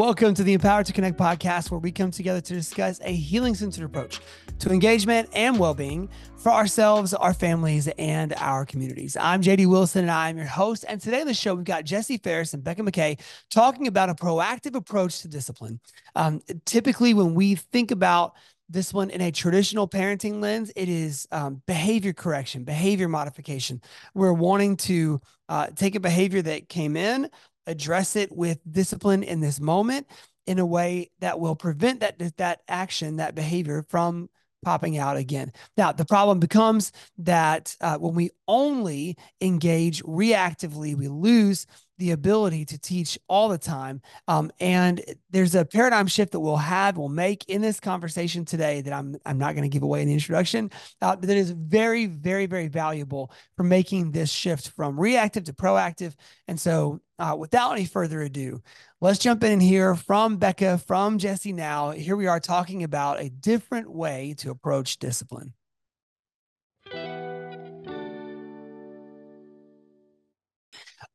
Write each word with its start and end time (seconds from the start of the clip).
welcome 0.00 0.32
to 0.32 0.42
the 0.42 0.54
Empowered 0.54 0.86
to 0.86 0.94
Connect 0.94 1.18
podcast, 1.18 1.70
where 1.70 1.78
we 1.78 1.92
come 1.92 2.10
together 2.10 2.40
to 2.40 2.54
discuss 2.54 2.98
a 3.04 3.12
healing 3.12 3.54
centered 3.54 3.84
approach 3.84 4.18
to 4.58 4.70
engagement 4.70 5.28
and 5.34 5.58
well 5.58 5.74
being 5.74 6.08
for 6.38 6.50
ourselves, 6.50 7.12
our 7.12 7.34
families, 7.34 7.86
and 7.98 8.32
our 8.38 8.64
communities. 8.64 9.14
I'm 9.20 9.42
JD 9.42 9.66
Wilson, 9.66 10.04
and 10.04 10.10
I'm 10.10 10.38
your 10.38 10.46
host. 10.46 10.86
And 10.88 11.02
today 11.02 11.20
on 11.20 11.26
the 11.26 11.34
show, 11.34 11.54
we've 11.54 11.66
got 11.66 11.84
Jesse 11.84 12.16
Faris 12.16 12.54
and 12.54 12.64
Becca 12.64 12.80
McKay 12.80 13.20
talking 13.50 13.88
about 13.88 14.08
a 14.08 14.14
proactive 14.14 14.74
approach 14.74 15.20
to 15.20 15.28
discipline. 15.28 15.80
Um, 16.16 16.40
typically, 16.64 17.12
when 17.12 17.34
we 17.34 17.56
think 17.56 17.90
about 17.90 18.36
this 18.70 18.94
one 18.94 19.10
in 19.10 19.20
a 19.20 19.30
traditional 19.30 19.86
parenting 19.86 20.40
lens, 20.40 20.72
it 20.76 20.88
is 20.88 21.28
um, 21.30 21.60
behavior 21.66 22.14
correction, 22.14 22.64
behavior 22.64 23.08
modification. 23.08 23.82
We're 24.14 24.32
wanting 24.32 24.76
to 24.78 25.20
uh, 25.50 25.66
take 25.74 25.96
a 25.96 26.00
behavior 26.00 26.40
that 26.40 26.68
came 26.68 26.96
in, 26.96 27.28
address 27.66 28.16
it 28.16 28.30
with 28.32 28.58
discipline 28.70 29.22
in 29.22 29.40
this 29.40 29.60
moment 29.60 30.06
in 30.46 30.58
a 30.58 30.66
way 30.66 31.10
that 31.20 31.38
will 31.38 31.54
prevent 31.54 32.00
that 32.00 32.18
that 32.36 32.60
action, 32.68 33.16
that 33.16 33.34
behavior 33.34 33.84
from 33.88 34.28
popping 34.64 34.98
out 34.98 35.16
again. 35.16 35.52
Now, 35.76 35.92
the 35.92 36.04
problem 36.04 36.38
becomes 36.38 36.92
that 37.18 37.76
uh, 37.80 37.96
when 37.98 38.14
we 38.14 38.30
only 38.46 39.16
engage 39.40 40.02
reactively, 40.02 40.94
we 40.94 41.08
lose 41.08 41.66
the 42.00 42.10
ability 42.10 42.64
to 42.64 42.78
teach 42.78 43.18
all 43.28 43.48
the 43.48 43.58
time. 43.58 44.00
Um, 44.26 44.50
and 44.58 45.02
there's 45.30 45.54
a 45.54 45.64
paradigm 45.64 46.06
shift 46.06 46.32
that 46.32 46.40
we'll 46.40 46.56
have, 46.56 46.96
we'll 46.96 47.08
make 47.08 47.44
in 47.48 47.60
this 47.60 47.78
conversation 47.78 48.44
today 48.44 48.80
that 48.80 48.92
I'm, 48.92 49.16
I'm 49.24 49.38
not 49.38 49.54
going 49.54 49.62
to 49.62 49.68
give 49.68 49.82
away 49.82 50.02
in 50.02 50.08
the 50.08 50.14
introduction, 50.14 50.70
uh, 51.02 51.14
that 51.14 51.36
is 51.36 51.50
very, 51.50 52.06
very, 52.06 52.46
very 52.46 52.68
valuable 52.68 53.30
for 53.56 53.62
making 53.62 54.10
this 54.10 54.30
shift 54.30 54.70
from 54.70 54.98
reactive 54.98 55.44
to 55.44 55.52
proactive. 55.52 56.14
And 56.48 56.58
so, 56.58 57.00
uh, 57.18 57.36
without 57.38 57.72
any 57.72 57.84
further 57.84 58.22
ado, 58.22 58.62
let's 59.02 59.18
jump 59.18 59.44
in 59.44 59.60
here 59.60 59.94
from 59.94 60.38
Becca, 60.38 60.78
from 60.78 61.18
Jesse 61.18 61.52
now. 61.52 61.90
Here 61.90 62.16
we 62.16 62.26
are 62.26 62.40
talking 62.40 62.82
about 62.82 63.20
a 63.20 63.28
different 63.28 63.92
way 63.92 64.34
to 64.38 64.50
approach 64.50 64.98
discipline. 64.98 65.52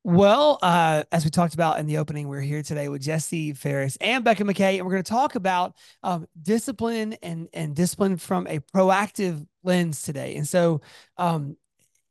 Well, 0.08 0.60
uh, 0.62 1.02
as 1.12 1.26
we 1.26 1.32
talked 1.32 1.56
about 1.56 1.80
in 1.80 1.88
the 1.88 1.98
opening, 1.98 2.28
we're 2.28 2.40
here 2.40 2.62
today 2.62 2.90
with 2.90 3.02
Jesse 3.02 3.54
Faris 3.54 3.98
and 4.00 4.24
Becca 4.24 4.44
McKay, 4.44 4.76
and 4.76 4.86
we're 4.86 4.92
going 4.92 5.04
to 5.04 5.10
talk 5.10 5.34
about 5.34 5.74
um, 6.04 6.28
discipline 6.40 7.14
and 7.24 7.48
and 7.54 7.76
discipline 7.76 8.18
from 8.18 8.46
a 8.46 8.60
proactive 8.60 9.48
lens 9.64 10.04
today. 10.04 10.36
And 10.36 10.48
so, 10.48 10.82
um, 11.18 11.58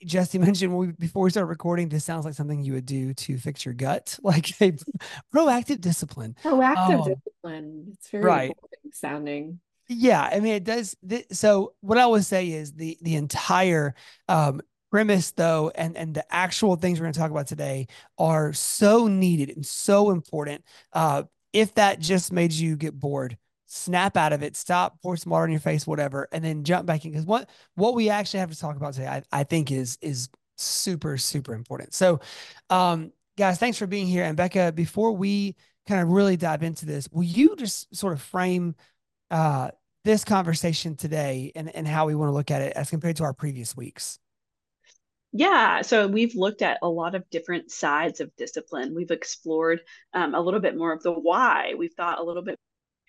Jesse 0.05 0.39
mentioned 0.41 0.77
we, 0.77 0.89
before 0.89 1.23
we 1.23 1.31
started 1.31 1.47
recording, 1.47 1.89
this 1.89 2.05
sounds 2.05 2.25
like 2.25 2.35
something 2.35 2.65
you 2.65 2.73
would 2.73 2.85
do 2.85 3.15
to 3.15 3.39
fix 3.39 3.65
your 3.65 3.75
gut, 3.75 4.19
like 4.25 4.61
a 4.61 4.73
proactive 5.33 5.81
discipline. 5.81 6.35
Proactive 6.43 7.01
um, 7.01 7.15
discipline. 7.15 7.85
It's 7.93 8.11
very 8.11 8.25
right. 8.25 8.57
sounding. 8.93 9.61
Yeah, 9.89 10.21
I 10.21 10.41
mean 10.41 10.55
it 10.55 10.65
does. 10.65 10.97
Th- 11.09 11.27
so 11.31 11.75
what 11.81 11.99
I 11.99 12.07
would 12.07 12.25
say 12.25 12.51
is 12.51 12.73
the 12.73 12.99
the 13.03 13.15
entire 13.15 13.95
um, 14.29 14.63
premise 14.95 15.33
though 15.33 15.73
and 15.75 15.97
and 15.97 16.15
the 16.15 16.25
actual 16.33 16.77
things 16.77 17.01
we're 17.01 17.05
going 17.07 17.13
to 17.13 17.19
talk 17.19 17.33
about 17.33 17.49
today 17.49 17.89
are 18.17 18.53
so 18.53 19.09
needed 19.09 19.51
and 19.57 19.67
so 19.67 20.13
important 20.13 20.63
uh 20.93 21.25
if 21.53 21.75
that 21.75 21.99
just 21.99 22.33
made 22.33 22.53
you 22.53 22.77
get 22.77 22.95
bored 22.95 23.37
snap 23.67 24.17
out 24.17 24.33
of 24.33 24.45
it 24.45 24.55
stop 24.55 25.03
pour 25.03 25.17
some 25.17 25.33
water 25.33 25.47
in 25.47 25.51
your 25.51 25.59
face 25.59 25.85
whatever 25.85 26.29
and 26.31 26.45
then 26.45 26.63
jump 26.63 26.87
back 26.87 27.05
in. 27.05 27.11
Because 27.11 27.27
what 27.27 27.51
what 27.75 27.97
we 27.97 28.09
actually 28.09 28.39
have 28.39 28.53
to 28.53 28.57
talk 28.57 28.77
about 28.77 28.95
today 28.95 29.09
I, 29.09 29.23
I 29.33 29.43
think 29.43 29.73
is 29.73 29.99
is 30.01 30.29
super 30.57 31.19
super 31.19 31.55
important. 31.55 31.93
So 31.93 32.21
um 32.71 33.13
guys 33.37 33.59
thanks 33.59 33.77
for 33.77 33.89
being 33.89 34.07
here. 34.07 34.23
And 34.23 34.37
becca 34.37 34.71
before 34.71 35.11
we 35.11 35.57
kind 35.89 36.03
of 36.03 36.09
really 36.11 36.37
dive 36.37 36.63
into 36.63 36.87
this 36.87 37.09
will 37.11 37.25
you 37.25 37.57
just 37.57 37.93
sort 37.97 38.13
of 38.13 38.23
frame 38.23 38.77
uh 39.33 39.73
this 40.05 40.23
conversation 40.23 40.95
today 40.95 41.51
and, 41.57 41.75
and 41.75 41.89
how 41.89 42.07
we 42.07 42.15
want 42.15 42.29
to 42.29 42.33
look 42.33 42.53
at 42.53 42.63
it 42.63 42.75
as 42.77 42.91
compared 42.91 43.17
to 43.17 43.25
our 43.25 43.33
previous 43.33 43.77
weeks 43.77 44.21
yeah, 45.37 45.83
so 45.83 46.07
we've 46.07 46.37
looked 46.37 46.63
at 46.63 46.79
a 46.81 46.89
lot 46.89 47.17
of 47.17 47.29
different 47.29 47.73
sides 47.73 48.21
of 48.21 48.35
discipline. 48.37 48.95
We've 48.95 49.11
explored 49.11 49.81
um, 50.13 50.33
a 50.33 50.41
little 50.41 50.61
bit 50.61 50.77
more 50.77 50.93
of 50.93 51.03
the 51.03 51.11
why. 51.11 51.75
We've 51.77 51.93
thought 51.93 52.21
a 52.21 52.23
little 52.23 52.45
bit 52.45 52.57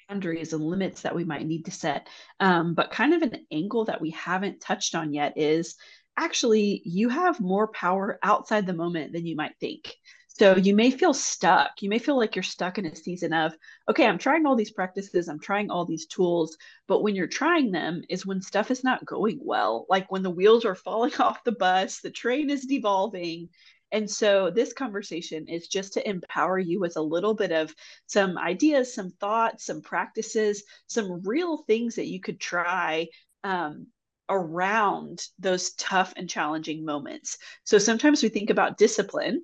boundaries 0.09 0.51
and 0.51 0.63
limits 0.63 1.03
that 1.03 1.15
we 1.15 1.23
might 1.23 1.45
need 1.45 1.65
to 1.65 1.71
set. 1.71 2.07
Um, 2.39 2.73
but 2.73 2.89
kind 2.89 3.13
of 3.13 3.21
an 3.21 3.45
angle 3.51 3.85
that 3.85 4.01
we 4.01 4.09
haven't 4.09 4.59
touched 4.59 4.95
on 4.95 5.13
yet 5.13 5.37
is 5.37 5.75
actually 6.17 6.81
you 6.83 7.09
have 7.09 7.39
more 7.39 7.67
power 7.67 8.17
outside 8.23 8.65
the 8.65 8.73
moment 8.73 9.13
than 9.13 9.27
you 9.27 9.35
might 9.35 9.53
think. 9.59 9.93
So 10.37 10.57
you 10.57 10.75
may 10.75 10.91
feel 10.91 11.13
stuck. 11.13 11.81
You 11.81 11.87
may 11.87 11.97
feel 11.97 12.17
like 12.17 12.35
you're 12.35 12.43
stuck 12.43 12.77
in 12.77 12.85
a 12.85 12.93
season 12.93 13.31
of, 13.31 13.55
okay, 13.89 14.05
I'm 14.05 14.17
trying 14.17 14.45
all 14.45 14.57
these 14.57 14.73
practices, 14.73 15.29
I'm 15.29 15.39
trying 15.39 15.71
all 15.71 15.85
these 15.85 16.07
tools, 16.07 16.57
but 16.89 17.01
when 17.03 17.15
you're 17.15 17.25
trying 17.25 17.71
them 17.71 18.01
is 18.09 18.25
when 18.25 18.41
stuff 18.41 18.69
is 18.69 18.83
not 18.83 19.05
going 19.05 19.39
well. 19.41 19.85
Like 19.89 20.11
when 20.11 20.23
the 20.23 20.29
wheels 20.29 20.65
are 20.65 20.75
falling 20.75 21.13
off 21.19 21.45
the 21.45 21.53
bus, 21.53 22.01
the 22.01 22.11
train 22.11 22.49
is 22.49 22.65
devolving. 22.65 23.47
And 23.93 24.11
so 24.11 24.51
this 24.51 24.73
conversation 24.73 25.47
is 25.47 25.69
just 25.69 25.93
to 25.93 26.05
empower 26.05 26.59
you 26.59 26.81
with 26.81 26.97
a 26.97 27.01
little 27.01 27.33
bit 27.33 27.53
of 27.53 27.73
some 28.07 28.37
ideas, 28.37 28.93
some 28.93 29.11
thoughts, 29.11 29.65
some 29.65 29.81
practices, 29.81 30.63
some 30.87 31.21
real 31.23 31.59
things 31.59 31.95
that 31.95 32.07
you 32.07 32.19
could 32.19 32.41
try 32.41 33.07
um, 33.45 33.87
around 34.27 35.25
those 35.39 35.71
tough 35.75 36.13
and 36.17 36.29
challenging 36.29 36.83
moments. 36.83 37.37
So 37.63 37.77
sometimes 37.77 38.21
we 38.21 38.27
think 38.27 38.49
about 38.49 38.77
discipline 38.77 39.41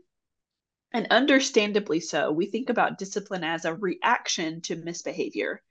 and 0.94 1.07
understandably 1.09 2.00
so. 2.00 2.31
We 2.31 2.47
think 2.47 2.69
about 2.69 2.97
discipline 2.97 3.44
as 3.44 3.66
a 3.66 3.74
reaction 3.74 4.62
to 4.62 4.75
misbehavior. 4.75 5.62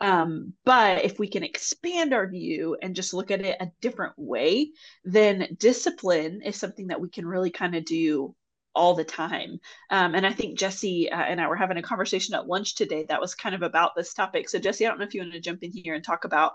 Um, 0.00 0.54
but 0.64 1.04
if 1.04 1.18
we 1.18 1.28
can 1.28 1.44
expand 1.44 2.12
our 2.12 2.28
view 2.28 2.76
and 2.82 2.96
just 2.96 3.14
look 3.14 3.30
at 3.30 3.40
it 3.40 3.56
a 3.60 3.70
different 3.80 4.14
way, 4.16 4.72
then 5.04 5.56
discipline 5.58 6.42
is 6.42 6.56
something 6.56 6.88
that 6.88 7.00
we 7.00 7.08
can 7.08 7.26
really 7.26 7.50
kind 7.50 7.74
of 7.74 7.84
do 7.84 8.34
all 8.74 8.94
the 8.94 9.04
time. 9.04 9.60
Um, 9.90 10.14
and 10.14 10.26
I 10.26 10.32
think 10.32 10.58
Jesse 10.58 11.10
uh, 11.10 11.16
and 11.16 11.40
I 11.40 11.46
were 11.46 11.56
having 11.56 11.76
a 11.76 11.82
conversation 11.82 12.34
at 12.34 12.48
lunch 12.48 12.74
today 12.74 13.06
that 13.08 13.20
was 13.20 13.34
kind 13.34 13.54
of 13.54 13.62
about 13.62 13.92
this 13.94 14.12
topic. 14.12 14.48
So, 14.48 14.58
Jesse, 14.58 14.84
I 14.84 14.88
don't 14.88 14.98
know 14.98 15.04
if 15.04 15.14
you 15.14 15.20
want 15.20 15.32
to 15.32 15.40
jump 15.40 15.62
in 15.62 15.70
here 15.72 15.94
and 15.94 16.02
talk 16.02 16.24
about 16.24 16.52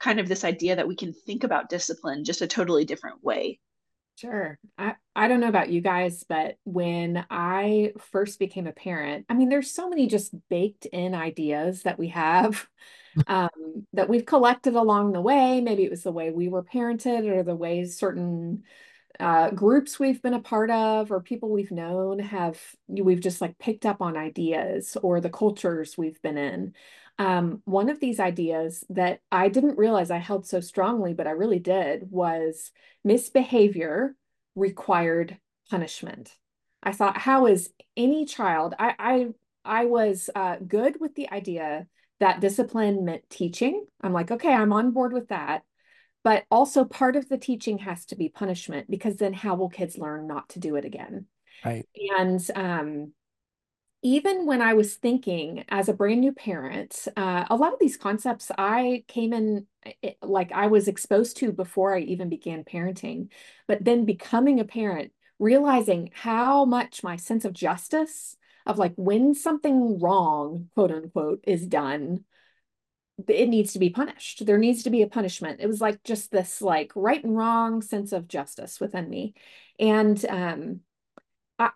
kind 0.00 0.18
of 0.18 0.28
this 0.28 0.44
idea 0.44 0.74
that 0.76 0.88
we 0.88 0.96
can 0.96 1.12
think 1.12 1.44
about 1.44 1.68
discipline 1.68 2.24
just 2.24 2.42
a 2.42 2.46
totally 2.46 2.84
different 2.84 3.22
way. 3.22 3.60
Sure. 4.16 4.58
I, 4.78 4.94
I 5.16 5.26
don't 5.26 5.40
know 5.40 5.48
about 5.48 5.70
you 5.70 5.80
guys, 5.80 6.24
but 6.28 6.56
when 6.64 7.24
I 7.28 7.92
first 8.12 8.38
became 8.38 8.66
a 8.66 8.72
parent, 8.72 9.26
I 9.28 9.34
mean, 9.34 9.48
there's 9.48 9.72
so 9.72 9.88
many 9.88 10.06
just 10.06 10.34
baked 10.48 10.86
in 10.86 11.14
ideas 11.14 11.82
that 11.82 11.98
we 11.98 12.08
have 12.08 12.68
um, 13.26 13.48
that 13.94 14.08
we've 14.08 14.26
collected 14.26 14.74
along 14.74 15.12
the 15.12 15.20
way. 15.20 15.60
Maybe 15.60 15.84
it 15.84 15.90
was 15.90 16.02
the 16.04 16.12
way 16.12 16.30
we 16.30 16.48
were 16.48 16.62
parented 16.62 17.26
or 17.28 17.42
the 17.42 17.56
ways 17.56 17.98
certain 17.98 18.62
uh, 19.20 19.50
groups 19.50 19.98
we've 20.00 20.22
been 20.22 20.34
a 20.34 20.40
part 20.40 20.70
of 20.70 21.12
or 21.12 21.20
people 21.20 21.50
we've 21.50 21.72
known 21.72 22.18
have, 22.20 22.60
we've 22.88 23.20
just 23.20 23.40
like 23.40 23.58
picked 23.58 23.86
up 23.86 24.02
on 24.02 24.16
ideas 24.16 24.96
or 25.02 25.20
the 25.20 25.30
cultures 25.30 25.98
we've 25.98 26.20
been 26.22 26.38
in. 26.38 26.74
Um, 27.18 27.62
one 27.64 27.88
of 27.88 28.00
these 28.00 28.18
ideas 28.18 28.84
that 28.90 29.20
I 29.30 29.48
didn't 29.48 29.78
realize 29.78 30.10
I 30.10 30.18
held 30.18 30.46
so 30.46 30.60
strongly, 30.60 31.14
but 31.14 31.26
I 31.26 31.32
really 31.32 31.58
did, 31.58 32.10
was 32.10 32.72
misbehavior 33.04 34.16
required 34.54 35.38
punishment. 35.70 36.34
I 36.82 36.92
thought, 36.92 37.16
how 37.16 37.46
is 37.46 37.70
any 37.96 38.24
child? 38.24 38.74
I 38.78 38.94
I 38.98 39.26
I 39.64 39.84
was 39.84 40.30
uh, 40.34 40.56
good 40.66 41.00
with 41.00 41.14
the 41.14 41.30
idea 41.30 41.86
that 42.20 42.40
discipline 42.40 43.04
meant 43.04 43.28
teaching. 43.30 43.86
I'm 44.00 44.12
like, 44.12 44.30
okay, 44.30 44.52
I'm 44.52 44.72
on 44.72 44.92
board 44.92 45.12
with 45.12 45.28
that. 45.28 45.62
But 46.24 46.44
also, 46.50 46.84
part 46.84 47.16
of 47.16 47.28
the 47.28 47.38
teaching 47.38 47.78
has 47.78 48.04
to 48.06 48.16
be 48.16 48.28
punishment 48.28 48.88
because 48.88 49.16
then 49.16 49.32
how 49.32 49.56
will 49.56 49.68
kids 49.68 49.98
learn 49.98 50.28
not 50.28 50.48
to 50.50 50.60
do 50.60 50.76
it 50.76 50.84
again? 50.84 51.26
Right. 51.64 51.86
And 52.16 52.40
um, 52.54 53.12
even 54.02 54.46
when 54.46 54.60
I 54.60 54.74
was 54.74 54.96
thinking 54.96 55.64
as 55.68 55.88
a 55.88 55.94
brand 55.94 56.20
new 56.20 56.32
parent, 56.32 57.06
uh, 57.16 57.44
a 57.48 57.56
lot 57.56 57.72
of 57.72 57.78
these 57.78 57.96
concepts 57.96 58.50
I 58.58 59.04
came 59.06 59.32
in 59.32 59.66
it, 60.02 60.16
like 60.20 60.50
I 60.52 60.66
was 60.66 60.88
exposed 60.88 61.36
to 61.38 61.52
before 61.52 61.94
I 61.94 62.00
even 62.00 62.28
began 62.28 62.64
parenting. 62.64 63.28
But 63.68 63.84
then 63.84 64.04
becoming 64.04 64.58
a 64.58 64.64
parent, 64.64 65.12
realizing 65.38 66.10
how 66.14 66.64
much 66.64 67.04
my 67.04 67.16
sense 67.16 67.44
of 67.44 67.52
justice, 67.52 68.36
of 68.66 68.78
like 68.78 68.94
when 68.96 69.34
something 69.34 70.00
wrong, 70.00 70.68
quote 70.74 70.90
unquote, 70.90 71.44
is 71.46 71.66
done, 71.66 72.24
it 73.28 73.48
needs 73.48 73.72
to 73.74 73.78
be 73.78 73.90
punished. 73.90 74.44
There 74.46 74.58
needs 74.58 74.82
to 74.82 74.90
be 74.90 75.02
a 75.02 75.08
punishment. 75.08 75.60
It 75.60 75.68
was 75.68 75.80
like 75.80 76.02
just 76.02 76.32
this 76.32 76.60
like 76.60 76.90
right 76.96 77.22
and 77.22 77.36
wrong 77.36 77.82
sense 77.82 78.12
of 78.12 78.26
justice 78.26 78.80
within 78.80 79.08
me. 79.08 79.34
And 79.78 80.24
um, 80.26 80.80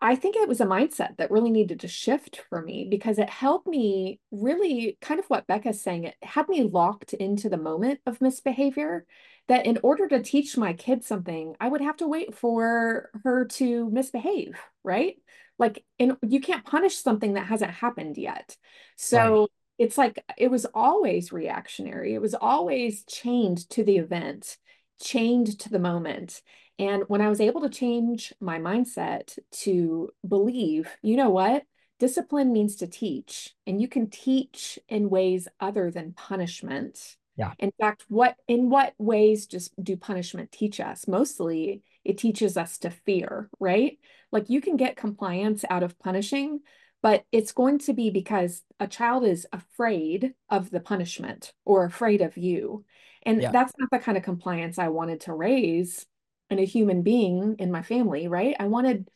I 0.01 0.17
think 0.17 0.37
it 0.37 0.49
was 0.49 0.61
a 0.61 0.67
mindset 0.67 1.17
that 1.19 1.31
really 1.31 1.51
needed 1.51 1.81
to 1.81 1.89
shift 1.89 2.43
for 2.49 2.63
me 2.63 2.87
because 2.91 3.19
it 3.19 3.29
helped 3.29 3.67
me 3.67 4.21
really 4.31 4.97
kind 5.01 5.21
of 5.21 5.27
what 5.27 5.47
Becca's 5.47 5.83
saying. 5.83 6.05
It 6.05 6.17
had 6.23 6.49
me 6.49 6.63
locked 6.63 7.13
into 7.13 7.49
the 7.49 7.57
moment 7.57 8.01
of 8.07 8.21
misbehavior. 8.21 9.07
That 9.49 9.65
in 9.65 9.79
order 9.85 10.09
to 10.09 10.23
teach 10.23 10.57
my 10.57 10.73
kid 10.73 11.05
something, 11.05 11.55
I 11.61 11.69
would 11.69 11.81
have 11.81 11.99
to 11.99 12.09
wait 12.09 12.35
for 12.35 13.11
her 13.23 13.45
to 13.45 13.89
misbehave, 13.91 14.59
right? 14.83 15.17
like 15.59 15.85
and 15.99 16.17
you 16.27 16.41
can't 16.41 16.65
punish 16.65 16.97
something 16.97 17.35
that 17.35 17.47
hasn't 17.47 17.71
happened 17.71 18.17
yet 18.17 18.57
so 18.97 19.41
right. 19.41 19.49
it's 19.79 19.99
like 19.99 20.23
it 20.37 20.51
was 20.51 20.67
always 20.75 21.33
reactionary 21.33 22.15
it 22.15 22.21
was 22.21 22.35
always 22.35 23.05
chained 23.05 23.69
to 23.71 23.83
the 23.85 23.97
event 23.97 24.57
chained 25.01 25.59
to 25.59 25.69
the 25.69 25.79
moment 25.79 26.41
and 26.79 27.05
when 27.09 27.21
i 27.21 27.29
was 27.29 27.41
able 27.41 27.61
to 27.61 27.69
change 27.69 28.33
my 28.41 28.59
mindset 28.59 29.39
to 29.51 30.11
believe 30.27 30.97
you 31.03 31.17
know 31.17 31.31
what? 31.31 31.65
Discipline 31.99 32.53
means 32.53 32.77
to 32.77 32.87
teach 32.87 33.55
and 33.67 33.81
you 33.81 33.89
can 33.89 34.11
teach 34.11 34.79
in 34.89 35.09
ways 35.09 35.49
other 35.61 35.91
than 35.91 36.13
punishment. 36.13 37.17
Yeah. 37.37 37.53
In 37.59 37.73
fact 37.81 38.05
what 38.09 38.37
in 38.47 38.69
what 38.69 38.93
ways 38.99 39.47
just 39.47 39.73
do 39.83 39.97
punishment 39.97 40.53
teach 40.53 40.79
us? 40.81 41.09
Mostly 41.09 41.83
it 42.05 42.19
teaches 42.19 42.57
us 42.57 42.79
to 42.79 42.91
fear 42.91 43.49
right? 43.59 43.99
Like 44.31 44.51
you 44.51 44.61
can 44.61 44.77
get 44.77 44.97
compliance 44.97 45.65
out 45.71 45.83
of 45.83 45.99
punishing 45.99 46.61
but 47.03 47.25
it's 47.31 47.53
going 47.53 47.79
to 47.79 47.93
be 47.93 48.11
because 48.11 48.63
a 48.81 48.87
child 48.87 49.25
is 49.25 49.47
afraid 49.53 50.35
of 50.51 50.71
the 50.71 50.81
punishment 50.81 51.53
or 51.65 51.85
afraid 51.85 52.21
of 52.21 52.37
you. 52.37 52.85
And 53.23 53.41
yeah. 53.41 53.53
that's 53.53 53.73
not 53.79 53.91
the 53.91 53.99
kind 53.99 54.19
of 54.19 54.25
compliance 54.25 54.79
i 54.79 54.89
wanted 54.89 55.23
to 55.23 55.33
raise 55.33 56.07
in 56.51 56.59
a 56.59 56.65
human 56.65 57.03
being 57.03 57.57
in 57.59 57.73
my 57.73 57.83
family 57.83 58.29
right 58.29 58.57
i 58.61 58.67
wanted 58.67 59.09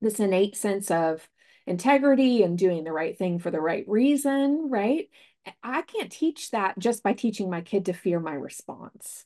this 0.00 0.20
innate 0.20 0.56
sense 0.56 0.90
of 0.90 1.26
integrity 1.66 2.42
and 2.42 2.56
doing 2.56 2.84
the 2.84 2.92
right 2.92 3.16
thing 3.18 3.38
for 3.38 3.50
the 3.50 3.60
right 3.60 3.84
reason, 3.88 4.68
right? 4.70 5.08
I 5.62 5.82
can't 5.82 6.10
teach 6.10 6.50
that 6.50 6.78
just 6.78 7.02
by 7.02 7.12
teaching 7.12 7.50
my 7.50 7.60
kid 7.60 7.86
to 7.86 7.92
fear 7.92 8.20
my 8.20 8.34
response. 8.34 9.24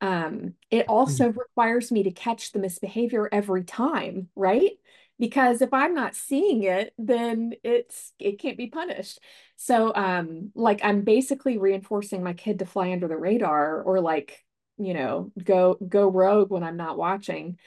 Um, 0.00 0.54
it 0.70 0.88
also 0.88 1.28
mm-hmm. 1.28 1.38
requires 1.38 1.92
me 1.92 2.02
to 2.04 2.10
catch 2.10 2.52
the 2.52 2.58
misbehavior 2.58 3.28
every 3.30 3.64
time, 3.64 4.28
right? 4.34 4.72
Because 5.18 5.62
if 5.62 5.72
I'm 5.72 5.94
not 5.94 6.16
seeing 6.16 6.64
it, 6.64 6.92
then 6.98 7.52
it's 7.62 8.12
it 8.18 8.40
can't 8.40 8.58
be 8.58 8.66
punished. 8.66 9.20
So 9.56 9.94
um, 9.94 10.50
like 10.54 10.80
I'm 10.82 11.02
basically 11.02 11.58
reinforcing 11.58 12.24
my 12.24 12.32
kid 12.32 12.58
to 12.58 12.66
fly 12.66 12.90
under 12.92 13.06
the 13.06 13.16
radar 13.16 13.82
or 13.82 14.00
like, 14.00 14.44
you 14.84 14.94
know, 14.94 15.32
go 15.42 15.76
go 15.86 16.08
rogue 16.08 16.50
when 16.50 16.62
I'm 16.62 16.76
not 16.76 16.98
watching. 16.98 17.58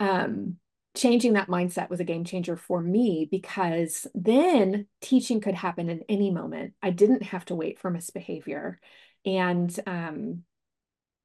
Um, 0.00 0.56
changing 0.96 1.34
that 1.34 1.48
mindset 1.48 1.90
was 1.90 2.00
a 2.00 2.04
game 2.04 2.24
changer 2.24 2.56
for 2.56 2.80
me 2.80 3.28
because 3.30 4.06
then 4.14 4.86
teaching 5.00 5.40
could 5.40 5.54
happen 5.54 5.88
in 5.88 6.02
any 6.08 6.30
moment. 6.30 6.74
I 6.82 6.90
didn't 6.90 7.22
have 7.24 7.44
to 7.46 7.54
wait 7.54 7.78
for 7.78 7.90
misbehavior. 7.90 8.80
And 9.24 9.78
um, 9.86 10.42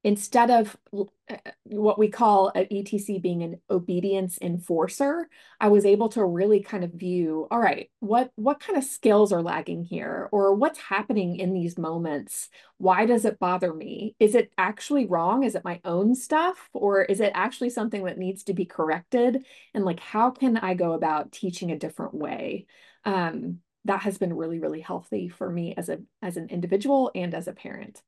instead 0.04 0.50
of 0.50 0.76
uh, 0.92 1.36
what 1.64 1.98
we 1.98 2.08
call 2.08 2.52
an 2.54 2.66
ETC 2.70 3.18
being 3.18 3.42
an 3.42 3.60
obedience 3.70 4.38
enforcer, 4.40 5.28
I 5.58 5.68
was 5.68 5.86
able 5.86 6.10
to 6.10 6.24
really 6.24 6.60
kind 6.62 6.84
of 6.84 6.92
view, 6.92 7.48
all 7.50 7.58
right, 7.58 7.90
what 8.00 8.30
what 8.36 8.60
kind 8.60 8.76
of 8.78 8.84
skills 8.84 9.32
are 9.32 9.42
lagging 9.42 9.82
here, 9.82 10.28
or 10.30 10.54
what's 10.54 10.78
happening 10.78 11.36
in 11.36 11.54
these 11.54 11.78
moments? 11.78 12.50
Why 12.76 13.06
does 13.06 13.24
it 13.24 13.38
bother 13.38 13.72
me? 13.72 14.14
Is 14.20 14.34
it 14.34 14.52
actually 14.58 15.06
wrong? 15.06 15.42
Is 15.42 15.54
it 15.54 15.64
my 15.64 15.80
own 15.84 16.14
stuff, 16.14 16.68
or 16.74 17.02
is 17.02 17.20
it 17.20 17.32
actually 17.34 17.70
something 17.70 18.04
that 18.04 18.18
needs 18.18 18.44
to 18.44 18.54
be 18.54 18.66
corrected? 18.66 19.44
And 19.72 19.84
like, 19.84 20.00
how 20.00 20.30
can 20.30 20.58
I 20.58 20.74
go 20.74 20.92
about 20.92 21.32
teaching 21.32 21.72
a 21.72 21.78
different 21.78 22.14
way? 22.14 22.66
Um, 23.06 23.60
that 23.86 24.00
has 24.00 24.18
been 24.18 24.34
really, 24.34 24.58
really 24.58 24.80
healthy 24.80 25.28
for 25.28 25.50
me 25.50 25.74
as 25.76 25.88
a 25.88 26.00
as 26.22 26.36
an 26.36 26.48
individual 26.50 27.10
and 27.14 27.34
as 27.34 27.48
a 27.48 27.52
parent. 27.52 28.02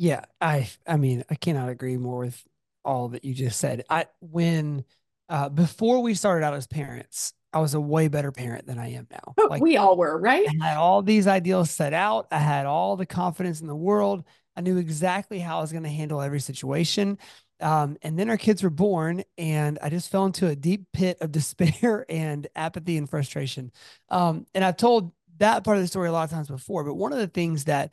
Yeah, 0.00 0.24
I 0.40 0.68
I 0.86 0.96
mean, 0.96 1.24
I 1.28 1.34
cannot 1.34 1.68
agree 1.68 1.96
more 1.96 2.20
with 2.20 2.46
all 2.84 3.08
that 3.08 3.24
you 3.24 3.34
just 3.34 3.58
said. 3.58 3.84
I 3.90 4.06
when 4.20 4.84
uh 5.28 5.48
before 5.48 6.00
we 6.02 6.14
started 6.14 6.44
out 6.46 6.54
as 6.54 6.68
parents, 6.68 7.32
I 7.52 7.58
was 7.58 7.74
a 7.74 7.80
way 7.80 8.06
better 8.06 8.30
parent 8.30 8.66
than 8.66 8.78
I 8.78 8.92
am 8.92 9.08
now. 9.10 9.34
Like 9.48 9.60
we 9.60 9.76
all 9.76 9.96
were, 9.96 10.16
right? 10.16 10.46
I 10.62 10.64
had 10.66 10.76
all 10.76 11.02
these 11.02 11.26
ideals 11.26 11.72
set 11.72 11.92
out. 11.94 12.28
I 12.30 12.38
had 12.38 12.64
all 12.64 12.96
the 12.96 13.06
confidence 13.06 13.60
in 13.60 13.66
the 13.66 13.74
world. 13.74 14.22
I 14.56 14.60
knew 14.60 14.76
exactly 14.76 15.40
how 15.40 15.58
I 15.58 15.60
was 15.62 15.72
going 15.72 15.84
to 15.84 15.88
handle 15.88 16.20
every 16.20 16.40
situation. 16.40 17.18
Um, 17.60 17.96
and 18.02 18.16
then 18.16 18.30
our 18.30 18.36
kids 18.36 18.62
were 18.62 18.70
born, 18.70 19.24
and 19.36 19.80
I 19.82 19.88
just 19.88 20.10
fell 20.10 20.26
into 20.26 20.46
a 20.46 20.54
deep 20.54 20.86
pit 20.92 21.18
of 21.20 21.32
despair 21.32 22.06
and 22.08 22.46
apathy 22.54 22.96
and 22.98 23.10
frustration. 23.10 23.72
Um, 24.10 24.46
and 24.54 24.64
I've 24.64 24.76
told 24.76 25.12
that 25.38 25.64
part 25.64 25.76
of 25.76 25.82
the 25.82 25.88
story 25.88 26.08
a 26.08 26.12
lot 26.12 26.24
of 26.24 26.30
times 26.30 26.48
before, 26.48 26.84
but 26.84 26.94
one 26.94 27.12
of 27.12 27.18
the 27.18 27.26
things 27.26 27.64
that 27.64 27.92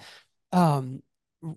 um, 0.51 1.01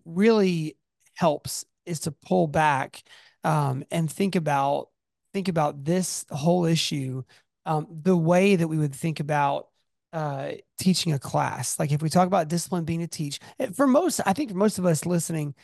really 0.05 0.77
helps 1.15 1.65
is 1.87 2.01
to 2.01 2.13
pull 2.13 2.47
back 2.47 3.03
um, 3.45 3.85
and 3.91 4.11
think 4.11 4.37
about 4.37 4.89
think 5.33 5.49
about 5.49 5.85
this 5.85 6.25
whole 6.31 6.65
issue 6.65 7.23
um, 7.67 7.87
the 7.91 8.17
way 8.17 8.57
that 8.57 8.69
we 8.69 8.79
would 8.79 8.95
think 8.95 9.21
about 9.21 9.69
uh, 10.13 10.53
teaching 10.79 11.13
a 11.13 11.19
class. 11.19 11.79
Like 11.79 11.93
if 11.93 12.01
we 12.01 12.09
talk 12.09 12.27
about 12.27 12.49
discipline 12.49 12.85
being 12.85 13.01
to 13.01 13.07
teach, 13.07 13.41
for 13.75 13.87
most, 13.87 14.21
I 14.25 14.33
think 14.33 14.51
for 14.51 14.57
most 14.57 14.79
of 14.79 14.87
us 14.87 15.05
listening, 15.05 15.55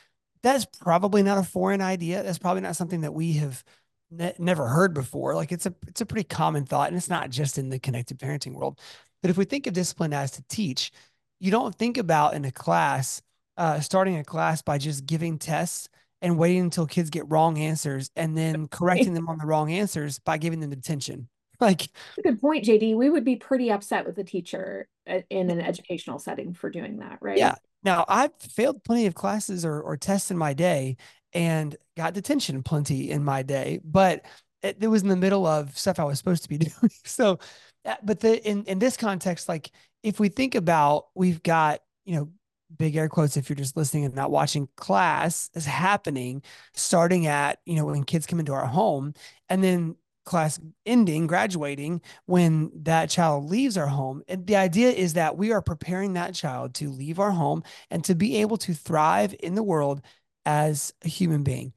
that's 0.43 0.67
probably 0.67 1.23
not 1.23 1.39
a 1.39 1.43
foreign 1.43 1.81
idea. 1.81 2.23
That's 2.23 2.39
probably 2.39 2.61
not 2.61 2.77
something 2.77 3.01
that 3.01 3.15
we 3.15 3.33
have 3.35 3.65
ne- 4.11 4.35
never 4.39 4.69
heard 4.69 4.93
before. 4.93 5.35
Like 5.35 5.51
it's 5.51 5.65
a 5.65 5.75
it's 5.87 6.03
a 6.03 6.07
pretty 6.07 6.25
common 6.25 6.67
thought, 6.67 6.89
and 6.89 6.97
it's 6.97 7.09
not 7.09 7.31
just 7.31 7.57
in 7.57 7.71
the 7.71 7.79
connected 7.79 8.19
parenting 8.19 8.53
world. 8.53 8.79
But 9.23 9.31
if 9.31 9.39
we 9.39 9.47
think 9.47 9.67
of 9.67 9.73
discipline 9.73 10.13
as 10.13 10.33
to 10.33 10.45
teach, 10.49 10.93
you 11.41 11.51
don't 11.51 11.75
think 11.75 11.97
about 11.97 12.35
in 12.35 12.45
a 12.45 12.53
class 12.53 13.23
uh, 13.57 13.81
starting 13.81 14.17
a 14.17 14.25
class 14.25 14.63
by 14.63 14.79
just 14.79 15.07
giving 15.07 15.39
tests 15.39 15.89
and 16.23 16.39
waiting 16.39 16.63
until 16.63 16.87
kids 16.87 17.11
get 17.11 17.29
wrong 17.31 17.59
answers 17.59 18.11
and 18.17 18.37
then 18.37 18.67
correcting 18.69 19.15
them 19.15 19.29
on 19.29 19.39
the 19.39 19.47
wrong 19.47 19.71
answers 19.71 20.19
by 20.19 20.39
giving 20.39 20.61
them 20.61 20.71
detention. 20.71 21.29
Like, 21.61 21.89
good 22.23 22.41
point, 22.41 22.65
JD. 22.65 22.97
We 22.97 23.09
would 23.09 23.25
be 23.25 23.37
pretty 23.37 23.71
upset 23.71 24.05
with 24.05 24.17
the 24.17 24.25
teacher 24.25 24.89
uh, 25.09 25.21
in 25.31 25.51
an 25.51 25.61
educational 25.61 26.19
setting 26.19 26.53
for 26.53 26.69
doing 26.69 26.99
that, 26.99 27.19
right? 27.21 27.39
Yeah. 27.39 27.55
Now, 27.85 28.05
I've 28.09 28.33
failed 28.41 28.83
plenty 28.83 29.07
of 29.07 29.15
classes 29.15 29.65
or, 29.65 29.81
or 29.81 29.97
tests 29.97 30.33
in 30.33 30.37
my 30.37 30.53
day 30.53 30.97
and 31.33 31.77
got 31.97 32.13
detention 32.13 32.65
plenty 32.65 33.09
in 33.09 33.23
my 33.23 33.43
day, 33.43 33.79
but 33.85 34.25
it, 34.65 34.79
it 34.81 34.89
was 34.89 35.03
in 35.03 35.09
the 35.09 35.17
middle 35.17 35.47
of 35.47 35.79
stuff 35.79 36.01
I 36.01 36.05
was 36.05 36.19
supposed 36.19 36.43
to 36.43 36.49
be 36.49 36.59
doing. 36.59 36.91
so, 37.05 37.39
uh, 37.85 37.95
but 38.03 38.21
the 38.21 38.43
in 38.47 38.65
in 38.65 38.79
this 38.79 38.97
context, 38.97 39.49
like 39.49 39.71
if 40.03 40.19
we 40.19 40.29
think 40.29 40.55
about, 40.55 41.07
we've 41.15 41.43
got 41.43 41.81
you 42.05 42.17
know 42.17 42.29
big 42.77 42.97
air 42.97 43.09
quotes 43.09 43.37
if 43.37 43.49
you're 43.49 43.57
just 43.57 43.77
listening 43.77 44.05
and 44.05 44.15
not 44.15 44.31
watching 44.31 44.69
class 44.77 45.51
is 45.55 45.67
happening 45.67 46.43
starting 46.75 47.27
at 47.27 47.59
you 47.67 47.77
know 47.77 47.85
when 47.85 48.05
kids 48.05 48.27
come 48.27 48.41
into 48.41 48.53
our 48.53 48.67
home 48.67 49.15
and 49.49 49.63
then 49.63 49.97
class 50.25 50.59
ending 50.87 51.27
graduating 51.27 52.01
when 52.27 52.71
that 52.75 53.11
child 53.11 53.49
leaves 53.49 53.77
our 53.77 53.87
home. 53.87 54.23
And 54.29 54.47
the 54.47 54.57
idea 54.57 54.91
is 54.91 55.15
that 55.15 55.37
we 55.37 55.53
are 55.53 55.63
preparing 55.63 56.15
that 56.15 56.35
child 56.35 56.75
to 56.75 56.91
leave 56.91 57.19
our 57.19 57.31
home 57.31 57.63
and 57.91 58.03
to 58.05 58.15
be 58.15 58.39
able 58.39 58.57
to 58.59 58.75
thrive 58.75 59.35
in 59.41 59.55
the 59.55 59.63
world 59.63 60.01
as 60.47 60.93
a 61.05 61.09
human 61.09 61.43
being. 61.43 61.73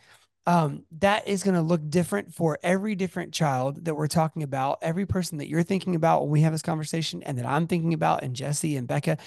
Um, 0.45 0.85
that 0.99 1.27
is 1.27 1.43
going 1.43 1.55
to 1.55 1.61
look 1.61 1.81
different 1.89 2.33
for 2.33 2.57
every 2.63 2.95
different 2.95 3.33
child 3.33 3.83
that 3.83 3.95
we're 3.95 4.07
talking 4.07 4.43
about 4.43 4.79
every 4.81 5.05
person 5.05 5.39
that 5.39 5.49
you're 5.49 5.61
thinking 5.61 5.93
about 5.93 6.21
when 6.21 6.31
we 6.31 6.41
have 6.41 6.53
this 6.53 6.61
conversation 6.61 7.21
and 7.23 7.37
that 7.37 7.45
i'm 7.45 7.67
thinking 7.67 7.93
about 7.93 8.23
and 8.23 8.33
jesse 8.33 8.77
and 8.77 8.87
becca 8.87 9.17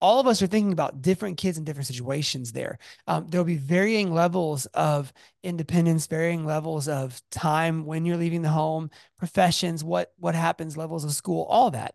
all 0.00 0.18
of 0.18 0.26
us 0.26 0.40
are 0.40 0.46
thinking 0.46 0.72
about 0.72 1.02
different 1.02 1.36
kids 1.36 1.58
in 1.58 1.64
different 1.64 1.86
situations 1.86 2.52
there. 2.52 2.78
Um, 3.06 3.26
there'll 3.28 3.44
be 3.44 3.56
varying 3.56 4.12
levels 4.14 4.66
of 4.66 5.12
independence, 5.42 6.06
varying 6.06 6.46
levels 6.46 6.88
of 6.88 7.20
time 7.30 7.84
when 7.84 8.04
you're 8.06 8.16
leaving 8.16 8.42
the 8.42 8.48
home, 8.48 8.90
professions, 9.18 9.84
what 9.84 10.12
what 10.18 10.34
happens, 10.34 10.76
levels 10.76 11.04
of 11.04 11.12
school, 11.12 11.44
all 11.44 11.70
that. 11.72 11.94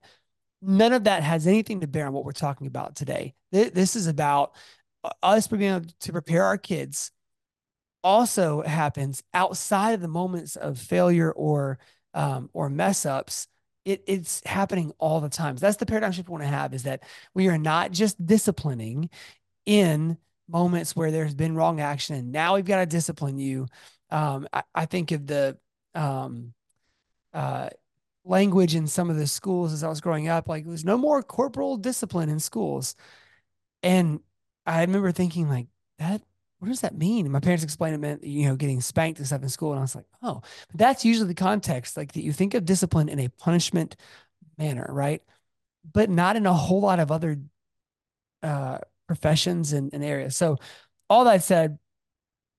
None 0.61 0.93
of 0.93 1.05
that 1.05 1.23
has 1.23 1.47
anything 1.47 1.81
to 1.81 1.87
bear 1.87 2.07
on 2.07 2.13
what 2.13 2.25
we're 2.25 2.31
talking 2.31 2.67
about 2.67 2.95
today. 2.95 3.33
This 3.51 3.95
is 3.95 4.07
about 4.07 4.55
uh, 5.03 5.09
us 5.23 5.47
being 5.47 5.63
able 5.63 5.85
to 6.01 6.11
prepare 6.11 6.43
our 6.43 6.57
kids. 6.57 7.11
Also 8.03 8.61
happens 8.61 9.23
outside 9.33 9.93
of 9.93 10.01
the 10.01 10.07
moments 10.07 10.55
of 10.55 10.77
failure 10.77 11.31
or 11.31 11.79
um, 12.13 12.49
or 12.53 12.69
mess 12.69 13.05
ups 13.05 13.47
it, 13.85 14.03
it's 14.07 14.41
happening 14.45 14.91
all 14.97 15.21
the 15.21 15.29
time. 15.29 15.57
So 15.57 15.65
that's 15.65 15.77
the 15.77 15.85
paradigm 15.85 16.11
shift 16.11 16.27
we 16.27 16.33
want 16.33 16.43
to 16.43 16.49
have 16.49 16.73
is 16.73 16.83
that 16.83 17.03
we 17.33 17.47
are 17.47 17.57
not 17.57 17.91
just 17.91 18.23
disciplining 18.25 19.09
in 19.65 20.17
moments 20.49 20.95
where 20.95 21.11
there's 21.11 21.35
been 21.35 21.55
wrong 21.55 21.79
action 21.79 22.15
and 22.15 22.31
now 22.31 22.55
we've 22.55 22.65
got 22.65 22.79
to 22.79 22.85
discipline 22.85 23.37
you. 23.37 23.67
Um, 24.09 24.47
I, 24.51 24.63
I, 24.73 24.85
think 24.85 25.11
of 25.11 25.25
the 25.25 25.57
um, 25.95 26.53
uh, 27.33 27.69
language 28.23 28.75
in 28.75 28.87
some 28.87 29.09
of 29.09 29.17
the 29.17 29.25
schools 29.25 29.73
as 29.73 29.83
I 29.83 29.89
was 29.89 30.01
growing 30.01 30.27
up, 30.27 30.47
like 30.47 30.65
there's 30.65 30.85
no 30.85 30.97
more 30.97 31.23
corporal 31.23 31.77
discipline 31.77 32.29
in 32.29 32.39
schools. 32.39 32.95
And 33.81 34.19
I 34.65 34.81
remember 34.81 35.11
thinking 35.11 35.49
like 35.49 35.67
that 35.99 36.21
what 36.59 36.69
does 36.69 36.81
that 36.81 36.97
mean? 36.97 37.25
And 37.25 37.33
my 37.33 37.39
parents 37.39 37.63
explained 37.63 37.95
it 37.95 37.99
meant, 37.99 38.23
you 38.23 38.47
know, 38.47 38.55
getting 38.55 38.81
spanked 38.81 39.19
and 39.19 39.27
stuff 39.27 39.43
in 39.43 39.49
school. 39.49 39.71
And 39.71 39.79
I 39.79 39.81
was 39.81 39.95
like, 39.95 40.05
oh, 40.23 40.41
but 40.69 40.79
that's 40.79 41.05
usually 41.05 41.27
the 41.27 41.33
context. 41.33 41.97
Like 41.97 42.13
that 42.13 42.23
you 42.23 42.33
think 42.33 42.53
of 42.53 42.65
discipline 42.65 43.09
in 43.09 43.19
a 43.19 43.29
punishment 43.29 43.95
manner, 44.57 44.87
right? 44.89 45.21
But 45.91 46.09
not 46.09 46.35
in 46.35 46.45
a 46.45 46.53
whole 46.53 46.81
lot 46.81 46.99
of 46.99 47.11
other 47.11 47.37
uh, 48.41 48.79
professions 49.07 49.73
and, 49.73 49.93
and 49.93 50.03
areas. 50.03 50.35
So 50.35 50.57
all 51.09 51.25
that 51.25 51.43
said, 51.43 51.77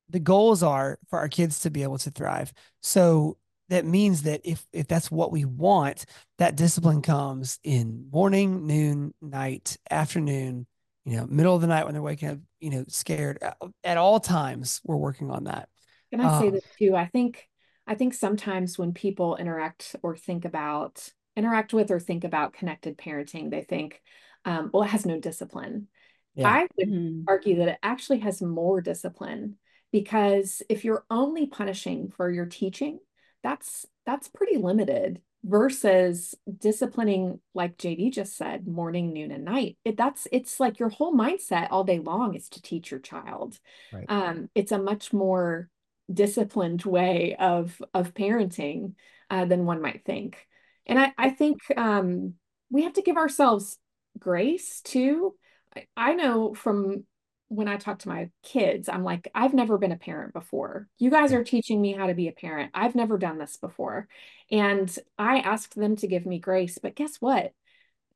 the 0.08 0.20
goals 0.20 0.62
are 0.62 0.98
for 1.08 1.18
our 1.18 1.28
kids 1.28 1.60
to 1.60 1.70
be 1.70 1.82
able 1.82 1.98
to 1.98 2.10
thrive. 2.10 2.52
So 2.82 3.38
that 3.68 3.84
means 3.84 4.22
that 4.22 4.42
if 4.44 4.64
if 4.72 4.86
that's 4.86 5.10
what 5.10 5.32
we 5.32 5.44
want, 5.44 6.04
that 6.38 6.56
discipline 6.56 7.02
comes 7.02 7.58
in 7.64 8.08
morning, 8.12 8.66
noon, 8.66 9.14
night, 9.20 9.76
afternoon, 9.90 10.66
you 11.06 11.16
know, 11.16 11.26
middle 11.28 11.54
of 11.54 11.60
the 11.60 11.68
night 11.68 11.84
when 11.84 11.94
they're 11.94 12.02
waking 12.02 12.28
up, 12.28 12.38
you 12.58 12.70
know, 12.70 12.84
scared. 12.88 13.38
At 13.84 13.96
all 13.96 14.18
times, 14.18 14.80
we're 14.84 14.96
working 14.96 15.30
on 15.30 15.44
that. 15.44 15.68
Can 16.10 16.20
I 16.20 16.40
say 16.40 16.48
um, 16.48 16.52
this 16.54 16.64
too? 16.78 16.96
I 16.96 17.06
think 17.06 17.48
I 17.86 17.94
think 17.94 18.12
sometimes 18.12 18.76
when 18.76 18.92
people 18.92 19.36
interact 19.36 19.94
or 20.02 20.16
think 20.16 20.44
about 20.44 21.08
interact 21.36 21.72
with 21.72 21.92
or 21.92 22.00
think 22.00 22.24
about 22.24 22.54
connected 22.54 22.98
parenting, 22.98 23.50
they 23.50 23.62
think, 23.62 24.02
um, 24.44 24.70
well, 24.72 24.82
it 24.82 24.88
has 24.88 25.06
no 25.06 25.20
discipline. 25.20 25.86
Yeah. 26.34 26.48
I 26.48 26.66
would 26.76 26.88
mm-hmm. 26.88 27.22
argue 27.28 27.56
that 27.58 27.68
it 27.68 27.78
actually 27.84 28.18
has 28.20 28.42
more 28.42 28.80
discipline 28.80 29.58
because 29.92 30.60
if 30.68 30.84
you're 30.84 31.04
only 31.08 31.46
punishing 31.46 32.10
for 32.16 32.30
your 32.30 32.46
teaching, 32.46 32.98
that's 33.44 33.86
that's 34.04 34.26
pretty 34.28 34.56
limited 34.56 35.20
versus 35.46 36.34
disciplining 36.58 37.38
like 37.54 37.78
JD 37.78 38.12
just 38.12 38.36
said 38.36 38.66
morning 38.66 39.12
noon 39.12 39.30
and 39.30 39.44
night. 39.44 39.78
It, 39.84 39.96
that's 39.96 40.26
it's 40.32 40.58
like 40.58 40.80
your 40.80 40.88
whole 40.88 41.14
mindset 41.14 41.68
all 41.70 41.84
day 41.84 42.00
long 42.00 42.34
is 42.34 42.48
to 42.50 42.62
teach 42.62 42.90
your 42.90 42.98
child. 42.98 43.56
Right. 43.92 44.06
um, 44.08 44.50
it's 44.56 44.72
a 44.72 44.78
much 44.78 45.12
more 45.12 45.70
disciplined 46.12 46.82
way 46.82 47.36
of 47.38 47.80
of 47.94 48.12
parenting 48.12 48.94
uh, 49.30 49.44
than 49.44 49.66
one 49.66 49.80
might 49.80 50.04
think. 50.04 50.36
And 50.84 50.98
i 50.98 51.12
i 51.16 51.30
think 51.30 51.60
um, 51.76 52.34
we 52.70 52.82
have 52.82 52.94
to 52.94 53.02
give 53.02 53.16
ourselves 53.16 53.78
grace 54.18 54.80
too. 54.80 55.36
I, 55.76 55.86
I 55.96 56.14
know 56.14 56.54
from 56.54 57.04
when 57.48 57.68
I 57.68 57.76
talk 57.76 58.00
to 58.00 58.08
my 58.08 58.30
kids, 58.42 58.88
I'm 58.88 59.04
like, 59.04 59.30
I've 59.34 59.54
never 59.54 59.78
been 59.78 59.92
a 59.92 59.96
parent 59.96 60.32
before. 60.32 60.88
You 60.98 61.10
guys 61.10 61.32
are 61.32 61.44
teaching 61.44 61.80
me 61.80 61.92
how 61.92 62.06
to 62.08 62.14
be 62.14 62.28
a 62.28 62.32
parent. 62.32 62.72
I've 62.74 62.94
never 62.94 63.18
done 63.18 63.38
this 63.38 63.56
before. 63.56 64.08
And 64.50 64.94
I 65.18 65.38
asked 65.38 65.76
them 65.76 65.96
to 65.96 66.08
give 66.08 66.26
me 66.26 66.38
grace. 66.38 66.78
But 66.78 66.96
guess 66.96 67.16
what? 67.16 67.52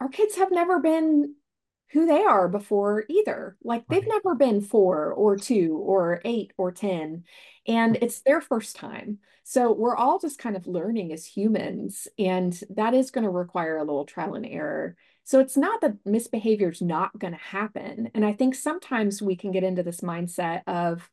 Our 0.00 0.08
kids 0.08 0.36
have 0.36 0.50
never 0.50 0.80
been 0.80 1.34
who 1.92 2.06
they 2.06 2.22
are 2.22 2.48
before 2.48 3.04
either. 3.08 3.56
Like 3.62 3.84
they've 3.88 4.06
never 4.06 4.34
been 4.34 4.60
four 4.60 5.12
or 5.12 5.36
two 5.36 5.76
or 5.76 6.20
eight 6.24 6.52
or 6.56 6.72
10. 6.72 7.24
And 7.66 7.98
it's 8.00 8.20
their 8.20 8.40
first 8.40 8.76
time. 8.76 9.18
So 9.42 9.72
we're 9.72 9.96
all 9.96 10.18
just 10.18 10.38
kind 10.38 10.56
of 10.56 10.66
learning 10.66 11.12
as 11.12 11.26
humans. 11.26 12.06
And 12.18 12.58
that 12.70 12.94
is 12.94 13.10
going 13.10 13.24
to 13.24 13.30
require 13.30 13.76
a 13.76 13.84
little 13.84 14.04
trial 14.04 14.34
and 14.34 14.46
error. 14.46 14.96
So 15.24 15.38
it's 15.38 15.56
not 15.56 15.80
that 15.82 15.96
misbehavior 16.04 16.70
is 16.70 16.82
not 16.82 17.18
going 17.18 17.32
to 17.34 17.38
happen. 17.38 18.10
And 18.14 18.24
I 18.24 18.32
think 18.32 18.54
sometimes 18.54 19.22
we 19.22 19.36
can 19.36 19.52
get 19.52 19.64
into 19.64 19.82
this 19.82 20.00
mindset 20.00 20.62
of 20.66 21.08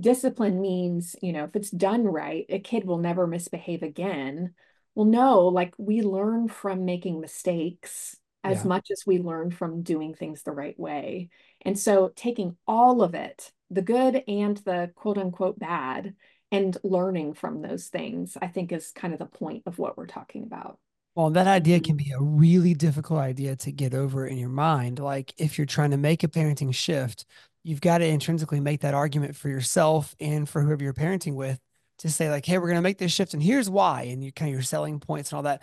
discipline 0.00 0.60
means, 0.60 1.14
you 1.22 1.32
know, 1.32 1.44
if 1.44 1.54
it's 1.54 1.70
done 1.70 2.04
right, 2.04 2.46
a 2.48 2.58
kid 2.58 2.84
will 2.84 2.98
never 2.98 3.26
misbehave 3.26 3.82
again. 3.82 4.54
Well, 4.94 5.06
no, 5.06 5.46
like 5.46 5.74
we 5.78 6.02
learn 6.02 6.48
from 6.48 6.84
making 6.84 7.20
mistakes 7.20 8.16
as 8.44 8.58
yeah. 8.58 8.68
much 8.68 8.90
as 8.90 9.04
we 9.06 9.18
learn 9.18 9.50
from 9.50 9.82
doing 9.82 10.14
things 10.14 10.42
the 10.42 10.52
right 10.52 10.78
way. 10.78 11.28
And 11.62 11.78
so 11.78 12.12
taking 12.16 12.56
all 12.66 13.02
of 13.02 13.14
it, 13.14 13.52
the 13.70 13.82
good 13.82 14.22
and 14.26 14.56
the 14.58 14.90
quote 14.96 15.18
unquote 15.18 15.58
bad, 15.58 16.14
and 16.50 16.76
learning 16.84 17.32
from 17.32 17.62
those 17.62 17.86
things, 17.86 18.36
I 18.40 18.48
think 18.48 18.72
is 18.72 18.92
kind 18.94 19.14
of 19.14 19.18
the 19.18 19.26
point 19.26 19.62
of 19.66 19.78
what 19.78 19.96
we're 19.96 20.06
talking 20.06 20.42
about. 20.42 20.78
Well, 21.14 21.30
that 21.30 21.46
idea 21.46 21.80
can 21.80 21.96
mm-hmm. 21.96 22.08
be 22.08 22.12
a 22.12 22.22
really 22.22 22.74
difficult 22.74 23.20
idea 23.20 23.56
to 23.56 23.72
get 23.72 23.94
over 23.94 24.26
in 24.26 24.38
your 24.38 24.48
mind. 24.48 24.98
Like 24.98 25.34
if 25.38 25.58
you're 25.58 25.66
trying 25.66 25.90
to 25.90 25.96
make 25.96 26.22
a 26.24 26.28
parenting 26.28 26.74
shift, 26.74 27.26
you've 27.64 27.80
got 27.80 27.98
to 27.98 28.06
intrinsically 28.06 28.60
make 28.60 28.80
that 28.80 28.94
argument 28.94 29.36
for 29.36 29.48
yourself 29.48 30.14
and 30.20 30.48
for 30.48 30.62
whoever 30.62 30.82
you're 30.82 30.94
parenting 30.94 31.34
with 31.34 31.60
to 31.98 32.10
say 32.10 32.30
like, 32.30 32.46
"Hey, 32.46 32.58
we're 32.58 32.66
going 32.68 32.76
to 32.76 32.82
make 32.82 32.98
this 32.98 33.12
shift, 33.12 33.34
and 33.34 33.42
here's 33.42 33.70
why," 33.70 34.02
and 34.04 34.24
you 34.24 34.32
kind 34.32 34.48
of 34.48 34.54
your 34.54 34.62
selling 34.62 35.00
points 35.00 35.30
and 35.30 35.36
all 35.36 35.42
that. 35.44 35.62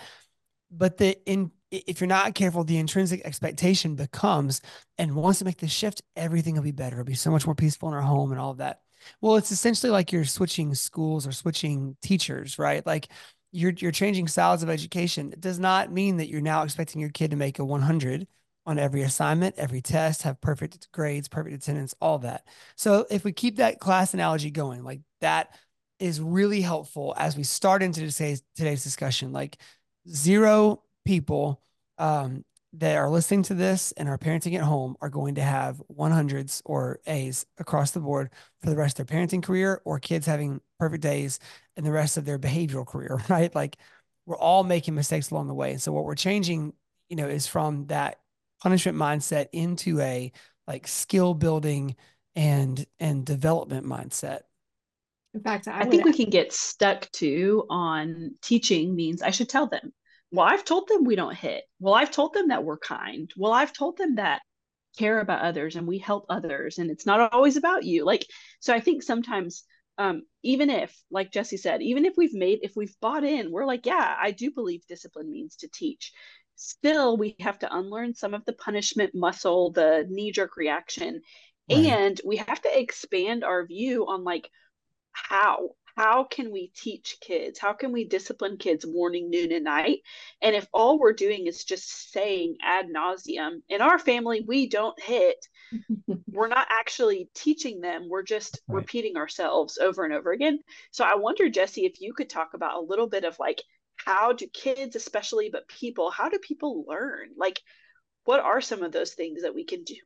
But 0.72 0.98
the 0.98 1.18
in 1.26 1.52
if 1.72 2.00
you're 2.02 2.08
not 2.08 2.36
careful, 2.36 2.64
the 2.64 2.78
intrinsic 2.78 3.22
expectation 3.26 3.96
becomes, 3.96 4.62
and 4.98 5.16
once 5.16 5.40
to 5.40 5.46
make 5.46 5.58
this 5.58 5.72
shift, 5.72 6.02
everything 6.16 6.56
will 6.56 6.64
be 6.64 6.72
better. 6.72 6.98
It'll 6.98 7.06
be 7.06 7.16
so 7.16 7.32
much 7.32 7.46
more 7.46 7.56
peaceful 7.56 7.90
in 7.90 7.96
our 7.96 8.02
home 8.02 8.32
and 8.32 8.40
all 8.40 8.52
of 8.52 8.58
that. 8.58 8.82
Well, 9.22 9.38
it's 9.38 9.52
essentially 9.52 9.92
like 9.92 10.12
you're 10.12 10.26
switching 10.26 10.76
schools 10.76 11.28
or 11.28 11.32
switching 11.32 11.96
teachers, 12.02 12.60
right? 12.60 12.86
Like 12.86 13.10
you're 13.52 13.74
you're 13.78 13.92
changing 13.92 14.28
styles 14.28 14.64
of 14.64 14.70
education. 14.70 15.32
It 15.34 15.42
does 15.42 15.60
not 15.60 15.92
mean 15.92 16.18
that 16.18 16.30
you're 16.30 16.42
now 16.42 16.64
expecting 16.64 17.02
your 17.02 17.10
kid 17.10 17.32
to 17.32 17.38
make 17.38 17.60
a 17.60 17.66
100 17.66 18.28
on 18.66 18.78
every 18.78 19.02
assignment, 19.02 19.56
every 19.58 19.82
test, 19.82 20.22
have 20.24 20.40
perfect 20.42 20.92
grades, 20.92 21.28
perfect 21.28 21.56
attendance, 21.56 21.96
all 22.00 22.20
that. 22.20 22.46
So 22.76 23.08
if 23.10 23.24
we 23.24 23.32
keep 23.32 23.56
that 23.56 23.80
class 23.80 24.14
analogy 24.14 24.52
going, 24.52 24.84
like 24.84 25.02
that 25.22 25.56
is 25.98 26.22
really 26.22 26.62
helpful 26.62 27.14
as 27.18 27.36
we 27.36 27.44
start 27.44 27.82
into 27.82 28.02
today's 28.12 28.44
today's 28.56 28.84
discussion. 28.84 29.32
Like 29.32 29.58
zero 30.08 30.84
people 31.06 31.62
um, 31.98 32.46
that 32.74 32.98
are 32.98 33.10
listening 33.10 33.44
to 33.44 33.56
this 33.56 33.92
and 33.94 34.08
are 34.08 34.18
parenting 34.18 34.56
at 34.56 34.62
home 34.62 34.96
are 35.02 35.10
going 35.10 35.36
to 35.36 35.42
have 35.42 35.82
100s 35.92 36.62
or 36.66 37.00
A's 37.08 37.46
across 37.58 37.92
the 37.92 38.00
board 38.00 38.30
for 38.62 38.70
the 38.70 38.76
rest 38.76 39.00
of 39.00 39.08
their 39.08 39.18
parenting 39.18 39.42
career 39.42 39.82
or 39.86 40.00
kids 40.00 40.28
having 40.28 40.62
perfect 40.80 41.02
days 41.02 41.40
and 41.76 41.86
the 41.86 41.92
rest 41.92 42.18
of 42.18 42.26
their 42.26 42.38
behavioral 42.38 42.86
career, 42.86 43.20
right? 43.30 43.54
Like 43.56 43.78
we're 44.26 44.38
all 44.38 44.64
making 44.64 44.94
mistakes 44.94 45.32
along 45.32 45.48
the 45.48 45.54
way. 45.54 45.72
And 45.72 45.82
so 45.82 45.92
what 45.92 46.06
we're 46.06 46.16
changing, 46.16 46.74
you 47.10 47.16
know, 47.16 47.28
is 47.28 47.48
from 47.48 47.88
that 47.88 48.20
punishment 48.62 48.98
mindset 48.98 49.48
into 49.52 50.00
a 50.02 50.32
like 50.68 50.88
skill 50.88 51.34
building 51.34 51.96
and 52.36 52.86
and 53.00 53.26
development 53.26 53.88
mindset. 53.88 54.42
In 55.34 55.42
fact, 55.42 55.68
I, 55.68 55.82
I 55.82 55.86
think 55.86 56.06
we 56.06 56.14
can 56.14 56.30
get 56.30 56.54
stuck 56.54 57.10
too 57.12 57.66
on 57.70 58.36
teaching 58.42 58.96
means 58.96 59.22
I 59.22 59.32
should 59.32 59.50
tell 59.50 59.68
them 59.68 59.92
well, 60.32 60.46
I've 60.46 60.66
told 60.66 60.88
them 60.88 61.06
we 61.06 61.16
don't 61.16 61.36
hit. 61.36 61.64
Well, 61.80 61.94
I've 61.94 62.12
told 62.12 62.34
them 62.34 62.50
that 62.50 62.64
we're 62.64 62.78
kind. 62.78 63.32
Well, 63.36 63.52
I've 63.52 63.74
told 63.74 63.98
them 63.98 64.16
that 64.16 64.42
care 64.98 65.20
about 65.20 65.42
others 65.42 65.76
and 65.76 65.88
we 65.88 65.98
help 65.98 66.26
others 66.30 66.78
and 66.78 66.90
it's 66.92 67.06
not 67.06 67.34
always 67.34 67.58
about 67.58 67.84
you. 67.84 68.06
Like, 68.06 68.26
so 68.60 68.74
I 68.74 68.80
think 68.80 69.04
sometimes, 69.04 69.64
um, 69.98 70.24
even 70.44 70.70
if, 70.70 70.96
like 71.12 71.32
Jesse 71.32 71.58
said, 71.58 71.82
even 71.82 72.06
if 72.06 72.14
we've 72.18 72.34
made, 72.34 72.60
if 72.62 72.74
we've 72.76 72.96
bought 73.02 73.24
in, 73.24 73.52
we're 73.52 73.66
like, 73.66 73.86
yeah, 73.86 74.16
I 74.20 74.32
do 74.32 74.52
believe 74.52 74.86
discipline 74.88 75.32
means 75.32 75.58
to 75.58 75.68
teach. 75.68 76.12
Still, 76.56 77.18
we 77.18 77.36
have 77.40 77.60
to 77.60 77.76
unlearn 77.76 78.14
some 78.14 78.34
of 78.34 78.46
the 78.46 78.54
punishment 78.54 79.12
muscle, 79.14 79.72
the 79.72 80.06
knee 80.10 80.32
jerk 80.32 80.58
reaction. 80.58 81.22
Right. 81.70 81.86
And 81.86 82.22
we 82.26 82.38
have 82.38 82.62
to 82.62 82.80
expand 82.80 83.44
our 83.44 83.66
view 83.66 84.08
on 84.08 84.24
like 84.24 84.50
how 85.12 85.72
how 86.00 86.24
can 86.24 86.50
we 86.50 86.72
teach 86.74 87.18
kids? 87.20 87.60
How 87.60 87.74
can 87.74 87.92
we 87.92 88.06
discipline 88.06 88.56
kids 88.56 88.88
morning, 88.88 89.30
noon, 89.30 89.52
and 89.52 89.66
night? 89.66 90.00
And 90.42 90.56
if 90.56 90.66
all 90.72 90.98
we're 90.98 91.12
doing 91.12 91.46
is 91.46 91.66
just 91.66 92.14
saying 92.14 92.56
ad 92.64 92.86
nauseum, 92.88 93.64
in 93.68 93.82
our 93.82 94.00
family, 94.00 94.40
we 94.48 94.70
don't 94.70 94.98
hit. 94.98 95.46
we're 96.32 96.48
not 96.48 96.68
actually 96.70 97.30
teaching 97.36 97.82
them. 97.82 98.08
We're 98.08 98.24
just 98.24 98.62
right. 98.70 98.78
repeating 98.78 99.18
ourselves 99.18 99.78
over 99.78 100.06
and 100.06 100.14
over 100.14 100.32
again. 100.32 100.60
So 100.92 101.04
I 101.04 101.16
wonder, 101.16 101.50
Jesse, 101.50 101.86
if 101.86 102.00
you 102.00 102.14
could 102.14 102.30
talk 102.30 102.54
about 102.54 102.78
a 102.78 102.88
little 102.88 103.10
bit 103.10 103.26
of 103.26 103.38
like, 103.38 103.62
how 103.98 104.32
do 104.32 104.48
kids, 104.48 104.96
especially, 104.96 105.50
but 105.52 105.68
people, 105.68 106.12
how 106.12 106.30
do 106.30 106.40
people 106.40 106.86
learn? 106.88 107.32
Like, 107.36 107.60
what 108.24 108.40
are 108.40 108.62
some 108.62 108.84
of 108.84 108.94
those 108.94 109.16
things 109.16 109.42
that 109.42 109.54
we 109.54 109.66
can 109.66 109.84
do? 109.84 109.98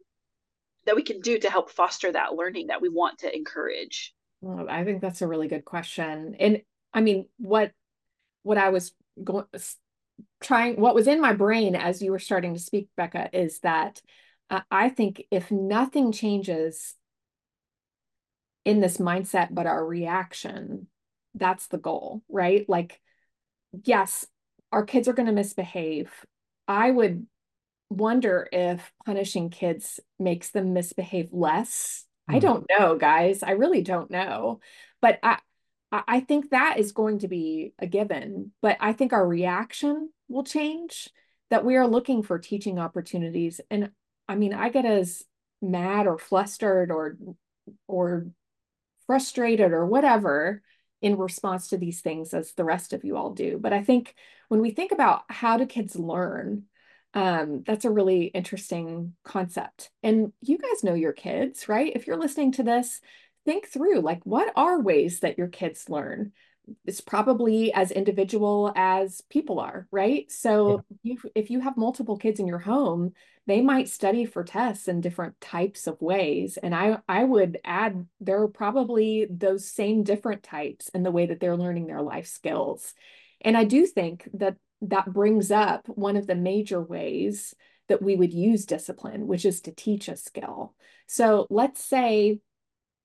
That 0.87 0.95
we 0.95 1.03
can 1.03 1.19
do 1.19 1.37
to 1.37 1.51
help 1.51 1.69
foster 1.69 2.11
that 2.11 2.33
learning 2.33 2.67
that 2.67 2.81
we 2.81 2.89
want 2.89 3.19
to 3.19 3.31
encourage. 3.31 4.15
Well, 4.43 4.67
I 4.69 4.83
think 4.83 5.01
that's 5.01 5.21
a 5.21 5.27
really 5.27 5.47
good 5.47 5.63
question. 5.63 6.35
And 6.37 6.61
I 6.93 6.99
mean, 6.99 7.29
what 7.37 7.71
what 8.43 8.57
I 8.57 8.69
was 8.69 8.93
going 9.23 9.45
trying 10.41 10.81
what 10.81 10.95
was 10.95 11.07
in 11.07 11.21
my 11.21 11.31
brain 11.31 11.77
as 11.77 12.01
you 12.01 12.11
were 12.11 12.19
starting 12.19 12.53
to 12.53 12.59
speak, 12.59 12.89
Becca, 12.97 13.29
is 13.31 13.59
that 13.59 14.01
uh, 14.49 14.59
I 14.69 14.89
think 14.89 15.23
if 15.31 15.49
nothing 15.49 16.11
changes 16.11 16.95
in 18.65 18.81
this 18.81 18.97
mindset 18.97 19.47
but 19.51 19.65
our 19.65 19.85
reaction, 19.85 20.87
that's 21.33 21.67
the 21.67 21.77
goal, 21.77 22.21
right? 22.27 22.67
Like, 22.67 22.99
yes, 23.85 24.27
our 24.73 24.83
kids 24.83 25.07
are 25.07 25.13
going 25.13 25.27
to 25.27 25.31
misbehave. 25.31 26.11
I 26.67 26.91
would 26.91 27.25
wonder 27.89 28.49
if 28.51 28.91
punishing 29.05 29.49
kids 29.51 30.01
makes 30.19 30.51
them 30.51 30.73
misbehave 30.73 31.29
less 31.31 32.05
I 32.27 32.33
hmm. 32.33 32.39
don't 32.39 32.65
know, 32.69 32.97
guys. 32.97 33.43
I 33.43 33.51
really 33.51 33.81
don't 33.81 34.11
know. 34.11 34.59
But 35.01 35.19
I 35.23 35.39
I 35.91 36.21
think 36.21 36.49
that 36.49 36.79
is 36.79 36.91
going 36.91 37.19
to 37.19 37.27
be 37.27 37.73
a 37.77 37.85
given. 37.85 38.51
But 38.61 38.77
I 38.79 38.93
think 38.93 39.13
our 39.13 39.27
reaction 39.27 40.09
will 40.27 40.43
change 40.43 41.09
that 41.49 41.63
we 41.63 41.75
are 41.75 41.87
looking 41.87 42.23
for 42.23 42.39
teaching 42.39 42.79
opportunities. 42.79 43.61
And 43.69 43.91
I 44.27 44.35
mean, 44.35 44.53
I 44.53 44.69
get 44.69 44.85
as 44.85 45.23
mad 45.61 46.07
or 46.07 46.17
flustered 46.17 46.91
or 46.91 47.17
or 47.87 48.27
frustrated 49.05 49.71
or 49.71 49.85
whatever 49.85 50.61
in 51.01 51.17
response 51.17 51.67
to 51.67 51.77
these 51.77 52.01
things 52.01 52.33
as 52.33 52.53
the 52.53 52.63
rest 52.63 52.93
of 52.93 53.03
you 53.03 53.17
all 53.17 53.31
do. 53.31 53.59
But 53.59 53.73
I 53.73 53.83
think 53.83 54.15
when 54.47 54.61
we 54.61 54.71
think 54.71 54.91
about 54.91 55.23
how 55.29 55.57
do 55.57 55.65
kids 55.65 55.95
learn, 55.97 56.63
um, 57.13 57.63
that's 57.65 57.85
a 57.85 57.91
really 57.91 58.25
interesting 58.25 59.13
concept. 59.23 59.91
And 60.01 60.33
you 60.41 60.57
guys 60.57 60.83
know 60.83 60.93
your 60.93 61.13
kids, 61.13 61.69
right? 61.69 61.91
If 61.95 62.07
you're 62.07 62.19
listening 62.19 62.53
to 62.53 62.63
this, 62.63 63.01
think 63.45 63.67
through 63.67 63.99
like, 64.01 64.25
what 64.25 64.51
are 64.55 64.81
ways 64.81 65.19
that 65.19 65.37
your 65.37 65.47
kids 65.47 65.89
learn? 65.89 66.31
it's 66.85 67.01
probably 67.01 67.73
as 67.73 67.91
individual 67.91 68.71
as 68.75 69.21
people 69.29 69.59
are, 69.59 69.87
right? 69.91 70.31
So 70.31 70.83
yeah. 71.03 71.13
you, 71.13 71.31
if 71.35 71.49
you 71.49 71.59
have 71.59 71.77
multiple 71.77 72.17
kids 72.17 72.39
in 72.39 72.47
your 72.47 72.59
home, 72.59 73.13
they 73.45 73.61
might 73.61 73.89
study 73.89 74.25
for 74.25 74.43
tests 74.43 74.87
in 74.87 75.01
different 75.01 75.39
types 75.41 75.87
of 75.87 76.01
ways. 76.01 76.57
And 76.57 76.73
I, 76.73 76.99
I 77.09 77.23
would 77.23 77.59
add 77.65 78.07
there 78.21 78.41
are 78.41 78.47
probably 78.47 79.27
those 79.29 79.69
same 79.69 80.03
different 80.03 80.43
types 80.43 80.89
in 80.89 81.03
the 81.03 81.11
way 81.11 81.25
that 81.25 81.39
they're 81.39 81.57
learning 81.57 81.87
their 81.87 82.01
life 82.01 82.27
skills. 82.27 82.93
And 83.41 83.57
I 83.57 83.65
do 83.65 83.85
think 83.85 84.29
that 84.35 84.55
that 84.83 85.11
brings 85.11 85.51
up 85.51 85.87
one 85.87 86.15
of 86.15 86.27
the 86.27 86.35
major 86.35 86.81
ways 86.81 87.53
that 87.89 88.01
we 88.01 88.15
would 88.15 88.33
use 88.33 88.65
discipline, 88.65 89.27
which 89.27 89.45
is 89.45 89.61
to 89.61 89.71
teach 89.71 90.07
a 90.07 90.15
skill. 90.15 90.73
So 91.07 91.47
let's 91.49 91.83
say 91.83 92.39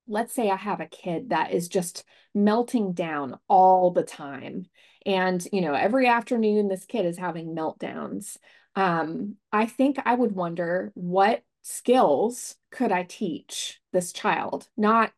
let's 0.08 0.32
say 0.34 0.50
I 0.50 0.56
have 0.56 0.80
a 0.80 0.86
kid 0.86 1.28
that 1.30 1.52
is 1.52 1.68
just 1.68 2.04
melting 2.34 2.94
down 2.94 3.38
all 3.46 3.90
the 3.90 4.02
time. 4.02 4.66
And, 5.06 5.46
you 5.52 5.60
know, 5.60 5.74
every 5.74 6.08
afternoon 6.08 6.68
this 6.68 6.86
kid 6.86 7.04
is 7.04 7.18
having 7.18 7.54
meltdowns. 7.54 8.38
Um, 8.74 9.36
I 9.52 9.66
think 9.66 9.98
I 10.04 10.14
would 10.14 10.32
wonder 10.32 10.92
what 10.94 11.42
skills 11.62 12.56
could 12.70 12.90
I 12.90 13.02
teach 13.02 13.80
this 13.92 14.12
child? 14.12 14.68
Not 14.76 15.12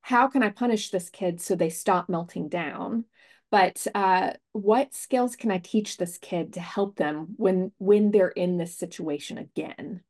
how 0.00 0.28
can 0.28 0.42
I 0.42 0.50
punish 0.50 0.90
this 0.90 1.10
kid 1.10 1.40
so 1.40 1.56
they 1.56 1.70
stop 1.70 2.08
melting 2.08 2.48
down, 2.48 3.04
but 3.50 3.86
uh, 3.94 4.32
what 4.52 4.94
skills 4.94 5.36
can 5.36 5.50
I 5.50 5.58
teach 5.58 5.96
this 5.96 6.18
kid 6.18 6.54
to 6.54 6.60
help 6.60 6.96
them 6.96 7.34
when 7.36 7.72
when 7.78 8.10
they're 8.10 8.28
in 8.28 8.58
this 8.58 8.76
situation 8.76 9.38
again? 9.38 10.02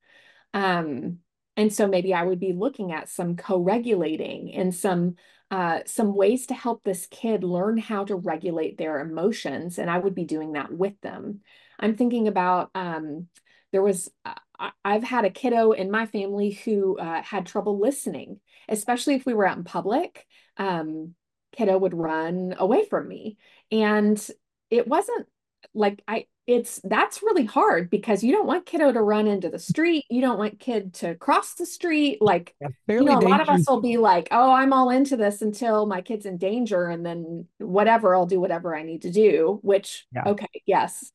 Um, 0.54 1.18
and 1.56 1.72
so 1.72 1.86
maybe 1.86 2.14
I 2.14 2.22
would 2.22 2.40
be 2.40 2.52
looking 2.52 2.92
at 2.92 3.08
some 3.08 3.36
co-regulating 3.36 4.54
and 4.54 4.74
some 4.74 5.16
uh, 5.50 5.80
some 5.86 6.14
ways 6.14 6.46
to 6.46 6.54
help 6.54 6.82
this 6.82 7.06
kid 7.06 7.44
learn 7.44 7.78
how 7.78 8.04
to 8.04 8.16
regulate 8.16 8.78
their 8.78 9.00
emotions. 9.00 9.78
And 9.78 9.88
I 9.88 9.98
would 9.98 10.14
be 10.14 10.24
doing 10.24 10.52
that 10.52 10.72
with 10.72 11.00
them. 11.02 11.40
I'm 11.78 11.96
thinking 11.96 12.26
about 12.26 12.70
um, 12.74 13.28
there 13.70 13.82
was 13.82 14.10
uh, 14.24 14.70
I've 14.84 15.04
had 15.04 15.24
a 15.24 15.30
kiddo 15.30 15.72
in 15.72 15.90
my 15.90 16.06
family 16.06 16.50
who 16.50 16.98
uh, 16.98 17.22
had 17.22 17.46
trouble 17.46 17.78
listening, 17.78 18.40
especially 18.68 19.14
if 19.14 19.26
we 19.26 19.34
were 19.34 19.46
out 19.46 19.58
in 19.58 19.64
public. 19.64 20.26
Um, 20.56 21.14
kiddo 21.56 21.78
would 21.78 21.94
run 21.94 22.54
away 22.58 22.86
from 22.86 23.08
me, 23.08 23.36
and 23.70 24.24
it 24.70 24.86
wasn't 24.86 25.26
like 25.74 26.02
I 26.06 26.26
it's 26.46 26.80
that's 26.84 27.22
really 27.24 27.44
hard 27.44 27.90
because 27.90 28.22
you 28.22 28.32
don't 28.32 28.46
want 28.46 28.66
kiddo 28.66 28.92
to 28.92 29.02
run 29.02 29.26
into 29.26 29.48
the 29.48 29.58
street. 29.58 30.04
You 30.08 30.20
don't 30.20 30.38
want 30.38 30.60
kid 30.60 30.94
to 30.94 31.16
cross 31.16 31.54
the 31.54 31.66
street. 31.66 32.18
Like 32.20 32.54
yeah, 32.60 32.68
you 32.88 33.04
know 33.04 33.18
a 33.18 33.20
lot 33.20 33.40
of 33.40 33.48
us 33.48 33.68
will 33.68 33.80
be 33.80 33.96
like 33.96 34.28
oh 34.30 34.52
i'm 34.52 34.72
all 34.72 34.90
into 34.90 35.16
this 35.16 35.42
until 35.42 35.86
my 35.86 36.02
kid's 36.02 36.26
in 36.26 36.38
danger 36.38 36.86
and 36.86 37.04
then 37.04 37.46
whatever 37.58 38.14
i'll 38.14 38.26
do 38.26 38.38
whatever 38.38 38.76
i 38.76 38.82
need 38.82 39.02
to 39.02 39.10
do 39.10 39.58
which 39.62 40.06
yeah. 40.14 40.22
okay 40.26 40.62
yes. 40.66 41.10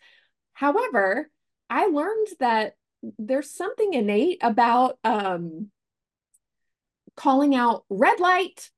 However 0.53 1.29
i 1.69 1.85
learned 1.87 2.27
that 2.39 2.75
there's 3.17 3.49
something 3.49 3.93
innate 3.93 4.39
about 4.41 4.97
um 5.03 5.71
calling 7.15 7.55
out 7.55 7.85
red 7.89 8.19
light 8.19 8.69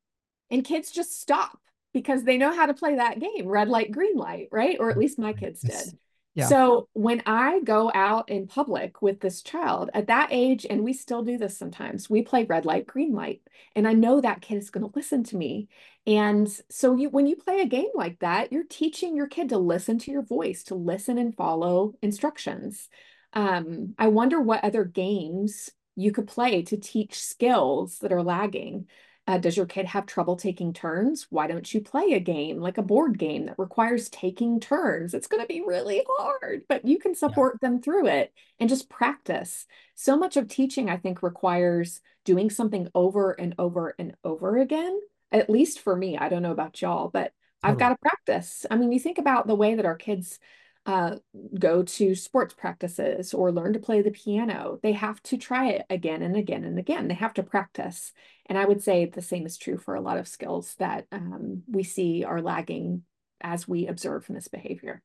and 0.53 0.63
kids 0.63 0.91
just 0.91 1.19
stop 1.19 1.60
because 1.93 2.24
they 2.24 2.38
know 2.38 2.55
how 2.55 2.65
to 2.65 2.74
play 2.74 2.95
that 2.95 3.19
game 3.19 3.48
red 3.48 3.67
light 3.67 3.91
green 3.91 4.15
light 4.15 4.48
right 4.51 4.77
or 4.79 4.89
at 4.89 4.98
least 4.98 5.19
my 5.19 5.33
kids 5.33 5.62
did 5.62 5.98
yeah. 6.36 6.48
So 6.48 6.89
when 6.93 7.22
I 7.27 7.60
go 7.60 7.91
out 7.93 8.29
in 8.29 8.48
public 8.48 9.01
with 9.03 9.19
this 9.19 9.43
child 9.43 9.91
at 9.93 10.07
that 10.07 10.29
age, 10.31 10.65
and 10.67 10.83
we 10.83 10.93
still 10.93 11.22
do 11.22 11.38
this 11.38 11.57
sometimes, 11.57 12.10
we 12.10 12.24
play 12.24 12.43
red 12.45 12.65
light, 12.65 12.88
green 12.88 13.13
light. 13.13 13.41
And 13.75 13.88
I 13.88 13.93
know 13.93 14.19
that 14.19 14.41
kid 14.41 14.57
is 14.57 14.72
going 14.72 14.83
to 14.83 14.95
listen 14.95 15.24
to 15.25 15.38
me. 15.38 15.67
And 16.07 16.50
so 16.69 16.95
you 16.95 17.10
when 17.10 17.27
you 17.27 17.36
play 17.36 17.62
a 17.62 17.67
game 17.67 17.91
like 17.93 18.19
that, 18.19 18.51
you're 18.51 18.63
teaching 18.63 19.15
your 19.15 19.27
kid 19.27 19.50
to 19.50 19.60
listen 19.60 20.00
to 20.00 20.12
your 20.12 20.23
voice, 20.23 20.63
to 20.63 20.75
listen 20.75 21.19
and 21.19 21.36
follow 21.36 21.93
instructions. 22.01 22.89
Um, 23.34 23.93
I 23.99 24.08
wonder 24.08 24.41
what 24.41 24.63
other 24.63 24.86
games 24.86 25.69
you 25.95 26.12
could 26.12 26.28
play 26.28 26.63
to 26.63 26.78
teach 26.78 27.19
skills 27.19 27.99
that 27.99 28.12
are 28.12 28.23
lagging. 28.23 28.88
Uh, 29.25 29.38
does 29.38 29.55
your 29.55 29.65
kid 29.65 29.86
have 29.86 30.05
trouble 30.05 30.36
taking 30.36 30.73
turns? 30.73 31.27
Why 31.29 31.47
don't 31.47 31.73
you 31.73 31.79
play 31.79 32.12
a 32.12 32.19
game 32.19 32.59
like 32.59 32.77
a 32.77 32.83
board 32.83 33.17
game 33.17 33.45
that 33.45 33.57
requires 33.57 34.09
taking 34.09 34.59
turns? 34.59 35.13
It's 35.13 35.27
going 35.27 35.41
to 35.41 35.47
be 35.47 35.63
really 35.65 36.03
hard, 36.17 36.63
but 36.67 36.86
you 36.86 36.99
can 36.99 37.15
support 37.15 37.59
yeah. 37.62 37.69
them 37.69 37.81
through 37.81 38.07
it 38.07 38.33
and 38.59 38.67
just 38.67 38.89
practice. 38.89 39.65
So 39.95 40.17
much 40.17 40.36
of 40.36 40.49
teaching, 40.49 40.89
I 40.89 40.97
think, 40.97 41.23
requires 41.23 42.01
doing 42.25 42.49
something 42.49 42.89
over 42.93 43.31
and 43.31 43.55
over 43.57 43.95
and 43.97 44.13
over 44.25 44.57
again. 44.57 44.99
At 45.31 45.49
least 45.49 45.79
for 45.79 45.95
me, 45.95 46.17
I 46.17 46.27
don't 46.27 46.43
know 46.43 46.51
about 46.51 46.81
y'all, 46.81 47.07
but 47.07 47.31
I've 47.63 47.79
got 47.79 47.89
to 47.89 47.95
practice. 47.95 48.65
I 48.69 48.75
mean, 48.75 48.91
you 48.91 48.99
think 48.99 49.17
about 49.17 49.47
the 49.47 49.55
way 49.55 49.75
that 49.75 49.86
our 49.86 49.95
kids 49.95 50.38
uh, 50.86 51.15
go 51.58 51.84
to 51.84 52.15
sports 52.15 52.54
practices 52.54 53.34
or 53.34 53.52
learn 53.52 53.74
to 53.74 53.80
play 53.80 54.02
the 54.02 54.12
piano. 54.12 54.80
They 54.84 54.91
have 54.93 55.22
to 55.24 55.38
try 55.38 55.69
it 55.69 55.86
again 55.89 56.22
and 56.22 56.36
again 56.36 56.63
and 56.63 56.78
again. 56.78 57.08
They 57.08 57.13
have 57.13 57.34
to 57.36 57.43
practice. 57.43 58.12
And 58.48 58.58
I 58.58 58.65
would 58.65 58.84
say 58.84 59.06
the 59.06 59.22
same 59.22 59.46
is 59.46 59.58
true 59.58 59.78
for 59.78 59.96
a 59.96 60.02
lot 60.02 60.17
of 60.17 60.28
skills 60.28 60.76
that 60.80 61.08
um, 61.12 61.63
we 61.67 61.84
see 61.84 62.26
are 62.26 62.41
lagging 62.41 63.04
as 63.41 63.67
we 63.67 63.88
observe 63.88 64.26
from 64.26 64.36
this 64.36 64.50
behavior. 64.50 65.02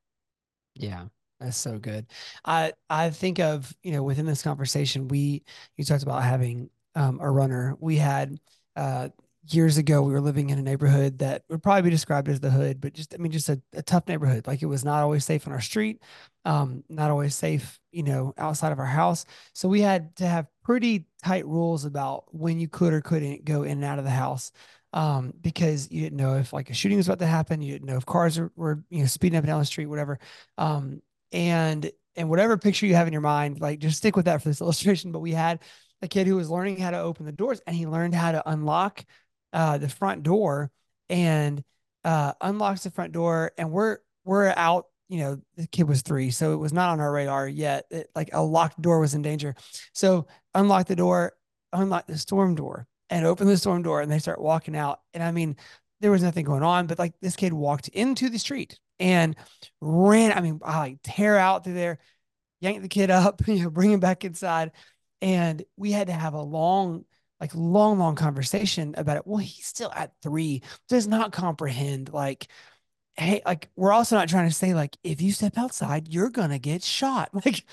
Yeah. 0.75 1.05
That's 1.39 1.57
so 1.57 1.79
good. 1.79 2.05
I 2.43 2.73
I 2.89 3.11
think 3.11 3.39
of, 3.39 3.73
you 3.81 3.93
know, 3.93 4.03
within 4.03 4.25
this 4.25 4.43
conversation, 4.43 5.07
we 5.07 5.43
you 5.77 5.85
talked 5.85 6.03
about 6.03 6.23
having 6.23 6.69
um, 6.95 7.19
a 7.21 7.31
runner. 7.31 7.77
We 7.79 7.95
had 7.95 8.37
uh, 8.75 9.09
years 9.53 9.77
ago 9.77 10.01
we 10.01 10.13
were 10.13 10.21
living 10.21 10.49
in 10.49 10.59
a 10.59 10.61
neighborhood 10.61 11.19
that 11.19 11.43
would 11.49 11.63
probably 11.63 11.83
be 11.83 11.89
described 11.89 12.29
as 12.29 12.39
the 12.39 12.49
hood 12.49 12.79
but 12.79 12.93
just 12.93 13.13
i 13.13 13.17
mean 13.17 13.31
just 13.31 13.49
a, 13.49 13.61
a 13.73 13.81
tough 13.81 14.07
neighborhood. 14.07 14.47
Like 14.47 14.61
it 14.61 14.67
was 14.67 14.85
not 14.85 15.01
always 15.01 15.25
safe 15.25 15.47
on 15.47 15.53
our 15.53 15.61
street 15.61 16.01
um, 16.45 16.83
not 16.89 17.11
always 17.11 17.35
safe 17.35 17.79
you 17.91 18.03
know 18.03 18.33
outside 18.37 18.71
of 18.71 18.79
our 18.79 18.85
house. 18.85 19.25
So 19.53 19.67
we 19.67 19.81
had 19.81 20.15
to 20.17 20.27
have 20.27 20.47
pretty 20.63 21.05
tight 21.23 21.45
rules 21.45 21.85
about 21.85 22.25
when 22.33 22.59
you 22.59 22.67
could 22.67 22.93
or 22.93 23.01
couldn't 23.01 23.45
go 23.45 23.63
in 23.63 23.71
and 23.71 23.83
out 23.83 23.99
of 23.99 24.05
the 24.05 24.11
house 24.11 24.51
um, 24.93 25.33
because 25.41 25.91
you 25.91 26.01
didn't 26.01 26.17
know 26.17 26.35
if 26.35 26.53
like 26.53 26.69
a 26.69 26.73
shooting 26.73 26.97
was 26.97 27.07
about 27.07 27.19
to 27.19 27.27
happen 27.27 27.61
you 27.61 27.73
didn't 27.73 27.87
know 27.87 27.97
if 27.97 28.05
cars 28.05 28.39
were, 28.39 28.51
were 28.55 28.83
you 28.89 29.01
know 29.01 29.05
speeding 29.05 29.37
up 29.37 29.43
and 29.43 29.49
down 29.49 29.59
the 29.59 29.65
street 29.65 29.87
whatever. 29.87 30.19
Um, 30.57 31.01
and 31.31 31.91
and 32.15 32.29
whatever 32.29 32.57
picture 32.57 32.85
you 32.87 32.95
have 32.95 33.07
in 33.07 33.13
your 33.13 33.21
mind 33.21 33.61
like 33.61 33.79
just 33.79 33.97
stick 33.97 34.15
with 34.15 34.25
that 34.25 34.41
for 34.41 34.49
this 34.49 34.61
illustration. 34.61 35.11
But 35.11 35.19
we 35.19 35.33
had 35.33 35.59
a 36.01 36.07
kid 36.07 36.27
who 36.27 36.35
was 36.35 36.49
learning 36.49 36.77
how 36.77 36.91
to 36.91 36.99
open 36.99 37.25
the 37.25 37.31
doors 37.31 37.61
and 37.67 37.75
he 37.75 37.85
learned 37.85 38.15
how 38.15 38.31
to 38.31 38.49
unlock 38.49 39.05
uh, 39.53 39.77
the 39.77 39.89
front 39.89 40.23
door 40.23 40.71
and 41.09 41.63
uh, 42.03 42.33
unlocks 42.41 42.83
the 42.83 42.91
front 42.91 43.11
door, 43.11 43.51
and 43.57 43.71
we're 43.71 43.97
we're 44.23 44.53
out. 44.55 44.85
You 45.09 45.19
know, 45.19 45.41
the 45.57 45.67
kid 45.67 45.87
was 45.87 46.01
three, 46.01 46.29
so 46.29 46.53
it 46.53 46.57
was 46.57 46.71
not 46.71 46.89
on 46.89 46.99
our 46.99 47.11
radar 47.11 47.47
yet. 47.47 47.85
It, 47.89 48.09
like 48.15 48.29
a 48.33 48.43
locked 48.43 48.79
door 48.81 48.99
was 48.99 49.15
in 49.15 49.23
danger. 49.23 49.55
So 49.93 50.27
unlock 50.53 50.87
the 50.87 50.95
door, 50.95 51.33
unlock 51.73 52.05
the 52.05 52.17
storm 52.17 52.55
door, 52.55 52.87
and 53.09 53.25
open 53.25 53.47
the 53.47 53.57
storm 53.57 53.81
door, 53.81 54.01
and 54.01 54.11
they 54.11 54.19
start 54.19 54.39
walking 54.39 54.75
out. 54.75 54.99
And 55.13 55.23
I 55.23 55.31
mean, 55.31 55.57
there 55.99 56.11
was 56.11 56.23
nothing 56.23 56.45
going 56.45 56.63
on, 56.63 56.87
but 56.87 56.99
like 56.99 57.13
this 57.21 57.35
kid 57.35 57.53
walked 57.53 57.87
into 57.89 58.29
the 58.29 58.39
street 58.39 58.79
and 58.99 59.35
ran. 59.81 60.31
I 60.31 60.41
mean, 60.41 60.59
I 60.63 60.77
like 60.77 60.99
tear 61.03 61.37
out 61.37 61.63
through 61.63 61.73
there, 61.73 61.99
yank 62.61 62.81
the 62.81 62.87
kid 62.87 63.09
up, 63.09 63.41
you 63.47 63.63
know, 63.63 63.69
bring 63.69 63.91
him 63.91 63.99
back 63.99 64.23
inside. 64.23 64.71
And 65.21 65.63
we 65.75 65.91
had 65.91 66.07
to 66.07 66.13
have 66.13 66.33
a 66.33 66.41
long 66.41 67.03
like 67.39 67.51
long, 67.55 67.99
long 67.99 68.15
conversation 68.15 68.93
about 68.97 69.17
it. 69.17 69.27
Well, 69.27 69.37
he's 69.37 69.65
still 69.65 69.91
at 69.95 70.13
three, 70.21 70.61
does 70.89 71.07
not 71.07 71.31
comprehend 71.31 72.11
like, 72.13 72.47
hey, 73.17 73.41
like 73.45 73.69
we're 73.75 73.93
also 73.93 74.15
not 74.17 74.29
trying 74.29 74.49
to 74.49 74.55
say 74.55 74.73
like 74.73 74.97
if 75.03 75.21
you 75.21 75.31
step 75.33 75.57
outside, 75.57 76.07
you're 76.09 76.29
gonna 76.29 76.59
get 76.59 76.83
shot. 76.83 77.29
Like 77.45 77.65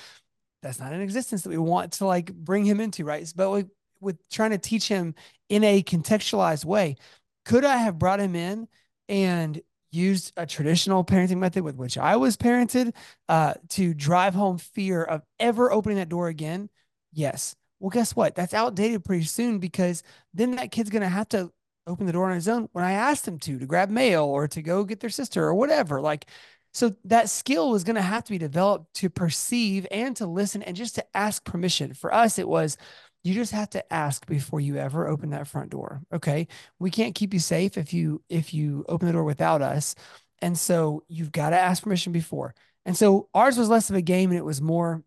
that's 0.63 0.81
not 0.81 0.93
an 0.93 1.01
existence 1.01 1.43
that 1.43 1.51
we 1.51 1.59
want 1.59 1.93
to 1.95 2.07
like 2.07 2.33
bring 2.35 2.65
him 2.65 2.81
into, 2.81 3.05
right? 3.05 3.31
But 3.35 3.51
like, 3.51 3.67
with 4.01 4.19
trying 4.29 4.51
to 4.51 4.59
teach 4.59 4.89
him 4.89 5.15
in 5.49 5.65
a 5.65 5.83
contextualized 5.83 6.65
way, 6.65 6.97
could 7.45 7.65
I 7.65 7.77
have 7.79 7.99
brought 7.99 8.21
him 8.21 8.35
in 8.35 8.69
and 9.09 9.61
used 9.91 10.33
a 10.37 10.47
traditional 10.47 11.05
parenting 11.05 11.39
method 11.39 11.63
with 11.63 11.77
which 11.77 11.97
I 11.97 12.17
was 12.17 12.37
parented 12.37 12.95
uh, 13.29 13.55
to 13.71 13.95
drive 13.95 14.35
home 14.35 14.59
fear 14.59 15.03
of 15.03 15.23
ever 15.39 15.73
opening 15.73 15.99
that 15.99 16.09
door 16.09 16.29
again? 16.29 16.69
Yes. 17.13 17.57
Well, 17.87 17.93
guess 17.93 18.17
what? 18.17 18.35
That's 18.35 18.53
outdated 18.53 19.05
pretty 19.05 19.27
soon 19.27 19.61
because 19.61 20.03
then 20.35 20.57
that 20.57 20.73
kid's 20.73 20.91
going 20.91 21.03
to 21.05 21.09
have 21.09 21.29
to 21.29 21.53
open 21.87 22.05
the 22.07 22.13
door 22.13 22.29
on 22.29 22.35
his 22.35 22.49
own 22.49 22.69
when 22.73 22.85
I 22.85 22.91
asked 22.91 23.29
him 23.29 23.39
to, 23.39 23.61
to 23.61 23.65
grab 23.65 23.91
mail 23.91 24.25
or 24.25 24.49
to 24.49 24.61
go 24.61 24.83
get 24.83 24.99
their 24.99 25.09
sister 25.09 25.45
or 25.45 25.55
whatever. 25.55 26.01
Like, 26.01 26.27
so 26.75 26.97
that 27.05 27.31
skill 27.31 27.71
was 27.71 27.85
going 27.85 27.95
to 27.95 28.03
have 28.03 28.25
to 28.25 28.33
be 28.33 28.39
developed 28.39 28.93
to 28.95 29.09
perceive 29.09 29.87
and 29.93 30.17
to 30.17 30.27
listen 30.27 30.65
and 30.65 30.77
just 30.77 30.97
to 30.97 31.17
ask 31.17 31.45
permission. 31.45 31.95
For 31.95 32.13
us, 32.13 32.41
it 32.41 32.49
was 32.49 32.77
you 33.23 33.35
just 33.35 33.53
have 33.53 33.71
to 33.71 33.93
ask 33.93 34.27
before 34.27 34.59
you 34.59 34.79
ever 34.79 35.07
open 35.07 35.31
that 35.31 35.47
front 35.47 35.71
door. 35.71 36.03
Okay. 36.13 36.49
We 36.81 36.91
can't 36.91 37.15
keep 37.15 37.33
you 37.33 37.39
safe 37.39 37.79
if 37.79 37.93
you 37.93 38.21
if 38.29 38.53
you 38.53 38.85
open 38.89 39.07
the 39.07 39.13
door 39.13 39.23
without 39.23 39.63
us. 39.63 39.95
And 40.43 40.59
so 40.59 41.05
you've 41.07 41.31
got 41.31 41.51
to 41.51 41.57
ask 41.57 41.85
permission 41.85 42.13
before. 42.13 42.53
And 42.85 42.97
so 42.97 43.29
ours 43.33 43.57
was 43.57 43.69
less 43.69 43.91
of 43.91 43.97
a 43.97 44.03
game 44.03 44.31
and 44.31 44.39
it 44.39 44.45
was 44.45 44.61
more 44.61 45.05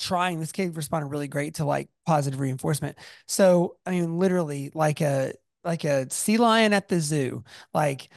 trying 0.00 0.40
this 0.40 0.52
kid 0.52 0.76
responded 0.76 1.08
really 1.08 1.28
great 1.28 1.54
to 1.54 1.64
like 1.64 1.88
positive 2.06 2.40
reinforcement 2.40 2.96
so 3.26 3.76
i 3.86 3.90
mean 3.90 4.18
literally 4.18 4.70
like 4.74 5.00
a 5.00 5.32
like 5.62 5.84
a 5.84 6.10
sea 6.10 6.38
lion 6.38 6.72
at 6.72 6.88
the 6.88 7.00
zoo 7.00 7.44
like 7.74 8.08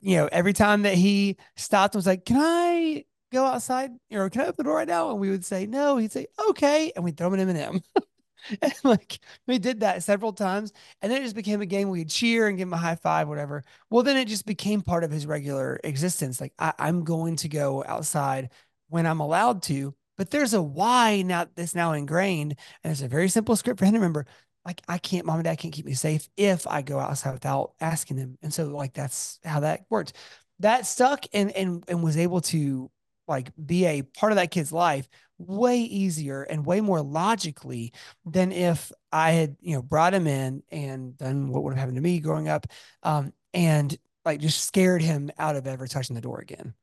you 0.00 0.16
know, 0.16 0.28
every 0.32 0.52
time 0.52 0.82
that 0.82 0.94
he 0.94 1.36
stopped 1.56 1.94
was 1.94 2.06
like, 2.06 2.24
Can 2.24 2.36
I 2.38 3.04
go 3.32 3.44
outside 3.44 3.90
or 4.10 4.30
can 4.30 4.42
I 4.42 4.44
open 4.44 4.54
the 4.58 4.64
door 4.64 4.76
right 4.76 4.88
now? 4.88 5.10
And 5.10 5.20
we 5.20 5.30
would 5.30 5.44
say 5.44 5.66
no. 5.66 5.96
He'd 5.96 6.12
say, 6.12 6.26
Okay. 6.50 6.92
And 6.94 7.04
we'd 7.04 7.16
throw 7.16 7.28
him 7.32 7.34
an 7.34 7.56
M&M. 7.56 7.82
and 8.62 8.74
like 8.84 9.18
we 9.46 9.58
did 9.58 9.80
that 9.80 10.02
several 10.02 10.32
times. 10.32 10.72
And 11.02 11.10
then 11.12 11.20
it 11.20 11.24
just 11.24 11.36
became 11.36 11.60
a 11.60 11.66
game 11.66 11.88
we'd 11.90 12.10
cheer 12.10 12.48
and 12.48 12.58
give 12.58 12.68
him 12.68 12.74
a 12.74 12.78
high 12.78 12.96
five, 12.96 13.28
whatever. 13.28 13.64
Well, 13.90 14.02
then 14.02 14.16
it 14.16 14.28
just 14.28 14.46
became 14.46 14.82
part 14.82 15.04
of 15.04 15.10
his 15.10 15.26
regular 15.26 15.80
existence. 15.84 16.40
Like 16.40 16.52
I, 16.58 16.72
I'm 16.78 17.04
going 17.04 17.36
to 17.36 17.48
go 17.48 17.84
outside 17.86 18.50
when 18.88 19.06
I'm 19.06 19.20
allowed 19.20 19.62
to. 19.64 19.94
But 20.18 20.30
there's 20.30 20.52
a 20.52 20.60
why 20.60 21.22
now 21.22 21.46
that's 21.54 21.74
now 21.74 21.92
ingrained. 21.92 22.56
And 22.84 22.90
it's 22.90 23.02
a 23.02 23.08
very 23.08 23.28
simple 23.28 23.56
script 23.56 23.78
for 23.78 23.86
him 23.86 23.94
to 23.94 24.00
remember 24.00 24.26
like 24.64 24.82
I 24.86 24.98
can't, 24.98 25.24
mom 25.24 25.36
and 25.36 25.44
dad 25.44 25.56
can't 25.56 25.72
keep 25.72 25.86
me 25.86 25.94
safe 25.94 26.28
if 26.36 26.66
I 26.66 26.82
go 26.82 26.98
outside 26.98 27.32
without 27.32 27.72
asking 27.80 28.18
them. 28.18 28.36
And 28.42 28.52
so 28.52 28.66
like 28.66 28.92
that's 28.92 29.38
how 29.42 29.60
that 29.60 29.86
worked. 29.88 30.12
That 30.58 30.86
stuck 30.86 31.24
and 31.32 31.50
and 31.52 31.84
and 31.88 32.02
was 32.02 32.18
able 32.18 32.42
to 32.42 32.90
like 33.26 33.50
be 33.64 33.86
a 33.86 34.02
part 34.02 34.32
of 34.32 34.36
that 34.36 34.50
kid's 34.50 34.72
life 34.72 35.08
way 35.38 35.78
easier 35.78 36.42
and 36.42 36.66
way 36.66 36.80
more 36.80 37.00
logically 37.00 37.92
than 38.26 38.50
if 38.50 38.90
I 39.12 39.30
had, 39.30 39.56
you 39.60 39.74
know, 39.74 39.82
brought 39.82 40.14
him 40.14 40.26
in 40.26 40.62
and 40.70 41.16
done 41.16 41.48
what 41.48 41.62
would 41.62 41.70
have 41.70 41.78
happened 41.78 41.96
to 41.96 42.02
me 42.02 42.18
growing 42.18 42.48
up. 42.48 42.66
Um, 43.02 43.32
and 43.54 43.96
like 44.24 44.40
just 44.40 44.64
scared 44.64 45.00
him 45.00 45.30
out 45.38 45.56
of 45.56 45.66
ever 45.66 45.86
touching 45.86 46.14
the 46.14 46.20
door 46.20 46.40
again. 46.40 46.74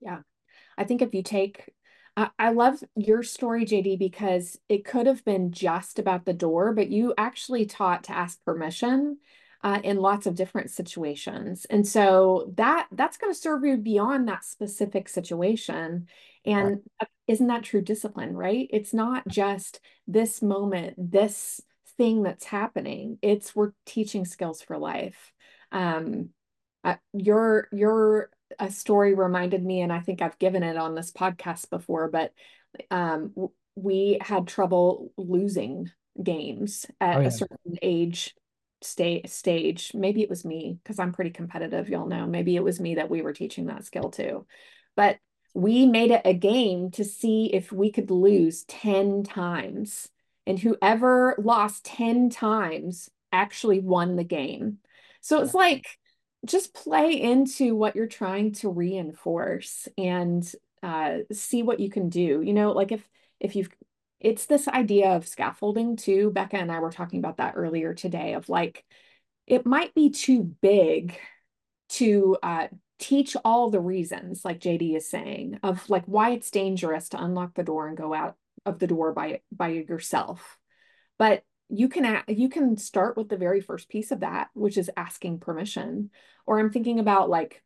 Yeah. 0.00 0.18
I 0.76 0.84
think 0.84 1.00
if 1.00 1.14
you 1.14 1.22
take 1.22 1.70
I, 2.16 2.50
love 2.50 2.82
your 2.96 3.22
story, 3.22 3.64
JD, 3.64 3.98
because 3.98 4.58
it 4.68 4.84
could 4.84 5.06
have 5.06 5.24
been 5.24 5.52
just 5.52 5.98
about 5.98 6.24
the 6.24 6.32
door, 6.32 6.72
but 6.72 6.90
you 6.90 7.14
actually 7.16 7.66
taught 7.66 8.04
to 8.04 8.12
ask 8.12 8.42
permission 8.44 9.18
uh, 9.62 9.80
in 9.84 9.98
lots 9.98 10.26
of 10.26 10.34
different 10.34 10.70
situations, 10.70 11.66
and 11.68 11.86
so 11.86 12.52
that 12.56 12.88
that's 12.92 13.18
going 13.18 13.32
to 13.32 13.38
serve 13.38 13.64
you 13.64 13.76
beyond 13.76 14.26
that 14.28 14.44
specific 14.44 15.08
situation. 15.08 16.08
And 16.46 16.68
right. 16.68 16.78
Uh, 17.00 17.06
isn't 17.28 17.46
that 17.48 17.62
true 17.64 17.82
discipline? 17.82 18.34
Right? 18.34 18.68
It's 18.70 18.94
not 18.94 19.28
just 19.28 19.80
this 20.06 20.40
moment, 20.40 20.94
this 20.98 21.60
thing 21.98 22.22
that's 22.22 22.46
happening. 22.46 23.18
It's 23.20 23.54
we're 23.54 23.72
teaching 23.84 24.24
skills 24.24 24.62
for 24.62 24.78
life. 24.78 25.32
Um, 25.70 26.30
uh, 26.84 26.96
your 27.12 27.68
your 27.72 28.30
a 28.58 28.70
story 28.70 29.14
reminded 29.14 29.64
me, 29.64 29.80
and 29.80 29.92
I 29.92 30.00
think 30.00 30.22
I've 30.22 30.38
given 30.38 30.62
it 30.62 30.76
on 30.76 30.94
this 30.94 31.12
podcast 31.12 31.70
before, 31.70 32.08
but 32.08 32.32
um, 32.90 33.32
we 33.74 34.18
had 34.20 34.46
trouble 34.46 35.12
losing 35.16 35.90
games 36.22 36.86
at 37.00 37.16
oh, 37.16 37.20
yeah. 37.20 37.28
a 37.28 37.30
certain 37.30 37.78
age 37.82 38.34
sta- 38.82 39.26
stage. 39.26 39.92
Maybe 39.94 40.22
it 40.22 40.30
was 40.30 40.44
me 40.44 40.78
because 40.82 40.98
I'm 40.98 41.12
pretty 41.12 41.30
competitive, 41.30 41.88
y'all 41.88 42.06
know. 42.06 42.26
Maybe 42.26 42.56
it 42.56 42.64
was 42.64 42.80
me 42.80 42.96
that 42.96 43.10
we 43.10 43.22
were 43.22 43.32
teaching 43.32 43.66
that 43.66 43.84
skill 43.84 44.10
to. 44.12 44.46
But 44.96 45.18
we 45.54 45.86
made 45.86 46.10
it 46.10 46.22
a 46.24 46.34
game 46.34 46.90
to 46.92 47.04
see 47.04 47.46
if 47.46 47.72
we 47.72 47.90
could 47.90 48.10
lose 48.10 48.64
10 48.64 49.24
times. 49.24 50.08
And 50.46 50.58
whoever 50.58 51.34
lost 51.38 51.84
10 51.84 52.30
times 52.30 53.08
actually 53.32 53.80
won 53.80 54.16
the 54.16 54.24
game. 54.24 54.78
So 55.20 55.42
it's 55.42 55.54
like 55.54 55.86
just 56.46 56.74
play 56.74 57.20
into 57.20 57.76
what 57.76 57.96
you're 57.96 58.06
trying 58.06 58.52
to 58.52 58.70
reinforce 58.70 59.88
and 59.98 60.50
uh, 60.82 61.18
see 61.32 61.62
what 61.62 61.80
you 61.80 61.90
can 61.90 62.08
do. 62.08 62.42
You 62.42 62.54
know, 62.54 62.72
like 62.72 62.92
if 62.92 63.06
if 63.38 63.56
you've 63.56 63.70
it's 64.20 64.46
this 64.46 64.68
idea 64.68 65.16
of 65.16 65.26
scaffolding 65.26 65.96
too. 65.96 66.30
Becca 66.30 66.56
and 66.56 66.70
I 66.70 66.80
were 66.80 66.92
talking 66.92 67.18
about 67.18 67.38
that 67.38 67.54
earlier 67.56 67.94
today 67.94 68.34
of 68.34 68.48
like 68.48 68.84
it 69.46 69.66
might 69.66 69.94
be 69.94 70.10
too 70.10 70.42
big 70.60 71.18
to 71.90 72.36
uh, 72.42 72.68
teach 72.98 73.36
all 73.44 73.70
the 73.70 73.80
reasons, 73.80 74.44
like 74.44 74.60
JD 74.60 74.96
is 74.96 75.10
saying, 75.10 75.58
of 75.62 75.88
like 75.90 76.04
why 76.04 76.30
it's 76.30 76.50
dangerous 76.50 77.08
to 77.10 77.22
unlock 77.22 77.54
the 77.54 77.64
door 77.64 77.88
and 77.88 77.96
go 77.96 78.14
out 78.14 78.36
of 78.64 78.78
the 78.78 78.86
door 78.86 79.12
by 79.12 79.40
by 79.50 79.68
yourself. 79.68 80.58
But 81.18 81.42
you 81.70 81.88
can 81.88 82.22
you 82.28 82.48
can 82.48 82.76
start 82.76 83.16
with 83.16 83.28
the 83.28 83.36
very 83.36 83.60
first 83.60 83.88
piece 83.88 84.10
of 84.10 84.20
that 84.20 84.48
which 84.54 84.76
is 84.76 84.90
asking 84.96 85.40
permission. 85.40 86.10
Or 86.46 86.58
i'm 86.58 86.70
thinking 86.70 86.98
about 86.98 87.30
like 87.30 87.62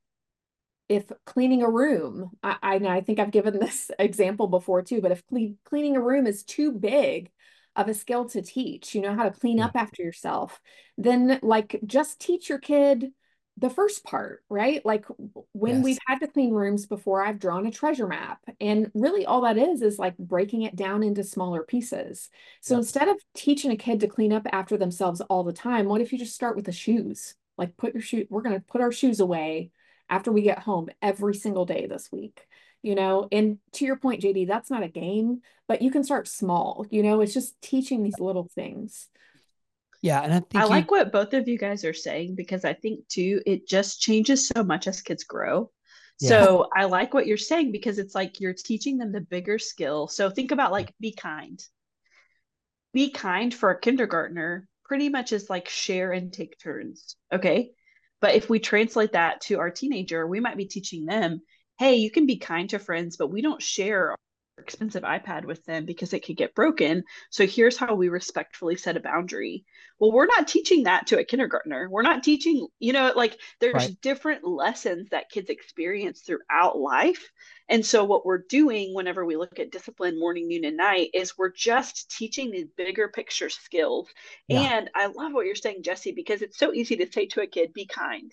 if 0.88 1.04
cleaning 1.24 1.62
a 1.62 1.70
room 1.70 2.30
i 2.42 2.56
i, 2.62 2.74
I 2.74 3.00
think 3.00 3.18
i've 3.18 3.30
given 3.30 3.58
this 3.60 3.90
example 3.98 4.46
before 4.46 4.82
too 4.82 5.00
but 5.00 5.12
if 5.12 5.26
cle- 5.26 5.56
cleaning 5.64 5.96
a 5.96 6.02
room 6.02 6.26
is 6.26 6.44
too 6.44 6.72
big 6.72 7.30
of 7.76 7.88
a 7.88 7.94
skill 7.94 8.28
to 8.28 8.42
teach 8.42 8.94
you 8.94 9.00
know 9.00 9.14
how 9.14 9.24
to 9.24 9.30
clean 9.30 9.60
up 9.60 9.72
after 9.74 10.02
yourself 10.02 10.60
then 10.98 11.38
like 11.42 11.80
just 11.86 12.20
teach 12.20 12.48
your 12.48 12.58
kid 12.58 13.10
the 13.56 13.70
first 13.70 14.04
part, 14.04 14.42
right? 14.48 14.84
Like 14.84 15.04
when 15.52 15.76
yes. 15.76 15.84
we've 15.84 15.98
had 16.06 16.20
to 16.20 16.26
clean 16.26 16.52
rooms 16.52 16.86
before, 16.86 17.24
I've 17.24 17.38
drawn 17.38 17.66
a 17.66 17.70
treasure 17.70 18.06
map. 18.06 18.40
And 18.60 18.90
really, 18.94 19.24
all 19.24 19.42
that 19.42 19.56
is 19.56 19.80
is 19.80 19.98
like 19.98 20.16
breaking 20.18 20.62
it 20.62 20.74
down 20.74 21.02
into 21.02 21.22
smaller 21.22 21.62
pieces. 21.62 22.30
So 22.60 22.76
instead 22.76 23.08
of 23.08 23.16
teaching 23.34 23.70
a 23.70 23.76
kid 23.76 24.00
to 24.00 24.08
clean 24.08 24.32
up 24.32 24.46
after 24.52 24.76
themselves 24.76 25.20
all 25.20 25.44
the 25.44 25.52
time, 25.52 25.86
what 25.86 26.00
if 26.00 26.12
you 26.12 26.18
just 26.18 26.34
start 26.34 26.56
with 26.56 26.64
the 26.64 26.72
shoes? 26.72 27.34
Like, 27.56 27.76
put 27.76 27.94
your 27.94 28.02
shoe, 28.02 28.26
we're 28.28 28.42
going 28.42 28.58
to 28.58 28.66
put 28.66 28.80
our 28.80 28.90
shoes 28.90 29.20
away 29.20 29.70
after 30.10 30.32
we 30.32 30.42
get 30.42 30.58
home 30.58 30.88
every 31.00 31.34
single 31.34 31.64
day 31.64 31.86
this 31.86 32.10
week. 32.10 32.46
You 32.82 32.96
know, 32.96 33.28
and 33.32 33.58
to 33.74 33.86
your 33.86 33.96
point, 33.96 34.22
JD, 34.22 34.46
that's 34.46 34.70
not 34.70 34.82
a 34.82 34.88
game, 34.88 35.40
but 35.68 35.80
you 35.80 35.90
can 35.90 36.04
start 36.04 36.28
small. 36.28 36.84
You 36.90 37.02
know, 37.02 37.20
it's 37.20 37.32
just 37.32 37.58
teaching 37.62 38.02
these 38.02 38.18
little 38.18 38.50
things. 38.54 39.08
Yeah, 40.04 40.20
and 40.20 40.34
I 40.34 40.40
think 40.40 40.56
I 40.56 40.64
you... 40.64 40.68
like 40.68 40.90
what 40.90 41.12
both 41.12 41.32
of 41.32 41.48
you 41.48 41.56
guys 41.56 41.82
are 41.82 41.94
saying 41.94 42.34
because 42.34 42.66
I 42.66 42.74
think 42.74 43.08
too 43.08 43.40
it 43.46 43.66
just 43.66 44.02
changes 44.02 44.46
so 44.46 44.62
much 44.62 44.86
as 44.86 45.00
kids 45.00 45.24
grow. 45.24 45.70
Yeah. 46.20 46.28
So 46.28 46.68
I 46.76 46.84
like 46.84 47.14
what 47.14 47.26
you're 47.26 47.38
saying 47.38 47.72
because 47.72 47.98
it's 47.98 48.14
like 48.14 48.38
you're 48.38 48.52
teaching 48.52 48.98
them 48.98 49.12
the 49.12 49.22
bigger 49.22 49.58
skill. 49.58 50.06
So 50.08 50.28
think 50.28 50.52
about 50.52 50.72
like 50.72 50.92
be 51.00 51.14
kind. 51.14 51.58
Be 52.92 53.12
kind 53.12 53.54
for 53.54 53.70
a 53.70 53.80
kindergartner 53.80 54.68
pretty 54.84 55.08
much 55.08 55.32
is 55.32 55.48
like 55.48 55.70
share 55.70 56.12
and 56.12 56.30
take 56.30 56.58
turns. 56.58 57.16
Okay. 57.32 57.70
But 58.20 58.34
if 58.34 58.50
we 58.50 58.58
translate 58.58 59.12
that 59.12 59.40
to 59.42 59.58
our 59.58 59.70
teenager, 59.70 60.26
we 60.26 60.38
might 60.38 60.58
be 60.58 60.66
teaching 60.66 61.06
them, 61.06 61.40
hey, 61.78 61.94
you 61.94 62.10
can 62.10 62.26
be 62.26 62.36
kind 62.36 62.68
to 62.70 62.78
friends, 62.78 63.16
but 63.16 63.28
we 63.32 63.40
don't 63.40 63.62
share 63.62 64.14
expensive 64.58 65.02
iPad 65.02 65.44
with 65.44 65.64
them 65.64 65.84
because 65.84 66.12
it 66.12 66.24
could 66.24 66.36
get 66.36 66.54
broken. 66.54 67.04
So 67.30 67.46
here's 67.46 67.76
how 67.76 67.94
we 67.94 68.08
respectfully 68.08 68.76
set 68.76 68.96
a 68.96 69.00
boundary. 69.00 69.64
Well, 69.98 70.12
we're 70.12 70.26
not 70.26 70.48
teaching 70.48 70.84
that 70.84 71.08
to 71.08 71.18
a 71.18 71.24
kindergartner. 71.24 71.88
We're 71.90 72.02
not 72.02 72.22
teaching, 72.22 72.66
you 72.78 72.92
know, 72.92 73.12
like 73.14 73.38
there's 73.60 73.74
right. 73.74 74.00
different 74.00 74.46
lessons 74.46 75.08
that 75.10 75.30
kids 75.30 75.50
experience 75.50 76.22
throughout 76.22 76.78
life. 76.78 77.30
And 77.68 77.84
so 77.84 78.04
what 78.04 78.26
we're 78.26 78.44
doing 78.48 78.94
whenever 78.94 79.24
we 79.24 79.36
look 79.36 79.58
at 79.58 79.72
discipline 79.72 80.18
morning, 80.18 80.48
noon, 80.48 80.64
and 80.64 80.76
night 80.76 81.10
is 81.14 81.38
we're 81.38 81.52
just 81.52 82.10
teaching 82.10 82.50
these 82.50 82.68
bigger 82.76 83.08
picture 83.08 83.50
skills. 83.50 84.08
Yeah. 84.48 84.60
And 84.60 84.90
I 84.94 85.06
love 85.06 85.32
what 85.32 85.46
you're 85.46 85.54
saying, 85.54 85.82
Jesse, 85.82 86.12
because 86.12 86.42
it's 86.42 86.58
so 86.58 86.72
easy 86.72 86.96
to 86.96 87.10
say 87.10 87.26
to 87.26 87.42
a 87.42 87.46
kid, 87.46 87.72
be 87.72 87.86
kind 87.86 88.32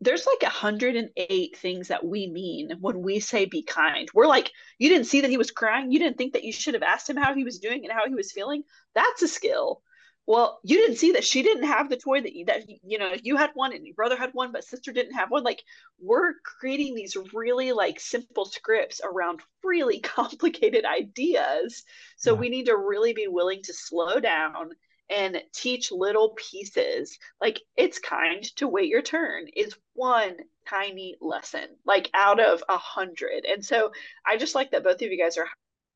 there's 0.00 0.26
like 0.26 0.42
108 0.42 1.56
things 1.56 1.88
that 1.88 2.04
we 2.04 2.28
mean 2.28 2.72
when 2.80 3.02
we 3.02 3.20
say 3.20 3.46
be 3.46 3.62
kind. 3.62 4.08
We're 4.12 4.26
like, 4.26 4.50
you 4.78 4.88
didn't 4.88 5.06
see 5.06 5.22
that 5.22 5.30
he 5.30 5.38
was 5.38 5.50
crying. 5.50 5.90
You 5.90 5.98
didn't 5.98 6.18
think 6.18 6.34
that 6.34 6.44
you 6.44 6.52
should 6.52 6.74
have 6.74 6.82
asked 6.82 7.08
him 7.08 7.16
how 7.16 7.34
he 7.34 7.44
was 7.44 7.58
doing 7.58 7.84
and 7.84 7.92
how 7.92 8.06
he 8.06 8.14
was 8.14 8.32
feeling. 8.32 8.62
That's 8.94 9.22
a 9.22 9.28
skill. 9.28 9.82
Well, 10.26 10.58
you 10.64 10.76
didn't 10.78 10.96
see 10.96 11.12
that 11.12 11.24
she 11.24 11.42
didn't 11.42 11.68
have 11.68 11.88
the 11.88 11.96
toy 11.96 12.20
that 12.20 12.32
you, 12.32 12.46
that 12.46 12.64
you 12.82 12.98
know 12.98 13.12
you 13.22 13.36
had 13.36 13.50
one 13.54 13.72
and 13.72 13.86
your 13.86 13.94
brother 13.94 14.16
had 14.16 14.30
one, 14.34 14.50
but 14.50 14.64
sister 14.64 14.92
didn't 14.92 15.14
have 15.14 15.30
one. 15.30 15.44
Like 15.44 15.62
we're 16.00 16.34
creating 16.44 16.96
these 16.96 17.16
really 17.32 17.70
like 17.70 18.00
simple 18.00 18.44
scripts 18.44 19.00
around 19.04 19.40
really 19.62 20.00
complicated 20.16 20.84
ideas. 20.84 21.84
So 22.16 22.34
yeah. 22.34 22.40
we 22.40 22.48
need 22.48 22.66
to 22.66 22.76
really 22.76 23.12
be 23.12 23.28
willing 23.28 23.62
to 23.62 23.72
slow 23.72 24.18
down 24.18 24.70
and 25.10 25.42
teach 25.52 25.92
little 25.92 26.34
pieces. 26.36 27.18
Like 27.40 27.60
it's 27.76 27.98
kind 27.98 28.42
to 28.56 28.68
wait 28.68 28.88
your 28.88 29.02
turn 29.02 29.46
is 29.54 29.76
one 29.94 30.36
tiny 30.68 31.16
lesson, 31.20 31.66
like 31.84 32.10
out 32.14 32.40
of 32.40 32.62
a 32.68 32.76
hundred. 32.76 33.44
And 33.44 33.64
so 33.64 33.92
I 34.26 34.36
just 34.36 34.54
like 34.54 34.70
that 34.72 34.84
both 34.84 34.96
of 34.96 35.02
you 35.02 35.22
guys 35.22 35.36
are, 35.38 35.48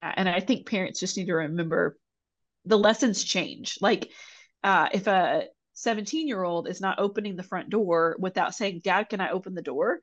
and 0.02 0.28
I 0.28 0.40
think 0.40 0.66
parents 0.66 1.00
just 1.00 1.16
need 1.16 1.26
to 1.26 1.34
remember 1.34 1.98
the 2.64 2.78
lessons 2.78 3.24
change. 3.24 3.78
Like 3.80 4.10
uh, 4.62 4.88
if 4.92 5.06
a 5.06 5.44
17 5.74 6.28
year 6.28 6.42
old 6.42 6.68
is 6.68 6.80
not 6.80 6.98
opening 6.98 7.36
the 7.36 7.42
front 7.42 7.70
door 7.70 8.16
without 8.18 8.54
saying, 8.54 8.82
Dad, 8.84 9.08
can 9.08 9.20
I 9.20 9.30
open 9.30 9.54
the 9.54 9.62
door? 9.62 10.00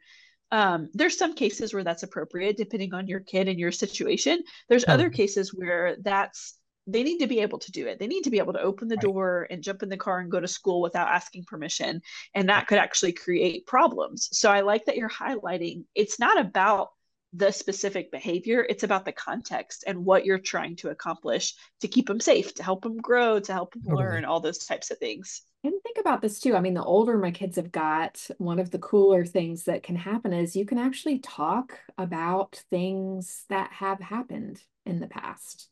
Um, 0.52 0.90
there's 0.94 1.18
some 1.18 1.34
cases 1.34 1.74
where 1.74 1.84
that's 1.84 2.04
appropriate 2.04 2.58
depending 2.58 2.94
on 2.94 3.08
your 3.08 3.20
kid 3.20 3.48
and 3.48 3.60
your 3.60 3.72
situation. 3.72 4.44
There's 4.70 4.88
other 4.88 5.10
cases 5.10 5.54
where 5.54 5.98
that's 6.02 6.57
they 6.88 7.04
need 7.04 7.20
to 7.20 7.28
be 7.28 7.42
able 7.42 7.60
to 7.60 7.72
do 7.72 7.86
it. 7.86 8.00
They 8.00 8.08
need 8.08 8.24
to 8.24 8.30
be 8.30 8.40
able 8.40 8.54
to 8.54 8.62
open 8.62 8.88
the 8.88 8.96
right. 8.96 9.04
door 9.04 9.48
and 9.50 9.62
jump 9.62 9.84
in 9.84 9.90
the 9.90 9.98
car 9.98 10.20
and 10.20 10.32
go 10.32 10.40
to 10.40 10.48
school 10.48 10.82
without 10.82 11.10
asking 11.10 11.44
permission. 11.44 12.02
And 12.34 12.50
that 12.50 12.68
could 12.68 12.78
actually 12.78 13.12
create 13.12 13.68
problems. 13.68 14.30
So 14.32 14.50
I 14.50 14.62
like 14.62 14.86
that 14.86 14.96
you're 14.96 15.10
highlighting 15.10 15.84
it's 15.94 16.20
not 16.20 16.40
about 16.40 16.92
the 17.34 17.52
specific 17.52 18.10
behavior, 18.10 18.66
it's 18.68 18.84
about 18.84 19.04
the 19.04 19.12
context 19.12 19.84
and 19.86 20.06
what 20.06 20.26
you're 20.26 20.40
trying 20.40 20.78
to 20.78 20.90
accomplish 20.90 21.54
to 21.82 21.88
keep 21.88 22.08
them 22.08 22.22
safe, 22.22 22.54
to 22.56 22.64
help 22.64 22.84
them 22.84 22.98
grow, 22.98 23.40
to 23.40 23.54
help 23.54 23.74
them 23.74 23.84
totally. 23.84 24.04
learn, 24.04 24.26
all 24.26 24.40
those 24.40 24.60
types 24.60 24.92
of 24.92 24.98
things. 24.98 25.42
And 25.64 25.74
think 25.84 25.98
about 26.00 26.22
this 26.22 26.40
too. 26.40 26.56
I 26.56 26.62
mean, 26.62 26.74
the 26.74 26.84
older 26.84 27.18
my 27.18 27.32
kids 27.32 27.58
have 27.58 27.72
got, 27.72 28.26
one 28.38 28.60
of 28.60 28.72
the 28.72 28.80
cooler 28.80 29.26
things 29.26 29.66
that 29.66 29.84
can 29.84 29.98
happen 29.98 30.32
is 30.32 30.56
you 30.56 30.66
can 30.66 30.78
actually 30.78 31.20
talk 31.20 31.78
about 31.98 32.64
things 32.70 33.44
that 33.50 33.72
have 33.74 34.00
happened 34.00 34.62
in 34.86 35.02
the 35.02 35.08
past. 35.08 35.68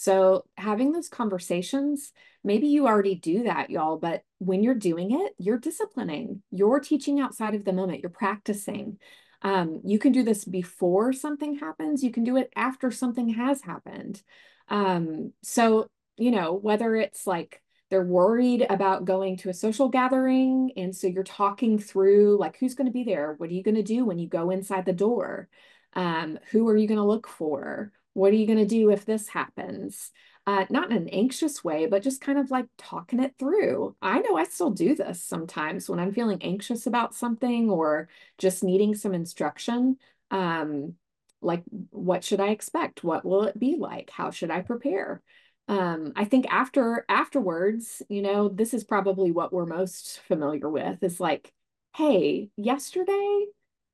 So, 0.00 0.44
having 0.56 0.92
those 0.92 1.08
conversations, 1.08 2.12
maybe 2.44 2.68
you 2.68 2.86
already 2.86 3.16
do 3.16 3.42
that, 3.42 3.68
y'all, 3.68 3.96
but 3.96 4.22
when 4.38 4.62
you're 4.62 4.76
doing 4.76 5.10
it, 5.10 5.34
you're 5.38 5.58
disciplining, 5.58 6.40
you're 6.52 6.78
teaching 6.78 7.18
outside 7.18 7.56
of 7.56 7.64
the 7.64 7.72
moment, 7.72 8.02
you're 8.02 8.10
practicing. 8.10 8.98
Um, 9.42 9.80
you 9.84 9.98
can 9.98 10.12
do 10.12 10.22
this 10.22 10.44
before 10.44 11.12
something 11.12 11.58
happens, 11.58 12.04
you 12.04 12.12
can 12.12 12.22
do 12.22 12.36
it 12.36 12.52
after 12.54 12.92
something 12.92 13.30
has 13.30 13.62
happened. 13.62 14.22
Um, 14.68 15.32
so, 15.42 15.88
you 16.16 16.30
know, 16.30 16.52
whether 16.52 16.94
it's 16.94 17.26
like 17.26 17.60
they're 17.90 18.06
worried 18.06 18.64
about 18.70 19.04
going 19.04 19.36
to 19.38 19.48
a 19.48 19.52
social 19.52 19.88
gathering, 19.88 20.70
and 20.76 20.94
so 20.94 21.08
you're 21.08 21.24
talking 21.24 21.76
through 21.76 22.38
like 22.38 22.56
who's 22.58 22.76
going 22.76 22.86
to 22.86 22.92
be 22.92 23.02
there, 23.02 23.34
what 23.38 23.50
are 23.50 23.54
you 23.54 23.64
going 23.64 23.74
to 23.74 23.82
do 23.82 24.04
when 24.04 24.20
you 24.20 24.28
go 24.28 24.50
inside 24.50 24.86
the 24.86 24.92
door, 24.92 25.48
um, 25.94 26.38
who 26.52 26.68
are 26.68 26.76
you 26.76 26.86
going 26.86 26.98
to 26.98 27.04
look 27.04 27.26
for 27.26 27.92
what 28.18 28.32
are 28.32 28.36
you 28.36 28.46
going 28.46 28.58
to 28.58 28.66
do 28.66 28.90
if 28.90 29.04
this 29.04 29.28
happens? 29.28 30.10
Uh, 30.46 30.64
not 30.70 30.90
in 30.90 30.96
an 30.96 31.08
anxious 31.10 31.62
way, 31.62 31.86
but 31.86 32.02
just 32.02 32.20
kind 32.20 32.38
of 32.38 32.50
like 32.50 32.66
talking 32.78 33.22
it 33.22 33.34
through. 33.38 33.94
I 34.02 34.20
know 34.20 34.36
I 34.36 34.44
still 34.44 34.70
do 34.70 34.94
this 34.94 35.22
sometimes 35.22 35.88
when 35.88 36.00
I'm 36.00 36.12
feeling 36.12 36.42
anxious 36.42 36.86
about 36.86 37.14
something 37.14 37.70
or 37.70 38.08
just 38.38 38.64
needing 38.64 38.94
some 38.94 39.14
instruction. 39.14 39.98
Um, 40.30 40.94
like, 41.40 41.62
what 41.90 42.24
should 42.24 42.40
I 42.40 42.48
expect? 42.48 43.04
What 43.04 43.24
will 43.24 43.44
it 43.44 43.58
be 43.58 43.76
like? 43.78 44.10
How 44.10 44.30
should 44.30 44.50
I 44.50 44.62
prepare? 44.62 45.22
Um, 45.68 46.12
I 46.16 46.24
think 46.24 46.46
after 46.50 47.04
afterwards, 47.08 48.02
you 48.08 48.22
know, 48.22 48.48
this 48.48 48.74
is 48.74 48.84
probably 48.84 49.30
what 49.30 49.52
we're 49.52 49.66
most 49.66 50.20
familiar 50.26 50.68
with 50.68 51.02
is 51.02 51.20
like, 51.20 51.52
hey, 51.94 52.48
yesterday 52.56 53.44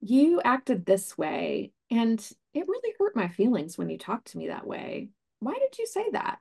you 0.01 0.41
acted 0.43 0.87
this 0.87 1.19
way 1.19 1.73
and 1.91 2.27
it 2.55 2.69
really 2.69 2.95
hurt 2.99 3.17
my 3.17 3.29
feelings 3.29 3.77
when 3.77 3.90
you 3.90 3.99
talked 3.99 4.29
to 4.29 4.38
me 4.38 4.49
that 4.49 4.67
way. 4.67 5.11
Why 5.40 5.55
did 5.55 5.79
you 5.79 5.87
say 5.87 6.07
that? 6.12 6.38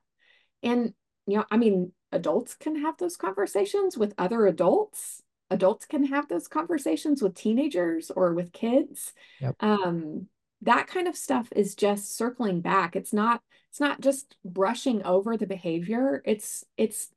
And, 0.61 0.93
you 1.27 1.37
know, 1.37 1.45
I 1.51 1.57
mean, 1.57 1.91
adults 2.11 2.55
can 2.55 2.81
have 2.81 2.97
those 2.97 3.17
conversations 3.17 3.97
with 3.97 4.13
other 4.17 4.45
adults. 4.45 5.21
Adults 5.49 5.85
can 5.85 6.05
have 6.05 6.27
those 6.27 6.47
conversations 6.47 7.21
with 7.21 7.35
teenagers 7.35 8.11
or 8.11 8.33
with 8.33 8.53
kids. 8.53 9.13
Yep. 9.41 9.55
Um, 9.59 10.27
that 10.61 10.87
kind 10.87 11.07
of 11.07 11.17
stuff 11.17 11.49
is 11.53 11.75
just 11.75 12.15
circling 12.15 12.61
back. 12.61 12.95
It's 12.95 13.11
not, 13.11 13.41
it's 13.69 13.81
not 13.81 13.99
just 13.99 14.37
brushing 14.45 15.03
over 15.03 15.35
the 15.35 15.47
behavior. 15.47 16.21
It's, 16.25 16.63
it's 16.77 17.09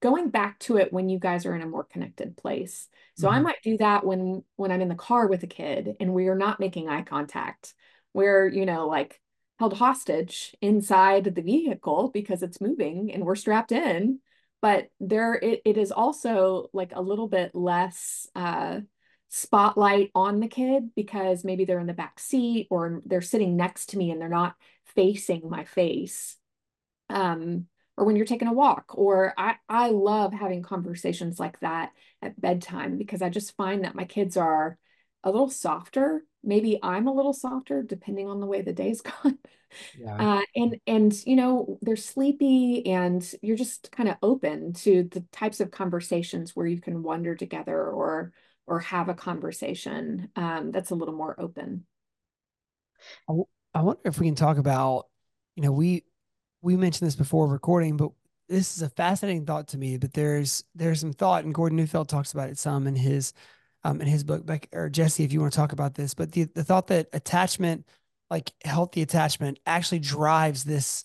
going 0.00 0.30
back 0.30 0.58
to 0.58 0.76
it 0.76 0.92
when 0.92 1.08
you 1.08 1.18
guys 1.18 1.46
are 1.46 1.54
in 1.54 1.62
a 1.62 1.66
more 1.66 1.84
connected 1.84 2.36
place. 2.36 2.88
So 3.16 3.28
mm-hmm. 3.28 3.36
I 3.36 3.40
might 3.40 3.62
do 3.62 3.76
that 3.78 4.04
when 4.04 4.42
when 4.56 4.72
I'm 4.72 4.80
in 4.80 4.88
the 4.88 4.94
car 4.94 5.28
with 5.28 5.42
a 5.42 5.46
kid 5.46 5.96
and 6.00 6.12
we 6.12 6.26
are 6.28 6.34
not 6.34 6.60
making 6.60 6.88
eye 6.88 7.02
contact. 7.02 7.74
We're, 8.14 8.48
you 8.48 8.66
know, 8.66 8.86
like 8.86 9.20
held 9.58 9.74
hostage 9.74 10.54
inside 10.60 11.24
the 11.24 11.42
vehicle 11.42 12.10
because 12.12 12.42
it's 12.42 12.60
moving 12.60 13.12
and 13.12 13.24
we're 13.24 13.36
strapped 13.36 13.72
in. 13.72 14.20
But 14.62 14.88
there 15.00 15.34
it, 15.34 15.62
it 15.64 15.76
is 15.78 15.92
also 15.92 16.68
like 16.72 16.92
a 16.94 17.00
little 17.00 17.28
bit 17.28 17.54
less 17.54 18.26
uh 18.34 18.80
spotlight 19.28 20.10
on 20.14 20.40
the 20.40 20.48
kid 20.48 20.90
because 20.96 21.44
maybe 21.44 21.64
they're 21.64 21.78
in 21.78 21.86
the 21.86 21.92
back 21.92 22.18
seat 22.18 22.66
or 22.68 23.00
they're 23.06 23.22
sitting 23.22 23.56
next 23.56 23.90
to 23.90 23.98
me 23.98 24.10
and 24.10 24.20
they're 24.20 24.28
not 24.28 24.56
facing 24.96 25.48
my 25.48 25.64
face. 25.64 26.36
Um, 27.08 27.66
or 27.96 28.06
when 28.06 28.16
you're 28.16 28.26
taking 28.26 28.48
a 28.48 28.52
walk 28.52 28.86
or 28.94 29.34
I, 29.36 29.56
I 29.68 29.90
love 29.90 30.32
having 30.32 30.62
conversations 30.62 31.38
like 31.38 31.60
that 31.60 31.92
at 32.22 32.40
bedtime 32.40 32.96
because 32.96 33.20
i 33.20 33.28
just 33.28 33.56
find 33.56 33.84
that 33.84 33.94
my 33.94 34.04
kids 34.04 34.36
are 34.38 34.78
a 35.24 35.30
little 35.30 35.48
softer 35.48 36.24
maybe 36.42 36.78
i'm 36.82 37.06
a 37.06 37.12
little 37.12 37.32
softer 37.32 37.82
depending 37.82 38.28
on 38.28 38.40
the 38.40 38.46
way 38.46 38.62
the 38.62 38.72
day's 38.72 39.00
gone 39.22 39.38
yeah. 39.98 40.38
uh, 40.38 40.42
and 40.56 40.80
and 40.86 41.26
you 41.26 41.36
know 41.36 41.78
they're 41.82 41.96
sleepy 41.96 42.86
and 42.86 43.34
you're 43.42 43.56
just 43.56 43.92
kind 43.92 44.08
of 44.08 44.16
open 44.22 44.72
to 44.72 45.04
the 45.04 45.20
types 45.32 45.60
of 45.60 45.70
conversations 45.70 46.56
where 46.56 46.66
you 46.66 46.80
can 46.80 47.02
wonder 47.02 47.34
together 47.34 47.86
or 47.86 48.32
or 48.66 48.80
have 48.80 49.08
a 49.08 49.14
conversation 49.14 50.28
um, 50.36 50.70
that's 50.70 50.90
a 50.90 50.94
little 50.94 51.14
more 51.14 51.38
open 51.38 51.84
I, 53.28 53.34
I 53.74 53.82
wonder 53.82 54.00
if 54.04 54.18
we 54.18 54.26
can 54.26 54.34
talk 54.34 54.58
about 54.58 55.06
you 55.56 55.62
know 55.62 55.72
we 55.72 56.04
we 56.62 56.76
mentioned 56.76 57.06
this 57.06 57.16
before 57.16 57.46
recording, 57.46 57.96
but 57.96 58.10
this 58.48 58.76
is 58.76 58.82
a 58.82 58.90
fascinating 58.90 59.46
thought 59.46 59.68
to 59.68 59.78
me. 59.78 59.96
But 59.96 60.12
there's 60.12 60.64
there's 60.74 61.00
some 61.00 61.12
thought, 61.12 61.44
and 61.44 61.54
Gordon 61.54 61.76
Neufeld 61.76 62.08
talks 62.08 62.32
about 62.32 62.50
it 62.50 62.58
some 62.58 62.86
in 62.86 62.96
his 62.96 63.32
um, 63.84 64.00
in 64.00 64.06
his 64.06 64.24
book. 64.24 64.44
Like, 64.46 64.68
or 64.72 64.88
Jesse, 64.88 65.24
if 65.24 65.32
you 65.32 65.40
want 65.40 65.52
to 65.52 65.56
talk 65.56 65.72
about 65.72 65.94
this, 65.94 66.14
but 66.14 66.32
the 66.32 66.44
the 66.44 66.64
thought 66.64 66.88
that 66.88 67.08
attachment, 67.12 67.86
like 68.30 68.52
healthy 68.64 69.02
attachment, 69.02 69.58
actually 69.66 70.00
drives 70.00 70.64
this 70.64 71.04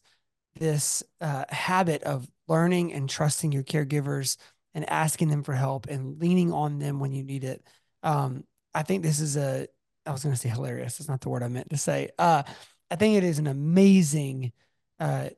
this 0.55 1.03
uh, 1.21 1.45
habit 1.49 2.03
of 2.03 2.29
learning 2.47 2.93
and 2.93 3.09
trusting 3.09 3.51
your 3.51 3.63
caregivers 3.63 4.37
and 4.73 4.89
asking 4.89 5.29
them 5.29 5.43
for 5.43 5.53
help 5.53 5.87
and 5.87 6.19
leaning 6.19 6.51
on 6.53 6.79
them 6.79 6.99
when 6.99 7.11
you 7.11 7.23
need 7.23 7.43
it. 7.43 7.65
Um, 8.03 8.43
I 8.73 8.83
think 8.83 9.03
this 9.03 9.19
is 9.19 9.37
a 9.37 9.67
I 10.05 10.11
was 10.11 10.23
going 10.23 10.35
to 10.35 10.39
say 10.39 10.49
hilarious. 10.49 10.97
That's 10.97 11.09
not 11.09 11.21
the 11.21 11.29
word 11.29 11.43
I 11.43 11.47
meant 11.47 11.69
to 11.71 11.77
say. 11.77 12.09
Uh, 12.19 12.43
I 12.91 12.95
think 12.95 13.17
it 13.17 13.23
is 13.23 13.39
an 13.39 13.47
amazing 13.47 14.51
uh, 14.99 15.29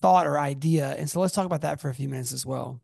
thought 0.00 0.26
or 0.26 0.38
idea. 0.38 0.94
And 0.96 1.08
so 1.10 1.20
let's 1.20 1.34
talk 1.34 1.46
about 1.46 1.62
that 1.62 1.80
for 1.80 1.90
a 1.90 1.94
few 1.94 2.08
minutes 2.08 2.32
as 2.32 2.46
well. 2.46 2.80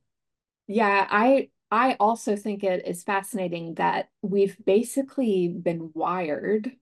Yeah, 0.66 1.06
I 1.10 1.48
I 1.70 1.96
also 1.98 2.36
think 2.36 2.62
it 2.62 2.86
is 2.86 3.02
fascinating 3.02 3.74
that 3.74 4.08
we've 4.22 4.56
basically 4.64 5.48
been 5.48 5.90
wired 5.94 6.72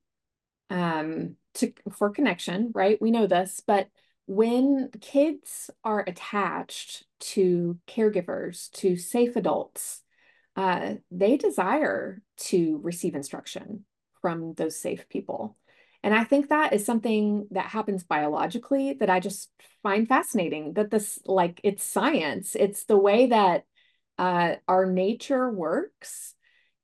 um 0.71 1.37
to 1.55 1.73
for 1.92 2.11
connection, 2.11 2.73
right? 2.75 3.01
We 3.01 3.11
know 3.11 3.27
this, 3.27 3.61
but 3.66 3.88
when 4.27 4.90
kids 5.01 5.71
are 5.85 6.05
attached 6.07 7.05
to 7.21 7.79
caregivers, 7.87 8.71
to 8.73 8.97
safe 8.97 9.37
adults, 9.37 10.01
uh, 10.57 10.95
they 11.11 11.37
desire 11.37 12.23
to 12.37 12.81
receive 12.83 13.14
instruction 13.14 13.85
from 14.21 14.55
those 14.55 14.79
safe 14.79 15.09
people. 15.09 15.57
And 16.03 16.14
I 16.14 16.25
think 16.25 16.49
that 16.49 16.73
is 16.73 16.87
something 16.87 17.47
that 17.51 17.66
happens 17.66 18.05
biologically 18.05 18.95
that 18.95 19.11
I 19.11 19.21
just 19.21 19.51
find 19.83 20.09
fascinating 20.09 20.75
that 20.75 20.90
this, 20.90 21.18
like, 21.27 21.61
it's 21.62 21.85
science. 21.85 22.57
It's 22.59 22.85
the 22.85 22.97
way 22.97 23.27
that 23.27 23.64
uh, 24.23 24.55
our 24.69 24.87
nature 24.87 25.51
works 25.51 26.37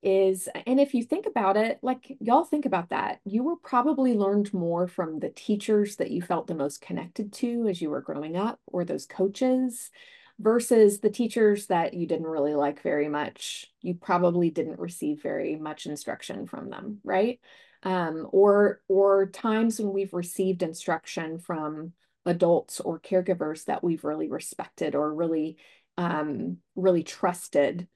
is 0.03 0.49
and 0.65 0.77
if 0.77 0.93
you 0.93 1.03
think 1.03 1.25
about 1.25 1.55
it 1.55 1.79
like 1.81 2.17
y'all 2.19 2.43
think 2.43 2.65
about 2.65 2.89
that. 2.89 3.21
You 3.23 3.43
were 3.43 3.55
probably 3.55 4.13
learned 4.13 4.53
more 4.53 4.89
from 4.89 5.19
the 5.19 5.29
teachers 5.29 5.95
that 5.97 6.11
you 6.11 6.21
felt 6.21 6.47
the 6.47 6.55
most 6.55 6.81
connected 6.81 7.31
to 7.33 7.67
as 7.69 7.81
you 7.81 7.91
were 7.91 8.01
growing 8.01 8.35
up 8.35 8.59
or 8.67 8.83
those 8.83 9.05
coaches 9.05 9.89
versus 10.37 10.99
the 10.99 11.09
teachers 11.09 11.67
that 11.67 11.93
you 11.93 12.07
didn't 12.07 12.27
really 12.27 12.55
like 12.55 12.81
very 12.81 13.07
much. 13.07 13.67
You 13.81 13.93
probably 13.93 14.49
didn't 14.51 14.79
receive 14.79 15.21
very 15.21 15.55
much 15.55 15.85
instruction 15.85 16.45
from 16.45 16.69
them 16.69 16.99
right? 17.05 17.39
Um, 17.83 18.27
or 18.33 18.81
or 18.89 19.27
times 19.27 19.79
when 19.79 19.93
we've 19.93 20.13
received 20.13 20.61
instruction 20.61 21.39
from 21.39 21.93
adults 22.25 22.81
or 22.81 22.99
caregivers 22.99 23.63
that 23.65 23.81
we've 23.81 24.03
really 24.03 24.29
respected 24.29 24.93
or 24.93 25.13
really 25.13 25.57
um, 25.99 26.57
really 26.77 27.03
trusted 27.03 27.87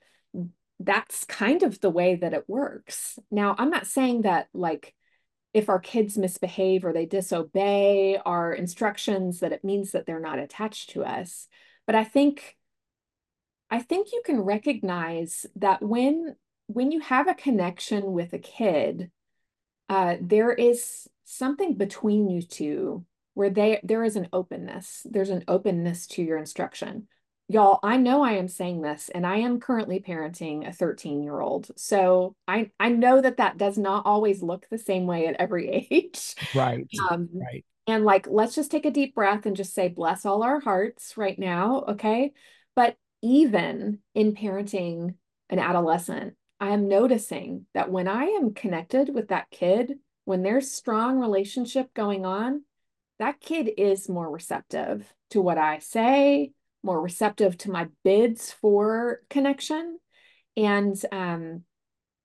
that's 0.80 1.24
kind 1.24 1.63
of 1.63 1.80
the 1.80 1.89
way 1.89 2.16
that 2.16 2.34
it 2.34 2.44
works 2.50 3.18
now 3.32 3.56
i'm 3.58 3.70
not 3.70 3.88
saying 3.88 4.24
that 4.24 4.50
like 4.54 4.94
if 5.54 5.70
our 5.70 5.80
kids 5.80 6.18
misbehave 6.18 6.84
or 6.84 6.92
they 6.92 7.06
disobey 7.06 8.20
our 8.26 8.52
instructions 8.52 9.39
that 9.39 9.54
it 9.54 9.63
means 9.63 9.92
that 9.92 10.06
they're 10.06 10.20
not 10.20 10.39
attached 10.39 10.89
to 10.89 11.06
us 11.06 11.48
but 11.88 11.96
i 11.96 12.04
think 12.04 12.58
i 13.70 13.80
think 13.80 14.12
you 14.12 14.22
can 14.26 14.42
recognize 14.42 15.46
that 15.56 15.82
when 15.82 16.36
when 16.68 16.92
you 16.92 17.00
have 17.00 17.30
a 17.30 17.36
connection 17.36 18.12
with 18.12 18.34
a 18.34 18.39
kid 18.39 19.10
uh, 19.88 20.16
there 20.20 20.52
is 20.52 21.08
something 21.24 21.76
between 21.76 22.28
you 22.28 22.42
two 22.42 23.06
where 23.34 23.50
they 23.50 23.80
there 23.84 24.04
is 24.04 24.16
an 24.16 24.28
openness. 24.32 25.06
There's 25.10 25.30
an 25.30 25.44
openness 25.48 26.08
to 26.08 26.24
your 26.24 26.38
instruction. 26.38 27.08
Y'all, 27.50 27.80
I 27.84 27.98
know 27.98 28.24
I 28.24 28.34
am 28.34 28.48
saying 28.48 28.82
this, 28.82 29.10
and 29.14 29.28
I 29.28 29.38
am 29.38 29.60
currently 29.60 30.00
parenting 30.00 30.68
a 30.68 30.72
13 30.72 31.22
year 31.22 31.40
old. 31.40 31.70
So 31.76 32.36
I 32.48 32.72
I 32.80 32.90
know 32.90 33.22
that 33.22 33.38
that 33.38 33.58
does 33.58 33.78
not 33.78 34.06
always 34.06 34.42
look 34.42 34.66
the 34.70 34.78
same 34.78 35.06
way 35.06 35.28
at 35.28 35.36
every 35.36 35.70
age. 35.92 36.36
Right. 36.56 36.88
Um, 37.10 37.30
right. 37.34 37.66
And 37.86 38.06
like, 38.06 38.28
let's 38.30 38.56
just 38.56 38.72
take 38.72 38.86
a 38.86 38.92
deep 38.92 39.14
breath 39.14 39.46
and 39.46 39.58
just 39.58 39.74
say, 39.74 39.90
bless 39.90 40.26
all 40.26 40.44
our 40.44 40.60
hearts 40.62 41.18
right 41.18 41.38
now. 41.38 41.84
Okay. 41.90 42.32
But 42.76 42.96
even 43.22 44.00
in 44.16 44.36
parenting 44.36 45.16
an 45.50 45.60
adolescent, 45.60 46.36
I 46.60 46.70
am 46.70 46.88
noticing 46.88 47.66
that 47.74 47.92
when 47.92 48.08
I 48.08 48.24
am 48.24 48.54
connected 48.54 49.14
with 49.14 49.28
that 49.30 49.50
kid, 49.52 49.96
when 50.24 50.44
there's 50.44 50.72
strong 50.72 51.20
relationship 51.20 51.94
going 51.94 52.26
on, 52.26 52.64
that 53.20 53.42
kid 53.42 53.70
is 53.78 54.08
more 54.08 54.30
receptive 54.30 55.14
to 55.32 55.42
what 55.42 55.58
I 55.58 55.80
say, 55.80 56.52
more 56.84 57.02
receptive 57.02 57.58
to 57.60 57.72
my 57.72 57.88
bids 58.04 58.52
for 58.52 59.22
connection. 59.30 60.00
And 60.56 60.96
um, 61.12 61.63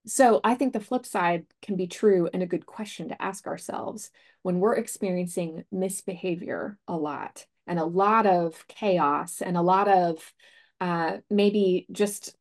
so 0.07 0.41
I 0.43 0.55
think 0.55 0.73
the 0.73 0.81
flip 0.81 1.07
side 1.07 1.47
can 1.63 1.77
be 1.77 1.87
true 1.87 2.29
and 2.33 2.43
a 2.43 2.47
good 2.47 2.67
question 2.67 3.09
to 3.09 3.23
ask 3.23 3.47
ourselves 3.47 4.11
when 4.43 4.59
we're 4.59 4.77
experiencing 4.77 5.65
misbehavior 5.71 6.79
a 6.89 6.97
lot 6.97 7.47
and 7.67 7.79
a 7.79 7.85
lot 7.85 8.27
of 8.27 8.67
chaos 8.69 9.43
and 9.43 9.57
a 9.57 9.63
lot 9.63 9.89
of 9.89 10.33
uh, 10.81 11.19
maybe 11.31 11.87
just 11.93 12.35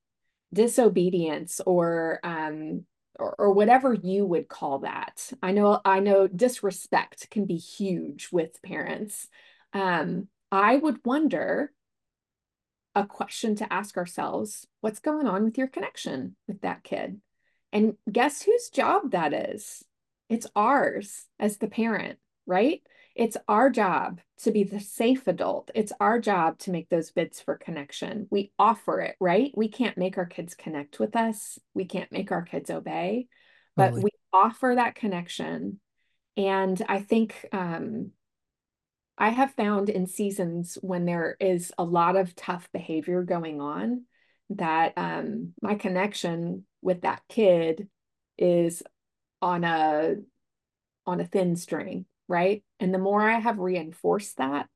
disobedience 0.53 1.59
or 1.65 2.19
um, 2.23 2.85
or, 3.19 3.35
or 3.37 3.51
whatever 3.51 3.93
you 3.93 4.25
would 4.25 4.47
call 4.47 4.79
that. 4.79 5.31
I 5.41 5.51
know 5.51 5.81
I 5.83 5.99
know 5.99 6.27
disrespect 6.27 7.29
can 7.29 7.45
be 7.45 7.57
huge 7.57 8.29
with 8.31 8.61
parents. 8.61 9.27
Um, 9.73 10.27
I 10.51 10.77
would 10.77 10.99
wonder 11.03 11.71
a 12.97 13.05
question 13.05 13.55
to 13.55 13.71
ask 13.71 13.95
ourselves 13.95 14.65
what's 14.81 14.99
going 14.99 15.27
on 15.27 15.43
with 15.43 15.57
your 15.57 15.67
connection 15.67 16.35
with 16.47 16.61
that 16.61 16.83
kid? 16.83 17.21
And 17.71 17.95
guess 18.11 18.41
whose 18.41 18.69
job 18.69 19.11
that 19.11 19.33
is? 19.33 19.83
It's 20.29 20.47
ours 20.55 21.25
as 21.39 21.57
the 21.57 21.67
parent, 21.67 22.17
right? 22.47 22.81
It's 23.15 23.37
our 23.47 23.69
job 23.69 24.19
to 24.39 24.51
be 24.51 24.63
the 24.63 24.79
safe 24.79 25.27
adult. 25.27 25.69
It's 25.75 25.93
our 25.99 26.19
job 26.19 26.57
to 26.59 26.71
make 26.71 26.89
those 26.89 27.11
bids 27.11 27.39
for 27.39 27.55
connection. 27.55 28.27
We 28.31 28.51
offer 28.57 28.99
it, 29.01 29.15
right? 29.19 29.51
We 29.55 29.67
can't 29.67 29.97
make 29.97 30.17
our 30.17 30.25
kids 30.25 30.55
connect 30.55 30.99
with 30.99 31.15
us. 31.15 31.59
We 31.75 31.85
can't 31.85 32.11
make 32.11 32.31
our 32.31 32.43
kids 32.43 32.71
obey, 32.71 33.27
but 33.75 33.89
totally. 33.89 34.03
we 34.05 34.09
offer 34.33 34.73
that 34.75 34.95
connection. 34.95 35.79
And 36.35 36.83
I 36.89 36.99
think 36.99 37.45
um, 37.51 38.11
I 39.17 39.29
have 39.29 39.53
found 39.53 39.89
in 39.89 40.05
seasons 40.05 40.77
when 40.81 41.05
there 41.05 41.35
is 41.39 41.71
a 41.77 41.83
lot 41.83 42.15
of 42.15 42.35
tough 42.35 42.69
behavior 42.71 43.23
going 43.23 43.61
on 43.61 44.05
that 44.51 44.93
um, 44.95 45.53
my 45.61 45.75
connection 45.75 46.65
with 46.81 47.01
that 47.01 47.21
kid 47.27 47.89
is 48.37 48.83
on 49.41 49.63
a 49.63 50.15
on 51.05 51.19
a 51.19 51.25
thin 51.25 51.55
string 51.55 52.05
right? 52.27 52.63
And 52.79 52.93
the 52.93 52.99
more 52.99 53.21
I 53.21 53.39
have 53.39 53.59
reinforced 53.59 54.37
that, 54.37 54.67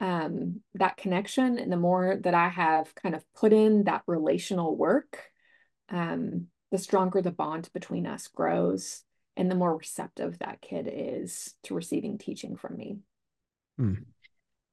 um, 0.00 0.60
that 0.74 0.96
connection, 0.96 1.58
and 1.58 1.70
the 1.70 1.76
more 1.76 2.18
that 2.22 2.34
I 2.34 2.48
have 2.48 2.94
kind 2.94 3.14
of 3.14 3.24
put 3.34 3.52
in 3.52 3.84
that 3.84 4.02
relational 4.06 4.76
work, 4.76 5.22
um, 5.90 6.48
the 6.70 6.78
stronger 6.78 7.22
the 7.22 7.30
bond 7.30 7.68
between 7.72 8.06
us 8.06 8.28
grows, 8.28 9.02
and 9.36 9.50
the 9.50 9.54
more 9.54 9.76
receptive 9.76 10.38
that 10.38 10.60
kid 10.60 10.88
is 10.90 11.54
to 11.64 11.74
receiving 11.74 12.18
teaching 12.18 12.56
from 12.56 12.76
me. 12.76 12.98
Hmm. 13.78 13.94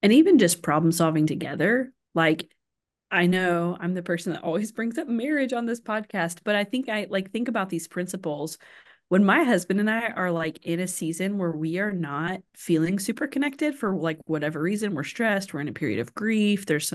And 0.02 0.14
even 0.14 0.40
just 0.40 0.64
problem 0.64 0.92
solving 0.92 1.28
together, 1.28 1.94
like 2.16 2.50
I 3.12 3.28
know 3.28 3.78
I'm 3.80 3.94
the 3.94 4.02
person 4.02 4.34
that 4.34 4.44
always 4.44 4.72
brings 4.74 4.98
up 4.98 5.08
marriage 5.08 5.54
on 5.54 5.66
this 5.66 5.82
podcast, 5.82 6.40
but 6.44 6.56
I 6.56 6.64
think 6.64 6.90
I 6.90 7.08
like 7.10 7.32
think 7.32 7.48
about 7.48 7.70
these 7.70 7.88
principles 7.88 8.58
when 9.12 9.26
my 9.26 9.44
husband 9.44 9.82
and 9.82 9.90
I 9.90 10.08
are 10.08 10.32
like 10.32 10.66
in 10.66 10.80
a 10.80 10.88
season 10.88 11.38
where 11.38 11.52
we 11.52 11.80
are 11.80 11.92
not 11.92 12.40
feeling 12.56 12.98
super 12.98 13.28
connected 13.28 13.76
for 13.76 13.94
like 13.94 14.20
whatever 14.26 14.62
reason, 14.62 14.96
we're 14.96 15.04
stressed, 15.04 15.54
we're 15.54 15.60
in 15.60 15.68
a 15.68 15.74
period 15.74 16.00
of 16.00 16.14
grief, 16.14 16.66
there's 16.66 16.94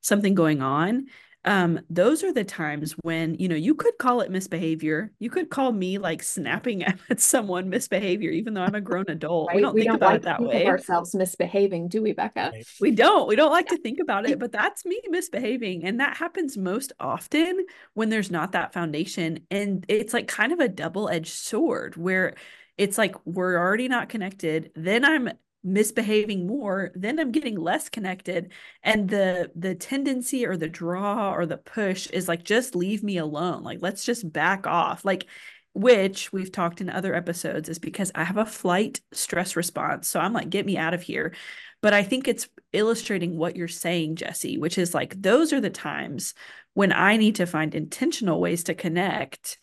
something 0.00 0.36
going 0.36 0.62
on, 0.62 1.06
um, 1.46 1.80
those 1.88 2.24
are 2.24 2.32
the 2.32 2.44
times 2.44 2.92
when 3.02 3.36
you 3.36 3.48
know 3.48 3.54
you 3.54 3.74
could 3.74 3.96
call 3.98 4.20
it 4.20 4.30
misbehavior. 4.30 5.12
You 5.20 5.30
could 5.30 5.48
call 5.48 5.72
me 5.72 5.98
like 5.98 6.22
snapping 6.22 6.82
at 7.10 7.20
someone 7.20 7.70
misbehavior 7.70 8.30
even 8.30 8.54
though 8.54 8.62
i'm 8.62 8.74
a 8.74 8.80
grown 8.80 9.04
adult. 9.08 9.48
Right? 9.48 9.56
we 9.56 9.62
don't 9.62 9.74
we 9.74 9.80
think 9.82 9.90
don't 9.90 9.96
about 9.96 10.10
like 10.10 10.20
it 10.20 10.22
that 10.24 10.42
way. 10.42 10.66
ourselves 10.66 11.14
misbehaving 11.14 11.88
do 11.88 12.02
we 12.02 12.12
becca? 12.12 12.52
We 12.80 12.90
don't. 12.90 13.28
We 13.28 13.36
don't 13.36 13.52
like 13.52 13.68
to 13.68 13.78
think 13.78 14.00
about 14.00 14.28
it 14.28 14.38
but 14.38 14.52
that's 14.52 14.84
me 14.84 15.00
misbehaving 15.08 15.84
and 15.84 16.00
that 16.00 16.16
happens 16.16 16.56
most 16.56 16.92
often 16.98 17.64
when 17.94 18.10
there's 18.10 18.30
not 18.30 18.52
that 18.52 18.72
foundation 18.72 19.40
and 19.50 19.86
it's 19.88 20.12
like 20.12 20.26
kind 20.28 20.52
of 20.52 20.60
a 20.60 20.68
double-edged 20.68 21.32
sword 21.32 21.96
where 21.96 22.34
it's 22.76 22.98
like 22.98 23.14
we're 23.24 23.56
already 23.58 23.88
not 23.88 24.08
connected 24.08 24.70
then 24.74 25.04
i'm 25.04 25.30
misbehaving 25.66 26.46
more 26.46 26.92
then 26.94 27.18
i'm 27.18 27.32
getting 27.32 27.56
less 27.58 27.88
connected. 27.88 28.52
And 28.82 29.08
the 29.08 29.50
the 29.54 29.74
tendency 29.74 30.46
or 30.46 30.56
the 30.56 30.68
draw 30.68 31.32
or 31.32 31.46
the 31.46 31.56
push 31.58 32.06
is 32.08 32.28
like 32.28 32.44
just 32.44 32.74
leave 32.74 33.02
me 33.02 33.16
alone. 33.18 33.62
Like 33.62 33.78
let's 33.80 34.04
just 34.04 34.30
back 34.32 34.66
off. 34.66 35.04
Like 35.04 35.26
which 35.74 36.32
we've 36.32 36.52
talked 36.52 36.80
in 36.80 36.88
other 36.88 37.14
episodes 37.14 37.68
is 37.68 37.78
because 37.78 38.10
i 38.14 38.24
have 38.24 38.38
a 38.38 38.46
flight 38.46 39.00
stress 39.12 39.56
response. 39.56 40.08
So 40.08 40.20
i'm 40.20 40.32
like 40.32 40.50
get 40.50 40.66
me 40.66 40.76
out 40.76 40.94
of 40.94 41.02
here. 41.02 41.34
But 41.82 41.92
i 41.94 42.02
think 42.02 42.28
it's 42.28 42.48
illustrating 42.72 43.36
what 43.36 43.56
you're 43.56 43.68
saying 43.68 44.16
jesse 44.16 44.58
which 44.58 44.76
is 44.78 44.94
like 44.94 45.20
those 45.22 45.52
are 45.52 45.60
the 45.60 45.70
times 45.70 46.34
when 46.74 46.92
i 46.92 47.16
need 47.16 47.36
to 47.36 47.46
find 47.46 47.74
intentional 47.74 48.40
ways 48.40 48.64
to 48.64 48.74
connect 48.74 49.58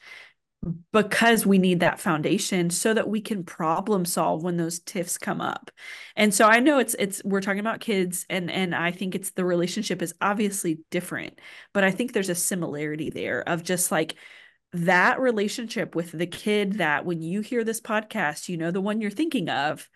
because 0.91 1.45
we 1.45 1.57
need 1.57 1.79
that 1.79 1.99
foundation 1.99 2.69
so 2.69 2.93
that 2.93 3.09
we 3.09 3.21
can 3.21 3.43
problem 3.43 4.05
solve 4.05 4.43
when 4.43 4.57
those 4.57 4.79
tiffs 4.79 5.17
come 5.17 5.41
up. 5.41 5.71
And 6.15 6.33
so 6.33 6.47
I 6.47 6.59
know 6.59 6.79
it's 6.79 6.95
it's 6.99 7.23
we're 7.23 7.41
talking 7.41 7.59
about 7.59 7.79
kids 7.79 8.25
and 8.29 8.49
and 8.49 8.73
I 8.73 8.91
think 8.91 9.15
it's 9.15 9.31
the 9.31 9.45
relationship 9.45 10.01
is 10.01 10.13
obviously 10.21 10.79
different, 10.91 11.39
but 11.73 11.83
I 11.83 11.91
think 11.91 12.13
there's 12.13 12.29
a 12.29 12.35
similarity 12.35 13.09
there 13.09 13.47
of 13.47 13.63
just 13.63 13.91
like 13.91 14.15
that 14.73 15.19
relationship 15.19 15.95
with 15.95 16.11
the 16.11 16.27
kid 16.27 16.73
that 16.73 17.05
when 17.05 17.21
you 17.21 17.41
hear 17.41 17.63
this 17.63 17.81
podcast, 17.81 18.49
you 18.49 18.57
know 18.57 18.71
the 18.71 18.81
one 18.81 19.01
you're 19.01 19.11
thinking 19.11 19.49
of 19.49 19.89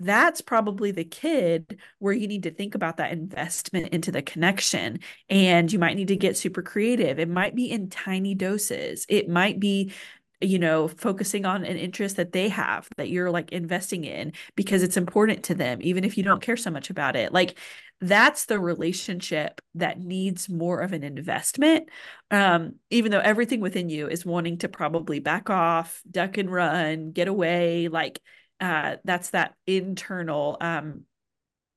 that's 0.00 0.40
probably 0.40 0.90
the 0.90 1.04
kid 1.04 1.78
where 1.98 2.12
you 2.12 2.28
need 2.28 2.44
to 2.44 2.50
think 2.52 2.74
about 2.74 2.98
that 2.98 3.12
investment 3.12 3.88
into 3.88 4.12
the 4.12 4.22
connection. 4.22 5.00
And 5.28 5.72
you 5.72 5.78
might 5.78 5.96
need 5.96 6.08
to 6.08 6.16
get 6.16 6.36
super 6.36 6.62
creative. 6.62 7.18
It 7.18 7.28
might 7.28 7.54
be 7.54 7.70
in 7.70 7.90
tiny 7.90 8.34
doses. 8.34 9.06
It 9.08 9.28
might 9.28 9.58
be 9.58 9.92
you 10.40 10.58
know 10.58 10.86
focusing 10.86 11.44
on 11.44 11.64
an 11.64 11.76
interest 11.76 12.16
that 12.16 12.30
they 12.32 12.48
have 12.48 12.88
that 12.96 13.08
you're 13.08 13.30
like 13.30 13.50
investing 13.50 14.04
in 14.04 14.32
because 14.54 14.82
it's 14.82 14.96
important 14.96 15.42
to 15.42 15.54
them 15.54 15.78
even 15.82 16.04
if 16.04 16.16
you 16.16 16.22
don't 16.22 16.42
care 16.42 16.56
so 16.56 16.70
much 16.70 16.90
about 16.90 17.16
it 17.16 17.32
like 17.32 17.58
that's 18.00 18.46
the 18.46 18.60
relationship 18.60 19.60
that 19.74 19.98
needs 19.98 20.48
more 20.48 20.80
of 20.80 20.92
an 20.92 21.02
investment 21.02 21.88
um 22.30 22.74
even 22.90 23.10
though 23.10 23.18
everything 23.18 23.60
within 23.60 23.88
you 23.88 24.06
is 24.08 24.24
wanting 24.24 24.58
to 24.58 24.68
probably 24.68 25.18
back 25.18 25.50
off 25.50 26.00
duck 26.08 26.38
and 26.38 26.52
run 26.52 27.10
get 27.10 27.26
away 27.26 27.88
like 27.88 28.20
uh 28.60 28.96
that's 29.04 29.30
that 29.30 29.54
internal 29.66 30.56
um 30.60 31.04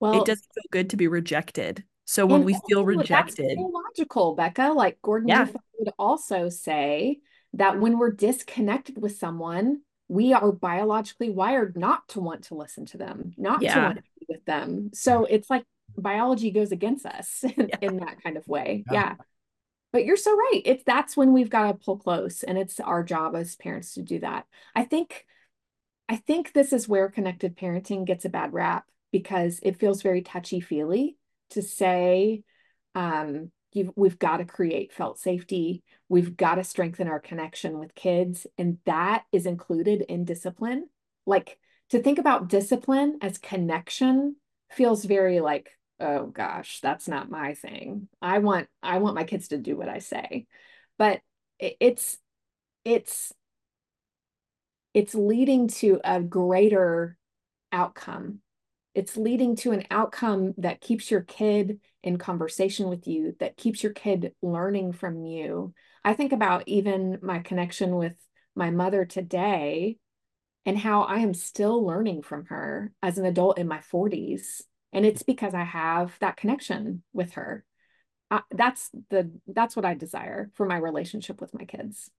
well 0.00 0.20
it 0.20 0.26
doesn't 0.26 0.48
feel 0.54 0.64
good 0.70 0.90
to 0.90 0.96
be 0.96 1.08
rejected 1.08 1.84
so 2.04 2.26
when 2.26 2.44
we 2.44 2.58
feel 2.68 2.84
rejected 2.84 3.56
logical 3.58 4.34
becca 4.34 4.72
like 4.74 5.00
gordon 5.02 5.28
yeah. 5.28 5.46
would 5.78 5.92
also 5.98 6.48
say 6.48 7.18
that 7.54 7.78
when 7.78 7.98
we're 7.98 8.10
disconnected 8.12 9.00
with 9.00 9.16
someone 9.16 9.80
we 10.08 10.32
are 10.32 10.52
biologically 10.52 11.30
wired 11.30 11.76
not 11.76 12.06
to 12.08 12.20
want 12.20 12.44
to 12.44 12.54
listen 12.54 12.84
to 12.84 12.98
them 12.98 13.32
not 13.36 13.62
yeah. 13.62 13.74
to 13.74 13.80
want 13.80 13.96
to 13.96 14.02
be 14.18 14.26
with 14.28 14.44
them 14.44 14.90
so 14.92 15.24
it's 15.24 15.48
like 15.48 15.64
biology 15.96 16.50
goes 16.50 16.72
against 16.72 17.06
us 17.06 17.44
in, 17.44 17.52
yeah. 17.68 17.78
in 17.80 17.96
that 17.98 18.22
kind 18.22 18.36
of 18.36 18.46
way 18.48 18.84
yeah. 18.90 18.92
yeah 18.92 19.14
but 19.92 20.04
you're 20.04 20.16
so 20.16 20.34
right 20.34 20.62
it's 20.64 20.84
that's 20.84 21.16
when 21.16 21.32
we've 21.32 21.50
got 21.50 21.68
to 21.68 21.74
pull 21.74 21.96
close 21.96 22.42
and 22.42 22.58
it's 22.58 22.80
our 22.80 23.02
job 23.02 23.36
as 23.36 23.56
parents 23.56 23.94
to 23.94 24.02
do 24.02 24.18
that 24.18 24.46
i 24.74 24.84
think 24.84 25.26
I 26.12 26.16
think 26.16 26.52
this 26.52 26.74
is 26.74 26.86
where 26.86 27.08
connected 27.08 27.56
parenting 27.56 28.04
gets 28.04 28.26
a 28.26 28.28
bad 28.28 28.52
rap 28.52 28.84
because 29.12 29.58
it 29.62 29.78
feels 29.78 30.02
very 30.02 30.20
touchy 30.20 30.60
feely 30.60 31.16
to 31.52 31.62
say, 31.62 32.42
um, 32.94 33.50
we've 33.96 34.18
got 34.18 34.36
to 34.36 34.44
create 34.44 34.92
felt 34.92 35.18
safety. 35.18 35.82
We've 36.10 36.36
got 36.36 36.56
to 36.56 36.64
strengthen 36.64 37.08
our 37.08 37.18
connection 37.18 37.78
with 37.78 37.94
kids. 37.94 38.46
And 38.58 38.76
that 38.84 39.24
is 39.32 39.46
included 39.46 40.02
in 40.02 40.26
discipline. 40.26 40.90
Like 41.24 41.58
to 41.88 42.02
think 42.02 42.18
about 42.18 42.48
discipline 42.48 43.16
as 43.22 43.38
connection 43.38 44.36
feels 44.70 45.06
very 45.06 45.40
like, 45.40 45.70
oh 45.98 46.26
gosh, 46.26 46.80
that's 46.82 47.08
not 47.08 47.30
my 47.30 47.54
thing. 47.54 48.08
I 48.20 48.40
want, 48.40 48.68
I 48.82 48.98
want 48.98 49.14
my 49.14 49.24
kids 49.24 49.48
to 49.48 49.56
do 49.56 49.78
what 49.78 49.88
I 49.88 50.00
say. 50.00 50.44
But 50.98 51.20
it's, 51.58 52.18
it's 52.84 53.32
it's 54.94 55.14
leading 55.14 55.68
to 55.68 56.00
a 56.04 56.20
greater 56.20 57.16
outcome. 57.70 58.40
It's 58.94 59.16
leading 59.16 59.56
to 59.56 59.72
an 59.72 59.84
outcome 59.90 60.54
that 60.58 60.80
keeps 60.80 61.10
your 61.10 61.22
kid 61.22 61.80
in 62.02 62.18
conversation 62.18 62.88
with 62.88 63.06
you, 63.06 63.34
that 63.40 63.56
keeps 63.56 63.82
your 63.82 63.92
kid 63.92 64.34
learning 64.42 64.92
from 64.92 65.24
you. 65.24 65.72
I 66.04 66.12
think 66.14 66.32
about 66.32 66.64
even 66.66 67.18
my 67.22 67.38
connection 67.38 67.96
with 67.96 68.14
my 68.54 68.70
mother 68.70 69.04
today 69.04 69.96
and 70.66 70.78
how 70.78 71.02
I 71.02 71.18
am 71.18 71.32
still 71.32 71.84
learning 71.84 72.22
from 72.22 72.46
her 72.46 72.92
as 73.02 73.18
an 73.18 73.24
adult 73.24 73.58
in 73.58 73.66
my 73.66 73.78
40s. 73.78 74.62
And 74.92 75.06
it's 75.06 75.22
because 75.22 75.54
I 75.54 75.64
have 75.64 76.16
that 76.20 76.36
connection 76.36 77.02
with 77.12 77.32
her. 77.32 77.64
Uh, 78.30 78.40
that's 78.50 78.90
the 79.10 79.30
that's 79.46 79.76
what 79.76 79.84
I 79.84 79.94
desire 79.94 80.50
for 80.54 80.66
my 80.66 80.76
relationship 80.76 81.40
with 81.40 81.54
my 81.54 81.64
kids. 81.64 82.10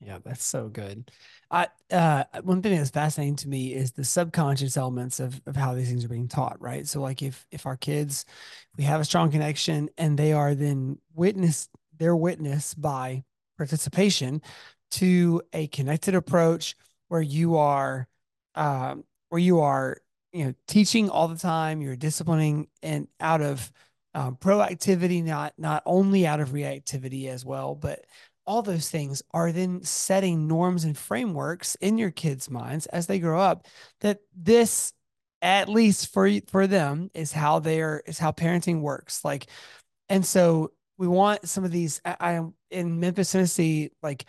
Yeah, 0.00 0.18
that's 0.24 0.44
so 0.44 0.68
good. 0.68 1.10
I 1.50 1.68
uh 1.90 2.24
one 2.42 2.62
thing 2.62 2.76
that's 2.76 2.90
fascinating 2.90 3.36
to 3.36 3.48
me 3.48 3.74
is 3.74 3.92
the 3.92 4.04
subconscious 4.04 4.76
elements 4.76 5.18
of 5.18 5.40
of 5.46 5.56
how 5.56 5.74
these 5.74 5.88
things 5.88 6.04
are 6.04 6.08
being 6.08 6.28
taught, 6.28 6.60
right? 6.60 6.86
So 6.86 7.00
like 7.00 7.20
if 7.22 7.46
if 7.50 7.66
our 7.66 7.76
kids 7.76 8.24
we 8.76 8.84
have 8.84 9.00
a 9.00 9.04
strong 9.04 9.30
connection 9.30 9.88
and 9.98 10.16
they 10.18 10.32
are 10.32 10.54
then 10.54 10.98
witness 11.14 11.68
their 11.96 12.14
witness 12.14 12.74
by 12.74 13.24
participation 13.56 14.40
to 14.92 15.42
a 15.52 15.66
connected 15.68 16.14
approach 16.14 16.76
where 17.08 17.20
you 17.22 17.56
are 17.56 18.06
um 18.54 19.04
where 19.30 19.40
you 19.40 19.60
are 19.60 19.98
you 20.32 20.44
know 20.44 20.54
teaching 20.66 21.10
all 21.10 21.28
the 21.28 21.38
time, 21.38 21.80
you're 21.82 21.96
disciplining 21.96 22.68
and 22.82 23.08
out 23.20 23.40
of 23.42 23.70
um, 24.14 24.36
proactivity, 24.36 25.22
not 25.22 25.54
not 25.58 25.82
only 25.86 26.26
out 26.26 26.40
of 26.40 26.50
reactivity 26.50 27.28
as 27.28 27.44
well, 27.44 27.74
but 27.74 28.04
all 28.48 28.62
those 28.62 28.88
things 28.88 29.22
are 29.34 29.52
then 29.52 29.82
setting 29.84 30.48
norms 30.48 30.84
and 30.84 30.96
frameworks 30.96 31.74
in 31.76 31.98
your 31.98 32.10
kids' 32.10 32.48
minds 32.48 32.86
as 32.86 33.06
they 33.06 33.18
grow 33.18 33.38
up 33.38 33.66
that 34.00 34.20
this 34.34 34.94
at 35.42 35.68
least 35.68 36.12
for 36.12 36.30
for 36.48 36.66
them 36.66 37.10
is 37.12 37.30
how 37.30 37.58
they're 37.58 38.02
is 38.06 38.18
how 38.18 38.32
parenting 38.32 38.80
works. 38.80 39.22
Like 39.22 39.48
and 40.08 40.24
so 40.24 40.72
we 40.96 41.06
want 41.06 41.46
some 41.46 41.62
of 41.62 41.70
these 41.70 42.00
i 42.04 42.32
am 42.32 42.54
in 42.70 42.98
memphis 42.98 43.30
tennessee 43.30 43.90
like 44.02 44.24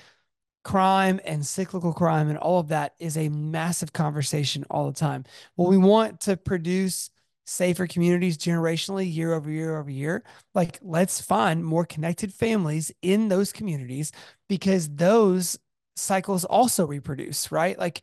crime 0.64 1.20
and 1.24 1.44
cyclical 1.46 1.94
crime 1.94 2.28
and 2.30 2.38
all 2.38 2.60
of 2.60 2.68
that 2.68 2.94
is 3.00 3.18
a 3.18 3.30
massive 3.30 3.94
conversation 3.94 4.66
all 4.70 4.86
the 4.86 5.00
time. 5.00 5.24
Well 5.56 5.70
we 5.70 5.78
want 5.78 6.20
to 6.22 6.36
produce 6.36 7.10
safer 7.50 7.88
communities 7.88 8.38
generationally 8.38 9.12
year 9.12 9.34
over 9.34 9.50
year 9.50 9.78
over 9.78 9.90
year. 9.90 10.24
Like 10.54 10.80
let's 10.82 11.20
find 11.20 11.66
more 11.66 11.86
connected 11.86 12.34
families 12.34 12.92
in 13.02 13.28
those 13.28 13.52
communities 13.52 14.12
because 14.48 14.88
those 14.90 15.58
cycles 15.96 16.46
also 16.46 16.86
reproduce 16.86 17.52
right? 17.52 17.78
Like 17.78 18.02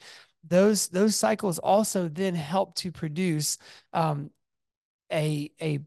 those 0.48 0.88
those 0.88 1.16
cycles 1.16 1.58
also 1.58 2.08
then 2.08 2.34
help 2.34 2.74
to 2.76 2.90
produce 2.92 3.58
um, 3.92 4.30
a 5.12 5.50
a 5.60 5.80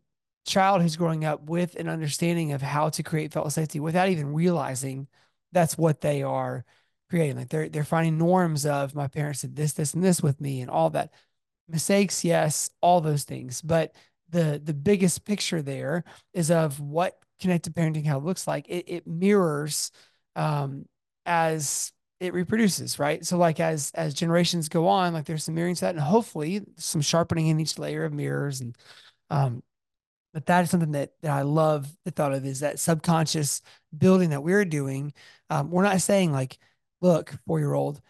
child 0.45 0.81
who's 0.81 0.95
growing 0.95 1.25
up 1.25 1.43
with 1.43 1.75
an 1.75 1.89
understanding 1.89 2.53
of 2.53 2.61
how 2.61 2.89
to 2.89 3.03
create 3.03 3.33
felt 3.33 3.51
safety 3.51 3.79
without 3.79 4.09
even 4.09 4.33
realizing 4.33 5.07
that's 5.51 5.77
what 5.77 6.01
they 6.01 6.23
are 6.23 6.65
creating. 7.09 7.37
Like 7.37 7.49
they're 7.49 7.69
they're 7.69 7.83
finding 7.83 8.17
norms 8.17 8.65
of 8.65 8.95
my 8.95 9.07
parents 9.07 9.41
did 9.41 9.55
this 9.55 9.73
this 9.73 9.93
and 9.93 10.03
this 10.03 10.21
with 10.21 10.39
me 10.41 10.61
and 10.61 10.69
all 10.71 10.89
that 10.91 11.11
mistakes 11.69 12.23
yes 12.23 12.69
all 12.81 13.01
those 13.01 13.23
things. 13.23 13.61
But 13.61 13.93
the 14.29 14.61
the 14.63 14.73
biggest 14.73 15.25
picture 15.25 15.61
there 15.61 16.03
is 16.33 16.51
of 16.51 16.79
what 16.79 17.17
connected 17.39 17.75
parenting 17.75 18.05
how 18.05 18.17
it 18.17 18.23
looks 18.25 18.47
like. 18.47 18.67
It, 18.69 18.85
it 18.87 19.07
mirrors 19.07 19.91
um 20.35 20.85
as 21.25 21.91
it 22.19 22.33
reproduces 22.33 22.99
right? 22.99 23.25
So 23.25 23.37
like 23.37 23.59
as 23.59 23.91
as 23.95 24.13
generations 24.13 24.69
go 24.69 24.87
on 24.87 25.13
like 25.13 25.25
there's 25.25 25.43
some 25.43 25.55
mirroring 25.55 25.75
to 25.75 25.81
that 25.81 25.95
and 25.95 26.03
hopefully 26.03 26.61
some 26.77 27.01
sharpening 27.01 27.47
in 27.47 27.59
each 27.59 27.79
layer 27.79 28.05
of 28.05 28.13
mirrors 28.13 28.61
and 28.61 28.75
um 29.29 29.63
but 30.33 30.45
that 30.45 30.63
is 30.63 30.69
something 30.69 30.91
that, 30.91 31.11
that 31.21 31.31
I 31.31 31.41
love 31.41 31.87
the 32.05 32.11
thought 32.11 32.33
of 32.33 32.45
is 32.45 32.59
that 32.59 32.79
subconscious 32.79 33.61
building 33.97 34.29
that 34.29 34.43
we're 34.43 34.65
doing. 34.65 35.13
Um, 35.49 35.71
we're 35.71 35.83
not 35.83 36.01
saying 36.01 36.31
like, 36.31 36.59
look, 37.01 37.33
four 37.47 37.59
year 37.59 37.73
old, 37.73 38.01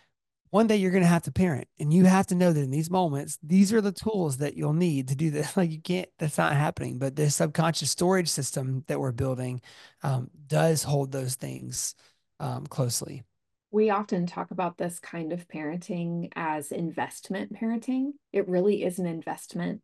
one 0.52 0.68
day 0.68 0.76
you're 0.76 0.92
going 0.92 1.04
to 1.04 1.10
have 1.10 1.24
to 1.24 1.32
parent 1.32 1.68
and 1.80 1.94
you 1.94 2.06
have 2.06 2.28
to 2.28 2.36
know 2.36 2.52
that 2.52 2.62
in 2.62 2.72
these 2.72 2.90
moments 2.90 3.38
these 3.44 3.72
are 3.74 3.82
the 3.82 3.92
tools 3.92 4.38
that 4.38 4.56
you'll 4.56 4.74
need 4.74 5.08
to 5.10 5.16
do 5.16 5.30
this. 5.30 5.50
Like 5.58 5.72
you 5.72 5.82
can't 5.82 6.10
that's 6.18 6.38
not 6.38 6.54
happening 6.54 7.00
but 7.00 7.16
this 7.16 7.36
subconscious 7.36 7.92
storage 7.92 8.30
system 8.30 8.84
that 8.88 9.00
we're 9.00 9.12
building 9.12 9.62
um, 10.04 10.30
does 10.48 10.84
hold 10.84 11.12
those 11.12 11.36
things 11.36 11.96
um, 12.40 12.66
closely. 12.68 13.24
We 13.72 13.90
often 13.90 14.26
talk 14.26 14.52
about 14.52 14.78
this 14.78 15.00
kind 15.00 15.32
of 15.34 15.48
parenting 15.48 16.30
as 16.36 16.72
investment 16.72 17.54
parenting. 17.54 18.14
It 18.32 18.48
really 18.48 18.84
is 18.84 19.00
an 19.00 19.06
investment. 19.06 19.82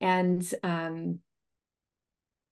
And 0.00 0.46
um, 0.62 1.20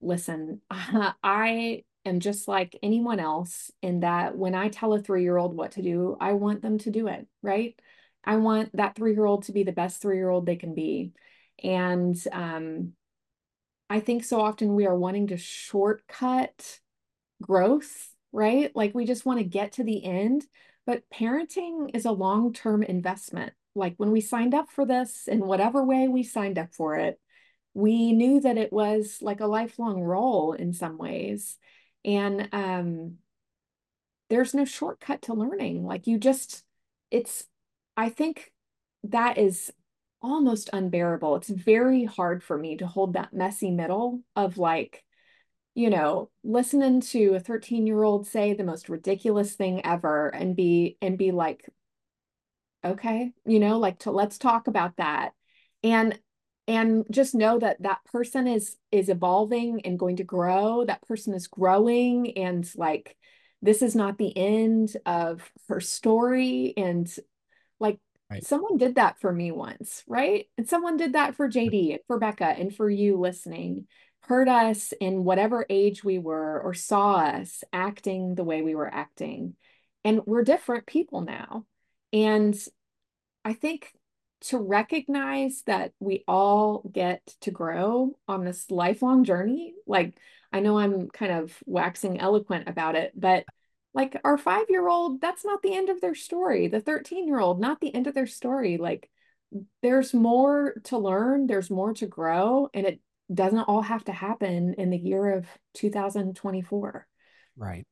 listen 0.02 0.60
i 0.70 1.84
am 2.04 2.20
just 2.20 2.48
like 2.48 2.78
anyone 2.82 3.20
else 3.20 3.70
in 3.82 4.00
that 4.00 4.36
when 4.36 4.54
I 4.54 4.68
tell 4.68 4.92
a 4.92 5.00
three 5.00 5.22
year 5.22 5.36
old 5.36 5.56
what 5.56 5.72
to 5.72 5.82
do, 5.82 6.16
I 6.20 6.32
want 6.32 6.62
them 6.62 6.78
to 6.78 6.90
do 6.90 7.08
it, 7.08 7.26
right? 7.42 7.78
I 8.24 8.36
want 8.36 8.76
that 8.76 8.94
three 8.94 9.14
year 9.14 9.24
old 9.24 9.44
to 9.44 9.52
be 9.52 9.62
the 9.62 9.72
best 9.72 10.00
three 10.00 10.16
year 10.16 10.30
old 10.30 10.46
they 10.46 10.56
can 10.56 10.74
be. 10.74 11.12
And 11.62 12.16
um, 12.32 12.92
I 13.90 14.00
think 14.00 14.24
so 14.24 14.40
often 14.40 14.74
we 14.74 14.86
are 14.86 14.96
wanting 14.96 15.28
to 15.28 15.36
shortcut 15.36 16.80
growth, 17.42 18.14
right? 18.32 18.74
Like 18.74 18.94
we 18.94 19.04
just 19.04 19.26
want 19.26 19.38
to 19.38 19.44
get 19.44 19.72
to 19.72 19.84
the 19.84 20.04
end. 20.04 20.44
But 20.86 21.02
parenting 21.12 21.94
is 21.94 22.04
a 22.04 22.12
long 22.12 22.52
term 22.52 22.82
investment. 22.82 23.52
Like 23.74 23.94
when 23.96 24.10
we 24.10 24.20
signed 24.20 24.54
up 24.54 24.70
for 24.70 24.84
this, 24.84 25.28
in 25.28 25.40
whatever 25.40 25.84
way 25.84 26.08
we 26.08 26.22
signed 26.22 26.58
up 26.58 26.74
for 26.74 26.96
it, 26.96 27.20
we 27.74 28.12
knew 28.12 28.40
that 28.40 28.58
it 28.58 28.72
was 28.72 29.18
like 29.22 29.40
a 29.40 29.46
lifelong 29.46 30.00
role 30.02 30.52
in 30.52 30.72
some 30.72 30.98
ways. 30.98 31.56
And 32.04 32.48
um, 32.52 33.18
there's 34.28 34.54
no 34.54 34.64
shortcut 34.64 35.22
to 35.22 35.34
learning. 35.34 35.84
Like 35.84 36.06
you 36.06 36.18
just, 36.18 36.64
it's, 37.10 37.44
I 37.96 38.08
think 38.08 38.52
that 39.04 39.38
is 39.38 39.72
almost 40.20 40.70
unbearable. 40.72 41.36
It's 41.36 41.48
very 41.48 42.04
hard 42.04 42.42
for 42.42 42.56
me 42.56 42.76
to 42.78 42.86
hold 42.86 43.14
that 43.14 43.32
messy 43.32 43.70
middle 43.70 44.20
of 44.36 44.58
like, 44.58 45.04
you 45.74 45.90
know, 45.90 46.30
listening 46.44 47.00
to 47.00 47.34
a 47.34 47.40
13 47.40 47.86
year 47.86 48.02
old 48.02 48.26
say 48.26 48.54
the 48.54 48.64
most 48.64 48.88
ridiculous 48.88 49.54
thing 49.54 49.84
ever 49.84 50.28
and 50.28 50.54
be, 50.54 50.96
and 51.00 51.18
be 51.18 51.30
like, 51.30 51.68
okay, 52.84 53.32
you 53.44 53.60
know, 53.60 53.78
like 53.78 54.00
to 54.00 54.10
let's 54.10 54.38
talk 54.38 54.66
about 54.66 54.96
that. 54.96 55.32
And 55.82 56.18
and 56.68 57.04
just 57.10 57.34
know 57.34 57.58
that 57.58 57.82
that 57.82 58.04
person 58.04 58.46
is 58.46 58.76
is 58.90 59.08
evolving 59.08 59.80
and 59.84 59.98
going 59.98 60.16
to 60.16 60.24
grow. 60.24 60.84
That 60.84 61.06
person 61.06 61.34
is 61.34 61.48
growing 61.48 62.36
and 62.38 62.68
like 62.76 63.16
this 63.60 63.82
is 63.82 63.94
not 63.94 64.18
the 64.18 64.36
end 64.36 64.96
of 65.06 65.50
her 65.68 65.80
story. 65.80 66.74
And 66.76 67.12
like 67.78 67.98
right. 68.30 68.44
someone 68.44 68.76
did 68.76 68.96
that 68.96 69.20
for 69.20 69.32
me 69.32 69.50
once 69.50 70.04
right? 70.06 70.46
And 70.56 70.68
someone 70.68 70.96
did 70.96 71.14
that 71.14 71.34
for 71.36 71.48
jd 71.48 71.98
for 72.06 72.18
becca 72.18 72.46
and 72.46 72.74
for 72.74 72.88
you 72.88 73.18
listening. 73.18 73.86
Heard 74.20 74.48
us 74.48 74.92
in 75.00 75.24
whatever 75.24 75.66
age 75.68 76.04
we 76.04 76.18
were 76.18 76.60
or 76.60 76.74
saw 76.74 77.16
us 77.16 77.64
acting 77.72 78.36
the 78.36 78.44
way 78.44 78.62
we 78.62 78.76
were 78.76 78.92
acting. 78.92 79.56
And 80.04 80.20
we're 80.26 80.44
different 80.44 80.86
people 80.86 81.22
now. 81.22 81.66
And 82.12 82.56
i 83.44 83.52
think 83.52 83.92
to 84.42 84.58
recognize 84.58 85.62
that 85.66 85.92
we 86.00 86.24
all 86.26 86.82
get 86.90 87.24
to 87.42 87.50
grow 87.50 88.16
on 88.28 88.44
this 88.44 88.70
lifelong 88.70 89.24
journey. 89.24 89.74
Like, 89.86 90.18
I 90.52 90.60
know 90.60 90.78
I'm 90.78 91.08
kind 91.08 91.32
of 91.32 91.56
waxing 91.66 92.20
eloquent 92.20 92.68
about 92.68 92.94
it, 92.94 93.12
but 93.14 93.44
like 93.94 94.18
our 94.24 94.38
five 94.38 94.66
year 94.68 94.88
old, 94.88 95.20
that's 95.20 95.44
not 95.44 95.62
the 95.62 95.74
end 95.74 95.88
of 95.88 96.00
their 96.00 96.14
story. 96.14 96.68
The 96.68 96.80
13 96.80 97.26
year 97.26 97.40
old, 97.40 97.60
not 97.60 97.80
the 97.80 97.94
end 97.94 98.06
of 98.06 98.14
their 98.14 98.26
story. 98.26 98.78
Like, 98.78 99.10
there's 99.82 100.14
more 100.14 100.74
to 100.84 100.98
learn, 100.98 101.46
there's 101.46 101.70
more 101.70 101.92
to 101.94 102.06
grow, 102.06 102.68
and 102.72 102.86
it 102.86 103.00
doesn't 103.32 103.60
all 103.60 103.82
have 103.82 104.04
to 104.04 104.12
happen 104.12 104.74
in 104.74 104.90
the 104.90 104.98
year 104.98 105.36
of 105.36 105.46
2024. 105.74 107.06
Right. 107.56 107.86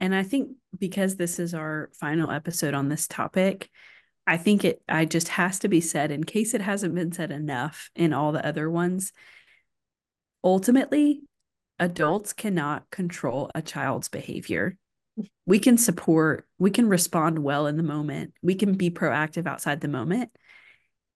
And 0.00 0.14
I 0.14 0.22
think 0.22 0.50
because 0.78 1.16
this 1.16 1.38
is 1.38 1.54
our 1.54 1.90
final 1.98 2.30
episode 2.30 2.74
on 2.74 2.88
this 2.88 3.06
topic, 3.06 3.70
I 4.26 4.36
think 4.36 4.64
it 4.64 4.82
I 4.88 5.04
just 5.04 5.28
has 5.28 5.60
to 5.60 5.68
be 5.68 5.80
said 5.80 6.10
in 6.10 6.24
case 6.24 6.52
it 6.54 6.60
hasn't 6.60 6.94
been 6.94 7.12
said 7.12 7.30
enough 7.30 7.90
in 7.94 8.12
all 8.12 8.32
the 8.32 8.44
other 8.44 8.68
ones. 8.68 9.12
Ultimately, 10.42 11.22
adults 11.78 12.32
cannot 12.32 12.90
control 12.90 13.50
a 13.54 13.62
child's 13.62 14.08
behavior. 14.08 14.76
We 15.46 15.58
can 15.58 15.78
support, 15.78 16.46
we 16.58 16.70
can 16.70 16.88
respond 16.88 17.38
well 17.38 17.66
in 17.66 17.76
the 17.76 17.82
moment. 17.82 18.34
We 18.42 18.54
can 18.54 18.74
be 18.74 18.90
proactive 18.90 19.46
outside 19.46 19.80
the 19.80 19.88
moment 19.88 20.30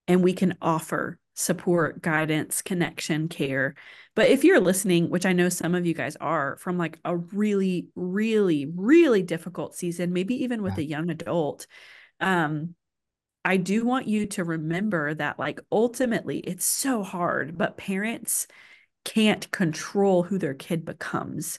and 0.08 0.22
we 0.22 0.32
can 0.32 0.56
offer 0.62 1.18
support, 1.34 2.02
guidance, 2.02 2.62
connection, 2.62 3.28
care. 3.28 3.74
But 4.14 4.28
if 4.28 4.44
you're 4.44 4.60
listening, 4.60 5.10
which 5.10 5.26
I 5.26 5.32
know 5.32 5.48
some 5.48 5.74
of 5.74 5.86
you 5.86 5.94
guys 5.94 6.16
are 6.16 6.56
from 6.56 6.78
like 6.78 6.98
a 7.04 7.16
really 7.16 7.88
really 7.94 8.70
really 8.74 9.22
difficult 9.22 9.74
season, 9.74 10.12
maybe 10.12 10.44
even 10.44 10.62
with 10.62 10.78
yeah. 10.78 10.84
a 10.84 10.86
young 10.86 11.10
adult, 11.10 11.66
um 12.20 12.74
I 13.44 13.56
do 13.56 13.84
want 13.84 14.06
you 14.06 14.26
to 14.26 14.44
remember 14.44 15.14
that, 15.14 15.38
like, 15.38 15.60
ultimately, 15.72 16.38
it's 16.40 16.64
so 16.64 17.02
hard, 17.02 17.56
but 17.56 17.76
parents 17.78 18.46
can't 19.04 19.50
control 19.50 20.22
who 20.22 20.38
their 20.38 20.54
kid 20.54 20.84
becomes. 20.84 21.58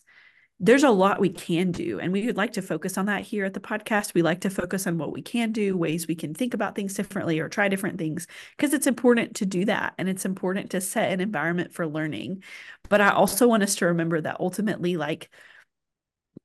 There's 0.60 0.84
a 0.84 0.92
lot 0.92 1.20
we 1.20 1.30
can 1.30 1.72
do, 1.72 2.00
and 2.00 2.14
we 2.14 2.28
would 2.28 2.38
like 2.38 2.54
to 2.54 2.62
focus 2.62 3.00
on 3.00 3.08
that 3.08 3.24
here 3.24 3.46
at 3.46 3.56
the 3.56 3.60
podcast. 3.60 4.14
We 4.14 4.22
like 4.22 4.42
to 4.42 4.52
focus 4.52 4.86
on 4.86 5.00
what 5.00 5.12
we 5.12 5.24
can 5.24 5.52
do, 5.52 5.76
ways 5.76 6.08
we 6.08 6.14
can 6.14 6.36
think 6.36 6.54
about 6.54 6.76
things 6.76 6.94
differently 6.94 7.40
or 7.40 7.50
try 7.50 7.68
different 7.68 7.98
things, 7.98 8.28
because 8.56 8.76
it's 8.76 8.86
important 8.86 9.38
to 9.38 9.48
do 9.48 9.66
that. 9.66 9.96
And 9.98 10.08
it's 10.08 10.24
important 10.24 10.70
to 10.72 10.82
set 10.82 11.12
an 11.12 11.20
environment 11.20 11.74
for 11.74 11.88
learning. 11.88 12.44
But 12.90 13.02
I 13.02 13.10
also 13.10 13.48
want 13.48 13.64
us 13.64 13.74
to 13.78 13.88
remember 13.88 14.22
that 14.22 14.40
ultimately, 14.40 14.98
like, 14.98 15.32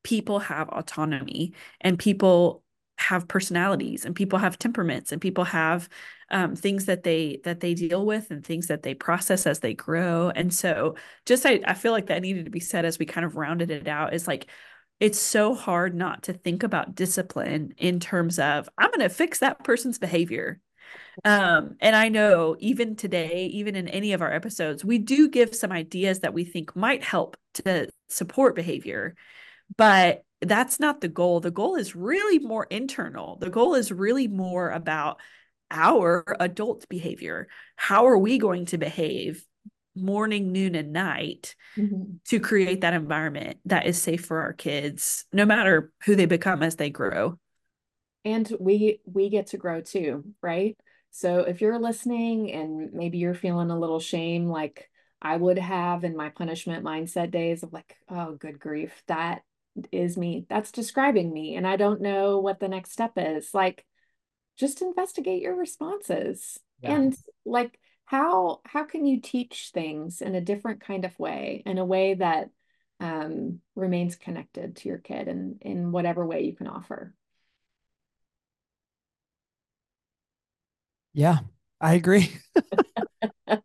people 0.02 0.38
have 0.38 0.70
autonomy 0.70 1.52
and 1.82 1.98
people 1.98 2.62
have 2.98 3.28
personalities 3.28 4.04
and 4.04 4.16
people 4.16 4.38
have 4.38 4.58
temperaments 4.58 5.12
and 5.12 5.20
people 5.20 5.44
have 5.44 5.88
um, 6.30 6.56
things 6.56 6.86
that 6.86 7.02
they 7.02 7.40
that 7.44 7.60
they 7.60 7.74
deal 7.74 8.04
with 8.04 8.30
and 8.30 8.44
things 8.44 8.66
that 8.66 8.82
they 8.82 8.94
process 8.94 9.46
as 9.46 9.60
they 9.60 9.74
grow. 9.74 10.30
And 10.30 10.52
so 10.52 10.96
just 11.24 11.46
I, 11.46 11.60
I 11.64 11.74
feel 11.74 11.92
like 11.92 12.06
that 12.06 12.22
needed 12.22 12.46
to 12.46 12.50
be 12.50 12.60
said 12.60 12.84
as 12.84 12.98
we 12.98 13.06
kind 13.06 13.24
of 13.24 13.36
rounded 13.36 13.70
it 13.70 13.86
out 13.86 14.14
is 14.14 14.26
like 14.26 14.46
it's 14.98 15.20
so 15.20 15.54
hard 15.54 15.94
not 15.94 16.24
to 16.24 16.32
think 16.32 16.62
about 16.62 16.94
discipline 16.94 17.74
in 17.76 18.00
terms 18.00 18.38
of 18.38 18.66
i'm 18.78 18.88
going 18.88 19.00
to 19.00 19.10
fix 19.10 19.40
that 19.40 19.62
person's 19.62 19.98
behavior. 19.98 20.58
Um, 21.24 21.76
and 21.80 21.96
I 21.96 22.08
know 22.08 22.56
even 22.58 22.96
today, 22.96 23.46
even 23.46 23.74
in 23.74 23.88
any 23.88 24.12
of 24.12 24.22
our 24.22 24.32
episodes, 24.32 24.84
we 24.84 24.98
do 24.98 25.28
give 25.28 25.54
some 25.54 25.72
ideas 25.72 26.20
that 26.20 26.34
we 26.34 26.44
think 26.44 26.76
might 26.76 27.02
help 27.02 27.36
to 27.54 27.88
support 28.08 28.54
behavior, 28.54 29.14
but 29.76 30.22
that's 30.42 30.78
not 30.78 31.00
the 31.00 31.08
goal. 31.08 31.40
The 31.40 31.50
goal 31.50 31.76
is 31.76 31.96
really 31.96 32.38
more 32.38 32.64
internal. 32.64 33.36
The 33.36 33.50
goal 33.50 33.74
is 33.74 33.90
really 33.90 34.28
more 34.28 34.70
about 34.70 35.20
our 35.70 36.24
adult 36.38 36.88
behavior. 36.88 37.48
How 37.76 38.06
are 38.06 38.18
we 38.18 38.38
going 38.38 38.66
to 38.66 38.78
behave 38.78 39.44
morning, 39.94 40.52
noon, 40.52 40.74
and 40.74 40.92
night 40.92 41.56
mm-hmm. 41.76 42.16
to 42.28 42.40
create 42.40 42.82
that 42.82 42.94
environment 42.94 43.58
that 43.64 43.86
is 43.86 44.00
safe 44.00 44.26
for 44.26 44.42
our 44.42 44.52
kids, 44.52 45.24
no 45.32 45.46
matter 45.46 45.90
who 46.04 46.14
they 46.14 46.26
become 46.26 46.62
as 46.62 46.76
they 46.76 46.90
grow? 46.90 47.38
And 48.24 48.50
we 48.60 49.00
we 49.04 49.30
get 49.30 49.48
to 49.48 49.56
grow 49.56 49.80
too, 49.80 50.24
right? 50.42 50.76
So 51.12 51.40
if 51.40 51.60
you're 51.60 51.78
listening 51.78 52.52
and 52.52 52.92
maybe 52.92 53.18
you're 53.18 53.34
feeling 53.34 53.70
a 53.70 53.78
little 53.78 54.00
shame, 54.00 54.46
like 54.46 54.90
I 55.22 55.36
would 55.36 55.58
have 55.58 56.04
in 56.04 56.16
my 56.16 56.28
punishment 56.28 56.84
mindset 56.84 57.30
days 57.30 57.62
of 57.62 57.72
like, 57.72 57.96
oh, 58.08 58.34
good 58.34 58.58
grief, 58.58 58.92
that 59.06 59.42
is 59.92 60.16
me. 60.16 60.46
That's 60.48 60.72
describing 60.72 61.32
me. 61.32 61.56
And 61.56 61.66
I 61.66 61.76
don't 61.76 62.00
know 62.00 62.38
what 62.38 62.60
the 62.60 62.68
next 62.68 62.92
step 62.92 63.12
is. 63.16 63.52
Like, 63.54 63.84
just 64.58 64.82
investigate 64.82 65.42
your 65.42 65.56
responses. 65.56 66.58
Yeah. 66.82 66.96
And 66.96 67.16
like, 67.44 67.78
how 68.06 68.60
how 68.64 68.84
can 68.84 69.04
you 69.04 69.20
teach 69.20 69.70
things 69.74 70.20
in 70.20 70.34
a 70.34 70.40
different 70.40 70.80
kind 70.80 71.04
of 71.04 71.18
way, 71.18 71.62
in 71.66 71.78
a 71.78 71.84
way 71.84 72.14
that 72.14 72.50
um, 73.00 73.60
remains 73.74 74.16
connected 74.16 74.76
to 74.76 74.88
your 74.88 74.98
kid 74.98 75.28
and 75.28 75.60
in 75.60 75.92
whatever 75.92 76.24
way 76.24 76.42
you 76.42 76.54
can 76.54 76.68
offer? 76.68 77.14
Yeah, 81.12 81.38
I 81.80 81.94
agree. 81.94 82.30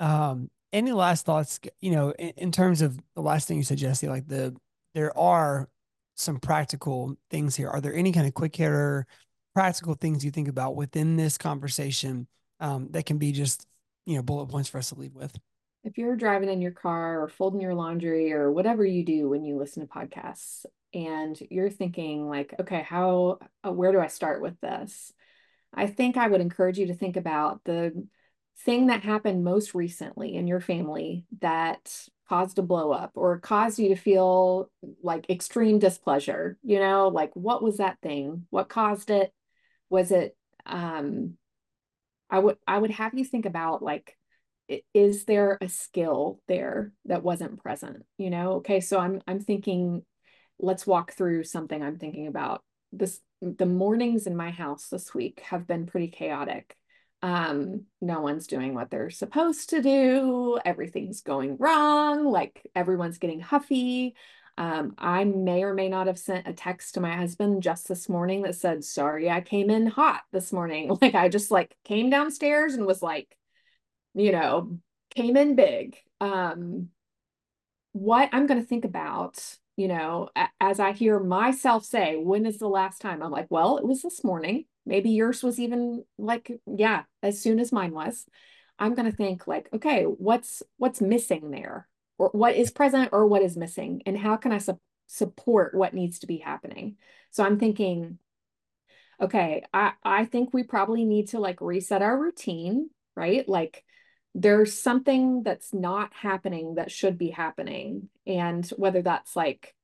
um, 0.00 0.50
any 0.72 0.92
last 0.92 1.26
thoughts, 1.26 1.60
you 1.80 1.90
know, 1.90 2.10
in, 2.12 2.32
in, 2.36 2.52
terms 2.52 2.82
of 2.82 2.98
the 3.14 3.22
last 3.22 3.48
thing 3.48 3.56
you 3.56 3.62
said, 3.62 3.78
Jesse, 3.78 4.08
like 4.08 4.26
the, 4.26 4.54
there 4.94 5.16
are 5.16 5.68
some 6.14 6.38
practical 6.38 7.16
things 7.30 7.56
here. 7.56 7.68
Are 7.68 7.80
there 7.80 7.94
any 7.94 8.12
kind 8.12 8.26
of 8.26 8.34
quick 8.34 8.54
hitter 8.54 9.06
practical 9.54 9.94
things 9.94 10.24
you 10.24 10.30
think 10.30 10.48
about 10.48 10.76
within 10.76 11.16
this 11.16 11.36
conversation 11.36 12.26
um, 12.60 12.88
that 12.90 13.06
can 13.06 13.18
be 13.18 13.32
just, 13.32 13.66
you 14.06 14.16
know, 14.16 14.22
bullet 14.22 14.46
points 14.46 14.68
for 14.68 14.78
us 14.78 14.90
to 14.90 14.94
leave 14.94 15.14
with? 15.14 15.36
If 15.84 15.98
you're 15.98 16.16
driving 16.16 16.48
in 16.48 16.62
your 16.62 16.72
car 16.72 17.22
or 17.22 17.28
folding 17.28 17.60
your 17.60 17.74
laundry 17.74 18.32
or 18.32 18.52
whatever 18.52 18.84
you 18.84 19.04
do 19.04 19.28
when 19.28 19.44
you 19.44 19.58
listen 19.58 19.86
to 19.86 19.92
podcasts 19.92 20.64
and 20.94 21.36
you're 21.50 21.70
thinking 21.70 22.28
like, 22.28 22.54
okay, 22.60 22.82
how, 22.82 23.38
uh, 23.66 23.72
where 23.72 23.92
do 23.92 24.00
I 24.00 24.06
start 24.06 24.40
with 24.40 24.60
this? 24.60 25.12
I 25.74 25.86
think 25.86 26.16
I 26.16 26.28
would 26.28 26.40
encourage 26.40 26.78
you 26.78 26.86
to 26.86 26.94
think 26.94 27.16
about 27.16 27.64
the 27.64 28.06
thing 28.60 28.86
that 28.86 29.02
happened 29.02 29.42
most 29.42 29.74
recently 29.74 30.36
in 30.36 30.46
your 30.46 30.60
family 30.60 31.24
that 31.40 32.08
caused 32.32 32.58
a 32.58 32.62
blow 32.62 32.92
up 32.92 33.12
or 33.14 33.38
caused 33.38 33.78
you 33.78 33.88
to 33.90 33.96
feel 33.96 34.70
like 35.02 35.28
extreme 35.28 35.78
displeasure 35.78 36.56
you 36.62 36.78
know? 36.78 37.08
Like 37.08 37.30
what 37.34 37.62
was 37.62 37.76
that 37.76 37.98
thing? 38.02 38.46
What 38.48 38.70
caused 38.70 39.10
it? 39.10 39.32
Was 39.90 40.10
it 40.10 40.34
um 40.64 41.34
i 42.30 42.38
would 42.38 42.56
i 42.66 42.78
would 42.78 42.92
have 42.92 43.12
you 43.18 43.24
think 43.24 43.46
about 43.46 43.82
like 43.82 44.16
is 44.94 45.24
there 45.24 45.58
a 45.60 45.68
skill 45.68 46.40
there 46.48 46.92
that 47.04 47.22
wasn't 47.22 47.62
present 47.62 48.04
you 48.16 48.30
know? 48.30 48.52
Okay 48.54 48.80
so 48.80 48.98
i'm 48.98 49.20
i'm 49.26 49.40
thinking 49.40 50.02
let's 50.58 50.86
walk 50.86 51.12
through 51.12 51.44
something 51.44 51.82
i'm 51.82 51.98
thinking 51.98 52.28
about. 52.28 52.62
This 52.92 53.20
the 53.42 53.66
mornings 53.66 54.26
in 54.26 54.36
my 54.36 54.50
house 54.50 54.88
this 54.88 55.12
week 55.12 55.40
have 55.50 55.66
been 55.66 55.86
pretty 55.86 56.08
chaotic. 56.08 56.76
Um, 57.22 57.82
no 58.00 58.20
one's 58.20 58.46
doing 58.48 58.74
what 58.74 58.90
they're 58.90 59.10
supposed 59.10 59.70
to 59.70 59.80
do. 59.80 60.58
Everything's 60.64 61.20
going 61.20 61.56
wrong. 61.58 62.24
Like 62.26 62.66
everyone's 62.74 63.18
getting 63.18 63.40
huffy. 63.40 64.14
Um, 64.58 64.94
I 64.98 65.24
may 65.24 65.62
or 65.62 65.72
may 65.72 65.88
not 65.88 66.08
have 66.08 66.18
sent 66.18 66.46
a 66.46 66.52
text 66.52 66.94
to 66.94 67.00
my 67.00 67.16
husband 67.16 67.62
just 67.62 67.88
this 67.88 68.08
morning 68.08 68.42
that 68.42 68.56
said, 68.56 68.84
sorry, 68.84 69.30
I 69.30 69.40
came 69.40 69.70
in 69.70 69.86
hot 69.86 70.22
this 70.32 70.52
morning. 70.52 70.96
Like 71.00 71.14
I 71.14 71.28
just 71.28 71.50
like 71.50 71.76
came 71.84 72.10
downstairs 72.10 72.74
and 72.74 72.86
was 72.86 73.02
like, 73.02 73.36
you 74.14 74.32
know, 74.32 74.78
came 75.14 75.36
in 75.36 75.54
big. 75.54 75.96
Um, 76.20 76.88
what 77.92 78.30
I'm 78.32 78.46
going 78.46 78.60
to 78.60 78.66
think 78.66 78.84
about 78.84 79.58
you 79.82 79.88
know, 79.88 80.28
as 80.60 80.78
I 80.78 80.92
hear 80.92 81.18
myself 81.18 81.84
say, 81.84 82.14
when 82.16 82.46
is 82.46 82.58
the 82.58 82.68
last 82.68 83.00
time? 83.00 83.20
I'm 83.20 83.32
like, 83.32 83.48
well, 83.50 83.78
it 83.78 83.84
was 83.84 84.00
this 84.02 84.22
morning. 84.22 84.66
Maybe 84.86 85.10
yours 85.10 85.42
was 85.42 85.58
even 85.58 86.04
like, 86.16 86.52
yeah, 86.68 87.02
as 87.20 87.42
soon 87.42 87.58
as 87.58 87.72
mine 87.72 87.90
was. 87.92 88.24
I'm 88.78 88.94
going 88.94 89.10
to 89.10 89.16
think 89.16 89.48
like, 89.48 89.68
okay, 89.72 90.04
what's 90.04 90.62
what's 90.76 91.00
missing 91.00 91.50
there? 91.50 91.88
Or 92.16 92.28
what 92.28 92.54
is 92.54 92.70
present 92.70 93.08
or 93.10 93.26
what 93.26 93.42
is 93.42 93.56
missing? 93.56 94.02
And 94.06 94.16
how 94.16 94.36
can 94.36 94.52
I 94.52 94.58
su- 94.58 94.78
support 95.08 95.74
what 95.74 95.94
needs 95.94 96.20
to 96.20 96.28
be 96.28 96.36
happening? 96.36 96.94
So 97.32 97.42
I'm 97.42 97.58
thinking, 97.58 98.18
okay, 99.20 99.64
I, 99.74 99.94
I 100.04 100.26
think 100.26 100.54
we 100.54 100.62
probably 100.62 101.04
need 101.04 101.30
to 101.30 101.40
like 101.40 101.60
reset 101.60 102.02
our 102.02 102.16
routine, 102.16 102.88
right? 103.16 103.48
Like 103.48 103.84
there's 104.34 104.80
something 104.80 105.42
that's 105.42 105.74
not 105.74 106.12
happening 106.14 106.76
that 106.76 106.90
should 106.90 107.18
be 107.18 107.30
happening. 107.30 108.08
And 108.26 108.66
whether 108.76 109.02
that's 109.02 109.36
like 109.36 109.74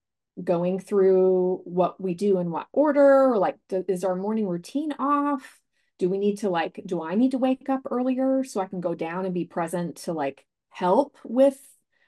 going 0.42 0.78
through 0.78 1.60
what 1.64 2.00
we 2.00 2.14
do 2.14 2.38
in 2.38 2.50
what 2.50 2.68
order, 2.72 3.30
or 3.30 3.38
like, 3.38 3.56
do, 3.68 3.84
is 3.88 4.04
our 4.04 4.16
morning 4.16 4.46
routine 4.46 4.92
off? 4.98 5.60
Do 5.98 6.08
we 6.08 6.18
need 6.18 6.38
to 6.38 6.48
like, 6.48 6.80
do 6.86 7.02
I 7.02 7.14
need 7.14 7.32
to 7.32 7.38
wake 7.38 7.68
up 7.68 7.82
earlier 7.90 8.44
so 8.44 8.60
I 8.60 8.66
can 8.66 8.80
go 8.80 8.94
down 8.94 9.24
and 9.24 9.34
be 9.34 9.44
present 9.44 9.96
to 10.04 10.12
like 10.12 10.46
help 10.70 11.18
with 11.24 11.58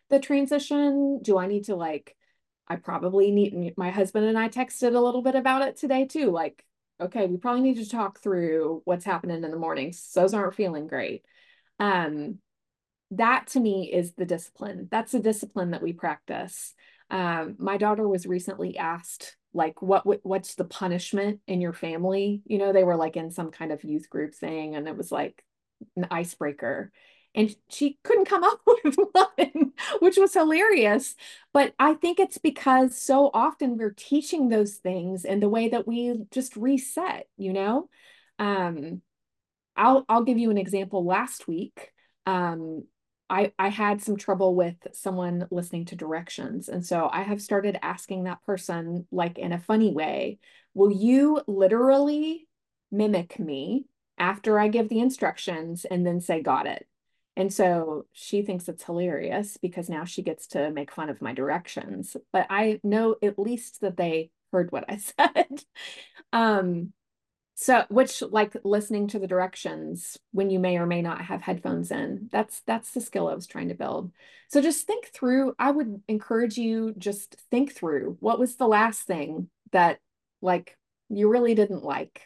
the 0.09 0.21
transition? 0.21 1.21
Do 1.23 1.39
I 1.39 1.47
need 1.47 1.65
to 1.65 1.75
like, 1.75 2.17
I 2.69 2.77
probably 2.77 3.33
need, 3.33 3.75
my 3.77 3.91
husband 3.91 4.27
and 4.27 4.39
I 4.39 4.49
texted 4.49 4.95
a 4.95 5.01
little 5.01 5.23
bit 5.23 5.35
about 5.35 5.63
it 5.63 5.77
today 5.77 6.07
too. 6.07 6.31
Like, 6.31 6.65
okay, 7.01 7.27
we 7.27 7.37
probably 7.37 7.63
need 7.63 7.85
to 7.85 7.89
talk 7.89 8.21
through 8.21 8.83
what's 8.85 9.05
happening 9.05 9.43
in 9.43 9.51
the 9.51 9.57
mornings. 9.57 10.11
Those 10.15 10.33
aren't 10.33 10.55
feeling 10.55 10.87
great 10.87 11.25
um, 11.81 12.39
that 13.13 13.49
to 13.49 13.61
me 13.61 13.91
is 13.93 14.13
the 14.13 14.27
discipline. 14.27 14.89
That's 14.91 15.13
the 15.13 15.21
discipline 15.21 15.73
that 15.73 15.83
we 15.83 15.93
practice. 15.93 16.75
Um, 17.11 17.57
my 17.59 17.77
daughter 17.77 18.07
was 18.07 18.27
recently 18.27 18.79
asked, 18.79 19.37
like, 19.53 19.83
what 19.83 20.07
what's 20.25 20.55
the 20.55 20.65
punishment 20.65 21.41
in 21.49 21.61
your 21.61 21.73
family? 21.73 22.43
You 22.47 22.59
know, 22.59 22.73
they 22.73 22.85
were 22.85 22.97
like 22.97 23.17
in 23.17 23.33
some 23.33 23.51
kind 23.51 23.73
of 23.73 23.83
youth 23.83 24.09
group 24.09 24.35
thing, 24.35 24.77
and 24.77 24.87
it 24.87 24.97
was 24.97 25.11
like 25.11 25.43
an 25.97 26.07
icebreaker. 26.11 26.93
And 27.35 27.55
she 27.69 27.99
couldn't 28.05 28.27
come 28.27 28.45
up 28.45 28.61
with 28.67 28.97
one, 29.13 29.73
which 30.01 30.17
was 30.17 30.35
hilarious. 30.35 31.17
But 31.53 31.75
I 31.79 31.95
think 31.95 32.21
it's 32.21 32.39
because 32.39 32.97
so 32.97 33.31
often 33.35 33.77
we're 33.77 33.95
teaching 33.97 34.49
those 34.49 34.75
things 34.75 35.25
in 35.25 35.41
the 35.41 35.49
way 35.49 35.71
that 35.71 35.87
we 35.87 36.15
just 36.31 36.57
reset, 36.57 37.27
you 37.37 37.53
know? 37.53 37.89
Um, 38.39 39.03
I'll 39.81 40.05
I'll 40.09 40.25
give 40.25 40.39
you 40.39 40.51
an 40.51 40.59
example. 40.59 41.05
Last 41.05 41.49
week, 41.49 41.91
um, 42.27 42.85
I 43.31 43.53
I 43.59 43.69
had 43.69 44.03
some 44.03 44.17
trouble 44.17 44.55
with 44.55 44.77
someone 44.93 45.49
listening 45.51 45.87
to 45.87 45.97
directions, 45.97 46.69
and 46.69 46.85
so 46.85 47.09
I 47.11 47.23
have 47.23 47.41
started 47.41 47.79
asking 47.83 48.25
that 48.25 48.45
person, 48.45 49.07
like 49.11 49.39
in 49.39 49.53
a 49.53 49.59
funny 49.59 49.91
way, 49.93 50.39
"Will 50.75 50.93
you 50.93 51.41
literally 51.47 52.47
mimic 52.93 53.39
me 53.39 53.87
after 54.19 54.59
I 54.59 54.69
give 54.69 54.91
the 54.91 55.01
instructions 55.01 55.87
and 55.87 56.07
then 56.07 56.21
say 56.21 56.43
got 56.43 56.67
it?" 56.67 56.87
And 57.37 57.51
so 57.53 58.05
she 58.13 58.43
thinks 58.43 58.69
it's 58.69 58.85
hilarious 58.85 59.57
because 59.57 59.89
now 59.89 60.05
she 60.05 60.23
gets 60.23 60.47
to 60.49 60.71
make 60.71 60.93
fun 60.93 61.09
of 61.09 61.23
my 61.23 61.33
directions. 61.33 62.17
But 62.33 62.47
I 62.51 62.81
know 62.85 63.17
at 63.23 63.39
least 63.39 63.81
that 63.81 63.97
they 63.97 64.31
heard 64.53 64.73
what 64.73 64.85
I 64.91 64.97
said. 64.99 65.65
um, 66.35 66.93
so 67.55 67.85
which 67.91 68.23
like 68.23 68.57
listening 68.65 69.07
to 69.09 69.19
the 69.19 69.27
directions 69.27 70.17
when 70.33 70.49
you 70.49 70.59
may 70.59 70.79
or 70.79 70.87
may 70.87 71.03
not 71.03 71.21
have 71.21 71.43
headphones 71.43 71.91
in 71.91 72.29
that's 72.33 72.63
that's 72.67 72.93
the 72.93 73.01
skill 73.01 73.29
i 73.29 73.35
was 73.35 73.47
trying 73.47 73.69
to 73.69 73.75
build. 73.75 74.13
So 74.49 74.63
just 74.63 74.87
think 74.87 75.07
through 75.07 75.55
i 75.59 75.71
would 75.71 76.03
encourage 76.09 76.57
you 76.57 76.95
just 76.97 77.37
think 77.51 77.73
through 77.75 78.17
what 78.21 78.39
was 78.39 78.57
the 78.57 78.67
last 78.67 79.03
thing 79.03 79.49
that 79.73 79.99
like 80.41 80.77
you 81.09 81.29
really 81.29 81.55
didn't 81.55 81.85
like? 81.85 82.23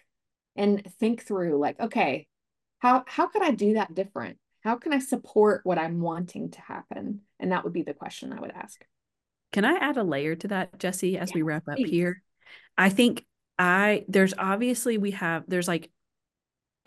And 0.57 0.85
think 1.01 1.25
through 1.25 1.59
like 1.59 1.81
okay 1.81 2.29
how 2.79 3.05
how 3.09 3.27
could 3.27 3.43
i 3.43 3.51
do 3.51 3.75
that 3.75 3.95
different? 3.95 4.39
How 4.63 4.77
can 4.77 4.93
i 4.93 4.99
support 5.01 5.63
what 5.65 5.79
i'm 5.79 6.01
wanting 6.01 6.51
to 6.53 6.61
happen? 6.61 7.23
And 7.41 7.51
that 7.51 7.65
would 7.65 7.73
be 7.73 7.83
the 7.83 7.95
question 7.95 8.33
i 8.33 8.41
would 8.41 8.53
ask. 8.53 8.85
Can 9.53 9.65
i 9.65 9.75
add 9.75 9.97
a 9.97 10.05
layer 10.05 10.37
to 10.37 10.49
that 10.49 10.79
jesse 10.79 11.19
as 11.19 11.31
yeah, 11.31 11.35
we 11.35 11.43
wrap 11.43 11.67
up 11.69 11.77
please. 11.77 11.91
here? 11.91 12.23
I 12.79 12.89
think 12.89 13.25
I 13.59 14.05
there's 14.09 14.35
obviously 14.37 14.99
we 14.99 15.13
have 15.13 15.45
there's 15.47 15.69
like 15.69 15.91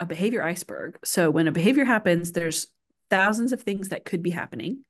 a 0.00 0.06
behavior 0.06 0.42
iceberg. 0.42 0.98
So 1.04 1.30
when 1.30 1.48
a 1.48 1.52
behavior 1.52 1.84
happens, 1.84 2.32
there's 2.32 2.66
thousands 3.10 3.52
of 3.52 3.62
things 3.62 3.88
that 3.88 4.04
could 4.04 4.22
be 4.22 4.30
happening. 4.30 4.84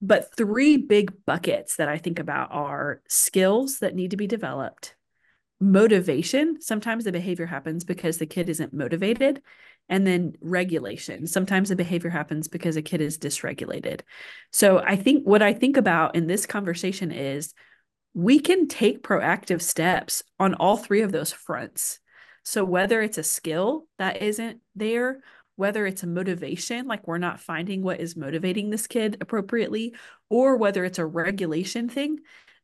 But 0.00 0.34
three 0.36 0.76
big 0.76 1.12
buckets 1.26 1.76
that 1.76 1.88
I 1.88 1.98
think 1.98 2.18
about 2.18 2.52
are 2.52 3.02
skills 3.08 3.80
that 3.80 3.94
need 3.94 4.12
to 4.12 4.16
be 4.16 4.26
developed, 4.26 4.94
motivation. 5.60 6.60
Sometimes 6.60 7.04
the 7.04 7.12
behavior 7.12 7.46
happens 7.46 7.84
because 7.84 8.18
the 8.18 8.26
kid 8.26 8.48
isn't 8.48 8.72
motivated. 8.72 9.42
And 9.90 10.06
then 10.06 10.34
regulation. 10.42 11.26
Sometimes 11.26 11.70
the 11.70 11.76
behavior 11.76 12.10
happens 12.10 12.46
because 12.46 12.76
a 12.76 12.82
kid 12.82 13.00
is 13.00 13.16
dysregulated. 13.16 14.02
So 14.52 14.78
I 14.78 14.96
think 14.96 15.26
what 15.26 15.40
I 15.40 15.54
think 15.54 15.78
about 15.78 16.14
in 16.14 16.26
this 16.26 16.44
conversation 16.44 17.10
is 17.10 17.54
we 18.14 18.40
can 18.40 18.66
take 18.68 19.02
proactive 19.02 19.62
steps 19.62 20.22
on 20.38 20.54
all 20.54 20.76
three 20.76 21.02
of 21.02 21.12
those 21.12 21.32
fronts. 21.32 22.00
So 22.42 22.64
whether 22.64 23.02
it's 23.02 23.18
a 23.18 23.22
skill 23.22 23.86
that 23.98 24.22
isn't 24.22 24.60
there, 24.74 25.20
whether 25.56 25.86
it's 25.86 26.02
a 26.02 26.06
motivation, 26.06 26.86
like 26.86 27.06
we're 27.06 27.18
not 27.18 27.40
finding 27.40 27.82
what 27.82 28.00
is 28.00 28.16
motivating 28.16 28.70
this 28.70 28.86
kid 28.86 29.18
appropriately, 29.20 29.94
or 30.30 30.56
whether 30.56 30.84
it's 30.84 30.98
a 30.98 31.06
regulation 31.06 31.88
thing, 31.88 32.18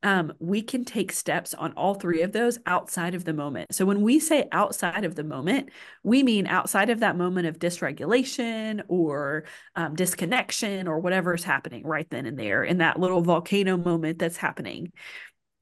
um, 0.05 0.35
we 0.39 0.61
can 0.61 0.85
take 0.85 1.13
steps 1.13 1.55
on 1.55 1.73
all 1.73 1.95
three 1.95 2.21
of 2.23 2.31
those 2.31 2.59
outside 2.67 3.15
of 3.15 3.25
the 3.25 3.33
moment. 3.33 3.75
So 3.75 3.87
when 3.87 4.03
we 4.03 4.21
say 4.21 4.47
outside 4.53 5.05
of 5.05 5.15
the 5.15 5.25
moment, 5.25 5.71
we 6.03 6.23
mean 6.23 6.47
outside 6.47 6.91
of 6.91 7.01
that 7.01 7.17
moment 7.17 7.47
of 7.47 7.59
dysregulation 7.59 8.83
or 8.87 9.45
um, 9.77 9.97
disconnection 9.97 10.89
or 10.89 11.01
whatever 11.01 11.35
is 11.35 11.43
happening 11.43 11.85
right 11.87 12.09
then 12.11 12.27
and 12.27 12.39
there 12.39 12.63
in 12.63 12.79
that 12.79 13.01
little 13.01 13.23
volcano 13.23 13.79
moment 13.79 14.19
that's 14.19 14.37
happening 14.37 14.93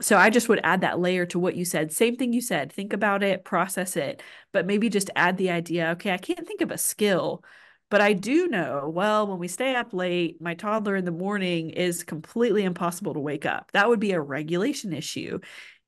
so 0.03 0.16
I 0.16 0.30
just 0.30 0.48
would 0.48 0.61
add 0.64 0.82
that 0.82 1.00
layer 1.00 1.26
to 1.26 1.38
what 1.38 1.57
you 1.57 1.64
said. 1.64 1.92
Same 1.92 2.16
thing 2.16 2.32
you 2.32 2.40
said. 2.40 2.72
Think 2.72 2.92
about 2.92 3.22
it, 3.22 3.44
process 3.44 3.96
it, 3.96 4.22
but 4.53 4.66
maybe 4.66 4.88
just 4.88 5.11
add 5.16 5.36
the 5.36 5.50
idea, 5.50 5.90
okay, 5.92 6.12
I 6.12 6.18
can't 6.18 6.46
think 6.46 6.61
of 6.61 6.70
a 6.70 6.78
skill, 6.78 7.44
but 7.90 8.00
I 8.00 8.12
do 8.14 8.48
know, 8.48 8.90
well, 8.92 9.26
when 9.26 9.38
we 9.38 9.48
stay 9.48 9.74
up 9.76 9.92
late, 9.92 10.40
my 10.40 10.55
toddler 10.55 10.96
in 10.96 11.05
the 11.05 11.11
morning 11.11 11.70
is 11.70 12.05
completely 12.05 12.64
impossible 12.64 13.14
to 13.14 13.20
wake 13.20 13.46
up. 13.46 13.70
That 13.72 13.88
would 13.88 14.00
be 14.00 14.12
a 14.12 14.20
regulation 14.20 14.92
issue. 14.92 15.40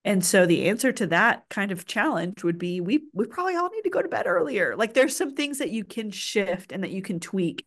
And 0.04 0.22
so 0.22 0.44
the 0.44 0.68
answer 0.68 0.92
to 0.92 1.06
that 1.08 1.44
kind 1.48 1.72
of 1.72 1.86
challenge 1.86 2.44
would 2.44 2.58
be 2.58 2.82
we 2.82 3.04
we 3.14 3.26
probably 3.26 3.56
all 3.56 3.70
need 3.70 3.82
to 3.82 3.90
go 3.90 4.02
to 4.02 4.08
bed 4.08 4.26
earlier. 4.26 4.76
Like 4.76 4.92
there's 4.92 5.16
some 5.16 5.34
things 5.34 5.58
that 5.58 5.70
you 5.70 5.82
can 5.82 6.10
shift 6.10 6.72
and 6.72 6.84
that 6.84 6.90
you 6.90 7.00
can 7.00 7.20
tweak 7.20 7.66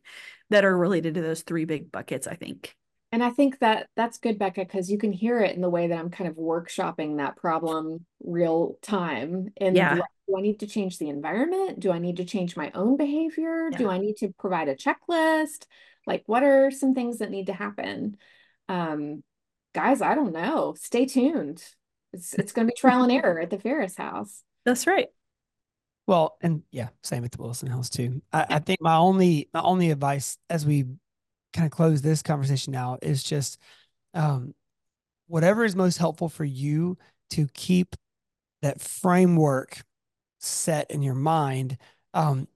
that 0.51 0.63
are 0.63 0.77
related 0.77 1.15
to 1.15 1.21
those 1.21 1.41
three 1.41 1.65
big 1.65 1.91
buckets, 1.91 2.27
I 2.27 2.35
think. 2.35 2.75
And 3.11 3.23
I 3.23 3.29
think 3.29 3.59
that 3.59 3.87
that's 3.95 4.17
good, 4.17 4.37
Becca, 4.37 4.61
because 4.61 4.91
you 4.91 4.97
can 4.97 5.13
hear 5.13 5.39
it 5.39 5.55
in 5.55 5.61
the 5.61 5.69
way 5.69 5.87
that 5.87 5.97
I'm 5.97 6.09
kind 6.09 6.29
of 6.29 6.35
workshopping 6.35 7.17
that 7.17 7.37
problem 7.37 8.05
real 8.21 8.77
time. 8.81 9.49
And 9.57 9.77
yeah. 9.77 9.95
do 9.95 10.37
I 10.37 10.41
need 10.41 10.59
to 10.59 10.67
change 10.67 10.97
the 10.97 11.07
environment? 11.07 11.79
Do 11.79 11.91
I 11.91 11.99
need 11.99 12.17
to 12.17 12.25
change 12.25 12.57
my 12.57 12.69
own 12.73 12.97
behavior? 12.97 13.69
Yeah. 13.71 13.77
Do 13.77 13.89
I 13.89 13.97
need 13.97 14.17
to 14.17 14.33
provide 14.37 14.67
a 14.67 14.75
checklist? 14.75 15.65
Like, 16.05 16.23
what 16.25 16.43
are 16.43 16.69
some 16.69 16.93
things 16.93 17.19
that 17.19 17.31
need 17.31 17.47
to 17.47 17.53
happen? 17.53 18.17
Um, 18.67 19.23
guys, 19.73 20.01
I 20.01 20.13
don't 20.13 20.33
know. 20.33 20.75
Stay 20.77 21.05
tuned. 21.05 21.63
It's 22.11 22.33
it's 22.33 22.51
going 22.51 22.67
to 22.67 22.71
be 22.71 22.77
trial 22.77 23.03
and 23.03 23.11
error 23.11 23.39
at 23.39 23.49
the 23.49 23.59
Faris 23.59 23.95
house. 23.95 24.43
That's 24.65 24.87
right. 24.87 25.07
Well, 26.07 26.37
and 26.41 26.63
yeah, 26.71 26.89
same 27.03 27.25
at 27.25 27.31
the 27.31 27.41
Wilson 27.41 27.69
house 27.69 27.89
too. 27.89 28.21
I, 28.31 28.45
I 28.49 28.59
think 28.59 28.81
my 28.81 28.95
only 28.95 29.49
my 29.53 29.61
only 29.61 29.91
advice 29.91 30.37
as 30.49 30.65
we 30.65 30.85
kind 31.57 31.65
of 31.65 31.71
close 31.71 32.01
this 32.01 32.21
conversation 32.21 32.75
out 32.75 32.99
is 33.01 33.23
just 33.23 33.59
um, 34.13 34.53
whatever 35.25 35.65
is 35.65 35.75
most 35.75 35.97
helpful 35.97 36.29
for 36.29 36.45
you 36.45 36.97
to 37.31 37.47
keep 37.53 37.95
that 38.61 38.79
framework 38.79 39.81
set 40.39 40.91
in 40.91 41.01
your 41.01 41.15
mind. 41.15 41.77
Um, 42.13 42.47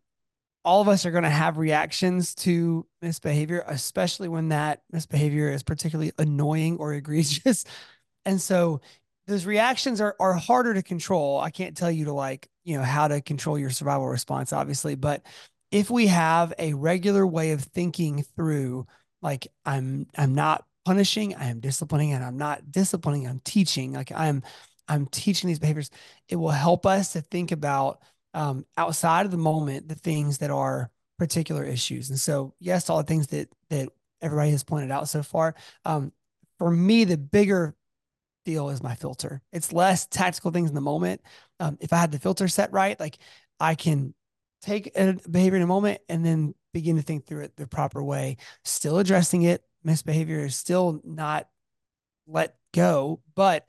all 0.64 0.82
of 0.82 0.88
us 0.88 1.06
are 1.08 1.12
going 1.12 1.24
to 1.24 1.30
have 1.30 1.58
reactions 1.58 2.36
to 2.36 2.86
misbehavior, 3.02 3.64
especially 3.68 4.28
when 4.28 4.50
that 4.50 4.84
misbehavior 4.92 5.50
is 5.50 5.64
particularly 5.64 6.12
annoying 6.20 6.78
or 6.78 6.94
egregious. 6.94 7.66
And 8.24 8.40
so 8.40 8.82
those 9.26 9.48
reactions 9.48 10.00
are, 10.00 10.16
are 10.20 10.34
harder 10.34 10.76
to 10.76 10.84
control. 10.84 11.40
I 11.40 11.50
can't 11.50 11.76
tell 11.76 11.90
you 11.90 12.06
to 12.06 12.14
like, 12.14 12.48
you 12.64 12.78
know, 12.78 12.84
how 12.84 13.08
to 13.08 13.20
control 13.20 13.58
your 13.58 13.72
survival 13.72 14.08
response, 14.08 14.54
obviously, 14.54 14.94
but 14.94 15.24
if 15.72 15.90
we 15.90 16.08
have 16.08 16.54
a 16.60 16.74
regular 16.74 17.26
way 17.26 17.52
of 17.52 17.62
thinking 17.62 18.24
through 18.36 18.86
like 19.22 19.48
i'm 19.66 20.06
i'm 20.18 20.36
not 20.36 20.66
punishing 20.86 21.36
i 21.36 21.46
am 21.46 21.60
disciplining 21.60 22.14
and 22.14 22.24
i'm 22.24 22.38
not 22.38 22.72
disciplining 22.72 23.28
i'm 23.28 23.42
teaching 23.44 23.94
like 23.94 24.12
i'm 24.14 24.44
i'm 24.88 25.06
teaching 25.08 25.48
these 25.48 25.60
behaviors 25.60 25.90
it 26.28 26.36
will 26.36 26.50
help 26.50 26.86
us 26.86 27.14
to 27.14 27.22
think 27.22 27.52
about 27.52 28.00
um, 28.34 28.66
outside 28.78 29.26
of 29.26 29.32
the 29.32 29.38
moment 29.38 29.88
the 29.88 29.96
things 29.96 30.38
that 30.38 30.52
are 30.52 30.90
particular 31.18 31.64
issues. 31.64 32.10
And 32.10 32.20
so 32.20 32.54
yes 32.60 32.90
all 32.90 32.98
the 32.98 33.04
things 33.04 33.28
that 33.28 33.50
that 33.70 33.90
everybody 34.22 34.52
has 34.52 34.64
pointed 34.64 34.92
out 34.92 35.10
so 35.10 35.24
far 35.24 35.56
um, 35.86 36.12
for 36.58 36.72
me 36.72 37.04
the 37.04 37.18
bigger 37.18 37.76
deal 38.46 38.70
is 38.70 38.82
my 38.82 38.96
filter. 38.96 39.42
It's 39.52 39.72
less 39.72 40.08
tactical 40.08 40.52
things 40.52 40.70
in 40.70 40.76
the 40.76 40.82
moment. 40.82 41.22
Um, 41.60 41.78
if 41.80 41.94
i 41.94 41.98
had 41.98 42.12
the 42.12 42.20
filter 42.20 42.48
set 42.48 42.72
right 42.72 43.00
like 43.00 43.20
i 43.60 43.76
can 43.76 44.16
take 44.62 44.92
a 44.96 45.18
behavior 45.30 45.58
in 45.58 45.64
a 45.64 45.68
moment 45.68 46.02
and 46.10 46.26
then 46.26 46.54
begin 46.74 46.96
to 46.96 47.02
think 47.02 47.26
through 47.26 47.42
it 47.42 47.56
the 47.58 47.68
proper 47.68 48.02
way, 48.04 48.38
still 48.64 49.00
addressing 49.00 49.44
it. 49.44 49.64
Misbehavior 49.84 50.46
is 50.46 50.56
still 50.56 51.02
not 51.04 51.48
let 52.28 52.56
go, 52.74 53.22
but 53.36 53.68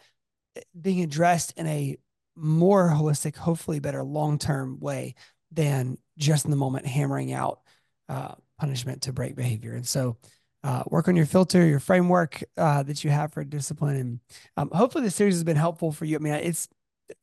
being 0.78 1.02
addressed 1.02 1.54
in 1.56 1.66
a 1.66 1.96
more 2.36 2.88
holistic, 2.88 3.36
hopefully 3.36 3.80
better 3.80 4.02
long 4.02 4.38
term 4.38 4.78
way 4.80 5.14
than 5.50 5.98
just 6.18 6.44
in 6.44 6.50
the 6.50 6.56
moment 6.56 6.86
hammering 6.86 7.32
out 7.32 7.60
uh, 8.08 8.34
punishment 8.58 9.02
to 9.02 9.12
break 9.12 9.34
behavior. 9.34 9.74
And 9.74 9.86
so, 9.86 10.16
uh, 10.64 10.84
work 10.86 11.08
on 11.08 11.16
your 11.16 11.26
filter, 11.26 11.66
your 11.66 11.80
framework 11.80 12.44
uh, 12.56 12.84
that 12.84 13.02
you 13.02 13.10
have 13.10 13.32
for 13.32 13.42
discipline, 13.42 13.96
and 13.96 14.20
um, 14.56 14.70
hopefully 14.72 15.02
the 15.02 15.10
series 15.10 15.34
has 15.34 15.42
been 15.42 15.56
helpful 15.56 15.90
for 15.90 16.04
you. 16.04 16.16
I 16.16 16.20
mean, 16.20 16.34
it's 16.34 16.68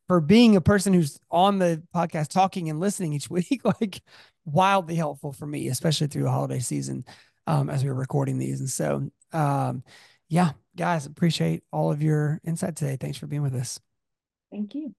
for 0.08 0.20
being 0.20 0.56
a 0.56 0.62
person 0.62 0.94
who's 0.94 1.20
on 1.30 1.60
the 1.60 1.82
podcast 1.96 2.30
talking 2.30 2.70
and 2.70 2.80
listening 2.80 3.14
each 3.14 3.30
week, 3.30 3.62
like 3.64 4.02
wildly 4.46 4.96
helpful 4.96 5.32
for 5.32 5.46
me, 5.46 5.68
especially 5.68 6.08
through 6.08 6.24
the 6.24 6.32
holiday 6.32 6.60
season 6.60 7.06
um, 7.48 7.70
as 7.70 7.84
we 7.84 7.90
were 7.90 7.96
recording 7.96 8.38
these. 8.38 8.60
And 8.60 8.70
so, 8.70 9.10
um, 9.34 9.84
yeah, 10.28 10.52
guys, 10.76 11.06
appreciate 11.06 11.64
all 11.72 11.92
of 11.92 12.02
your 12.02 12.40
insight 12.44 12.76
today. 12.76 12.98
Thanks 13.00 13.18
for 13.18 13.28
being 13.28 13.42
with 13.42 13.56
us. 13.56 13.80
Thank 14.52 14.76
you. 14.76 14.94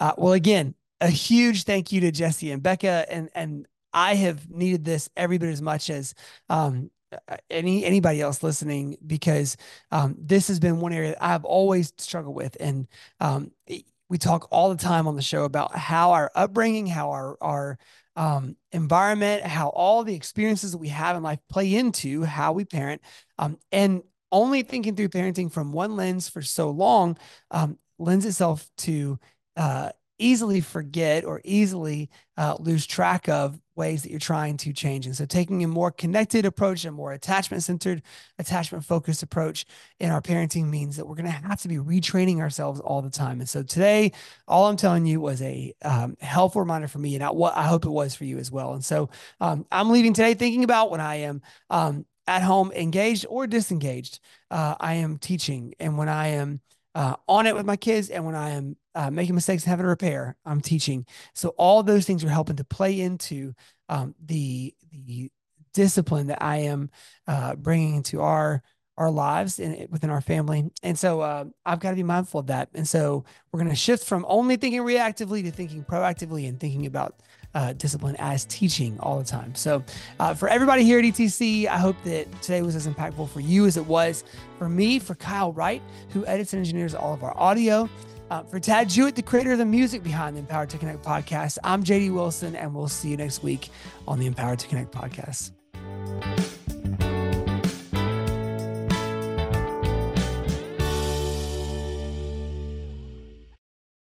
Uh, 0.00 0.12
well, 0.16 0.32
again, 0.32 0.74
a 1.00 1.08
huge 1.08 1.64
thank 1.64 1.92
you 1.92 2.00
to 2.02 2.10
Jesse 2.10 2.50
and 2.50 2.62
Becca, 2.62 3.06
and 3.08 3.30
and 3.34 3.66
I 3.92 4.14
have 4.14 4.50
needed 4.50 4.84
this 4.84 5.08
every 5.16 5.38
bit 5.38 5.50
as 5.50 5.62
much 5.62 5.90
as 5.90 6.14
um, 6.48 6.90
any 7.50 7.84
anybody 7.84 8.20
else 8.20 8.42
listening 8.42 8.96
because 9.06 9.56
um, 9.90 10.16
this 10.18 10.48
has 10.48 10.60
been 10.60 10.80
one 10.80 10.92
area 10.92 11.16
I've 11.20 11.44
always 11.44 11.92
struggled 11.98 12.36
with, 12.36 12.56
and 12.60 12.86
um, 13.20 13.52
we 14.08 14.18
talk 14.18 14.48
all 14.50 14.70
the 14.70 14.82
time 14.82 15.06
on 15.06 15.16
the 15.16 15.22
show 15.22 15.44
about 15.44 15.76
how 15.76 16.12
our 16.12 16.30
upbringing, 16.34 16.86
how 16.86 17.10
our 17.10 17.36
our 17.40 17.78
um, 18.16 18.56
environment, 18.72 19.44
how 19.44 19.68
all 19.68 20.02
the 20.04 20.14
experiences 20.14 20.72
that 20.72 20.78
we 20.78 20.88
have 20.88 21.16
in 21.16 21.22
life 21.22 21.38
play 21.48 21.74
into 21.74 22.24
how 22.24 22.52
we 22.52 22.64
parent, 22.64 23.00
um, 23.38 23.58
and 23.72 24.02
only 24.32 24.62
thinking 24.62 24.94
through 24.94 25.08
parenting 25.08 25.50
from 25.50 25.72
one 25.72 25.96
lens 25.96 26.28
for 26.28 26.42
so 26.42 26.70
long 26.70 27.16
um, 27.50 27.78
lends 27.98 28.26
itself 28.26 28.68
to 28.76 29.18
uh, 29.56 29.90
easily 30.18 30.60
forget 30.60 31.24
or 31.24 31.40
easily 31.44 32.10
uh, 32.36 32.56
lose 32.58 32.86
track 32.86 33.28
of 33.28 33.58
ways 33.78 34.02
that 34.02 34.10
you're 34.10 34.20
trying 34.20 34.56
to 34.58 34.72
change. 34.72 35.06
And 35.06 35.16
so, 35.16 35.24
taking 35.24 35.64
a 35.64 35.68
more 35.68 35.90
connected 35.90 36.44
approach, 36.44 36.84
a 36.84 36.90
more 36.90 37.12
attachment 37.12 37.62
centered, 37.62 38.02
attachment 38.38 38.84
focused 38.84 39.22
approach 39.22 39.64
in 40.00 40.10
our 40.10 40.20
parenting 40.20 40.68
means 40.68 40.96
that 40.96 41.06
we're 41.06 41.14
going 41.14 41.26
to 41.26 41.30
have 41.30 41.60
to 41.62 41.68
be 41.68 41.76
retraining 41.76 42.40
ourselves 42.40 42.80
all 42.80 43.00
the 43.00 43.08
time. 43.10 43.40
And 43.40 43.48
so, 43.48 43.62
today, 43.62 44.12
all 44.46 44.66
I'm 44.66 44.76
telling 44.76 45.06
you 45.06 45.20
was 45.20 45.40
a 45.40 45.72
um, 45.82 46.16
helpful 46.20 46.60
reminder 46.60 46.88
for 46.88 46.98
me, 46.98 47.14
and 47.16 47.24
what 47.36 47.56
I 47.56 47.62
hope 47.62 47.86
it 47.86 47.90
was 47.90 48.14
for 48.14 48.24
you 48.24 48.38
as 48.38 48.50
well. 48.50 48.74
And 48.74 48.84
so, 48.84 49.08
um, 49.40 49.64
I'm 49.72 49.90
leaving 49.90 50.12
today 50.12 50.34
thinking 50.34 50.64
about 50.64 50.90
when 50.90 51.00
I 51.00 51.16
am 51.16 51.40
um, 51.70 52.04
at 52.26 52.42
home 52.42 52.72
engaged 52.72 53.24
or 53.30 53.46
disengaged, 53.46 54.20
uh, 54.50 54.74
I 54.80 54.94
am 54.94 55.16
teaching, 55.16 55.74
and 55.80 55.96
when 55.96 56.08
I 56.08 56.28
am 56.28 56.60
uh, 56.94 57.14
on 57.28 57.46
it 57.46 57.54
with 57.54 57.64
my 57.64 57.76
kids, 57.76 58.10
and 58.10 58.26
when 58.26 58.34
I 58.34 58.50
am 58.50 58.76
uh, 58.98 59.12
making 59.12 59.36
mistakes 59.36 59.62
and 59.62 59.70
having 59.70 59.84
to 59.84 59.88
repair, 59.88 60.36
I'm 60.44 60.60
teaching. 60.60 61.06
So 61.32 61.50
all 61.50 61.84
those 61.84 62.04
things 62.04 62.24
are 62.24 62.28
helping 62.28 62.56
to 62.56 62.64
play 62.64 63.00
into 63.00 63.54
um, 63.88 64.16
the 64.26 64.74
the 64.90 65.30
discipline 65.72 66.26
that 66.26 66.42
I 66.42 66.58
am 66.58 66.90
uh, 67.28 67.54
bringing 67.54 67.94
into 67.94 68.20
our 68.20 68.60
our 68.96 69.10
lives 69.12 69.60
and 69.60 69.86
within 69.90 70.10
our 70.10 70.20
family. 70.20 70.68
And 70.82 70.98
so 70.98 71.20
uh, 71.20 71.44
I've 71.64 71.78
got 71.78 71.90
to 71.90 71.96
be 71.96 72.02
mindful 72.02 72.40
of 72.40 72.48
that. 72.48 72.70
And 72.74 72.88
so 72.88 73.24
we're 73.52 73.60
going 73.60 73.70
to 73.70 73.76
shift 73.76 74.04
from 74.04 74.26
only 74.28 74.56
thinking 74.56 74.80
reactively 74.80 75.44
to 75.44 75.52
thinking 75.52 75.84
proactively 75.84 76.48
and 76.48 76.58
thinking 76.58 76.84
about 76.84 77.22
uh, 77.54 77.74
discipline 77.74 78.16
as 78.18 78.44
teaching 78.46 78.98
all 78.98 79.18
the 79.18 79.24
time. 79.24 79.54
So, 79.54 79.84
uh, 80.18 80.34
for 80.34 80.48
everybody 80.48 80.82
here 80.82 80.98
at 80.98 81.04
ETC, 81.04 81.66
I 81.66 81.78
hope 81.78 81.96
that 82.04 82.42
today 82.42 82.62
was 82.62 82.74
as 82.74 82.88
impactful 82.88 83.28
for 83.30 83.40
you 83.40 83.66
as 83.66 83.76
it 83.76 83.86
was 83.86 84.24
for 84.58 84.68
me, 84.68 84.98
for 84.98 85.14
Kyle 85.14 85.52
Wright, 85.52 85.80
who 86.10 86.26
edits 86.26 86.52
and 86.52 86.58
engineers 86.58 86.94
all 86.94 87.14
of 87.14 87.22
our 87.22 87.38
audio. 87.38 87.88
Uh, 88.30 88.42
for 88.42 88.60
Tad 88.60 88.90
Jewett, 88.90 89.16
the 89.16 89.22
creator 89.22 89.52
of 89.52 89.58
the 89.58 89.64
music 89.64 90.02
behind 90.02 90.36
the 90.36 90.40
Empowered 90.40 90.68
to 90.70 90.78
Connect 90.78 91.02
podcast, 91.02 91.58
I'm 91.64 91.82
JD 91.82 92.12
Wilson, 92.12 92.54
and 92.54 92.74
we'll 92.74 92.88
see 92.88 93.08
you 93.08 93.16
next 93.16 93.42
week 93.42 93.70
on 94.06 94.18
the 94.18 94.26
Empowered 94.26 94.58
to 94.58 94.68
Connect 94.68 94.92
podcast. 94.92 95.52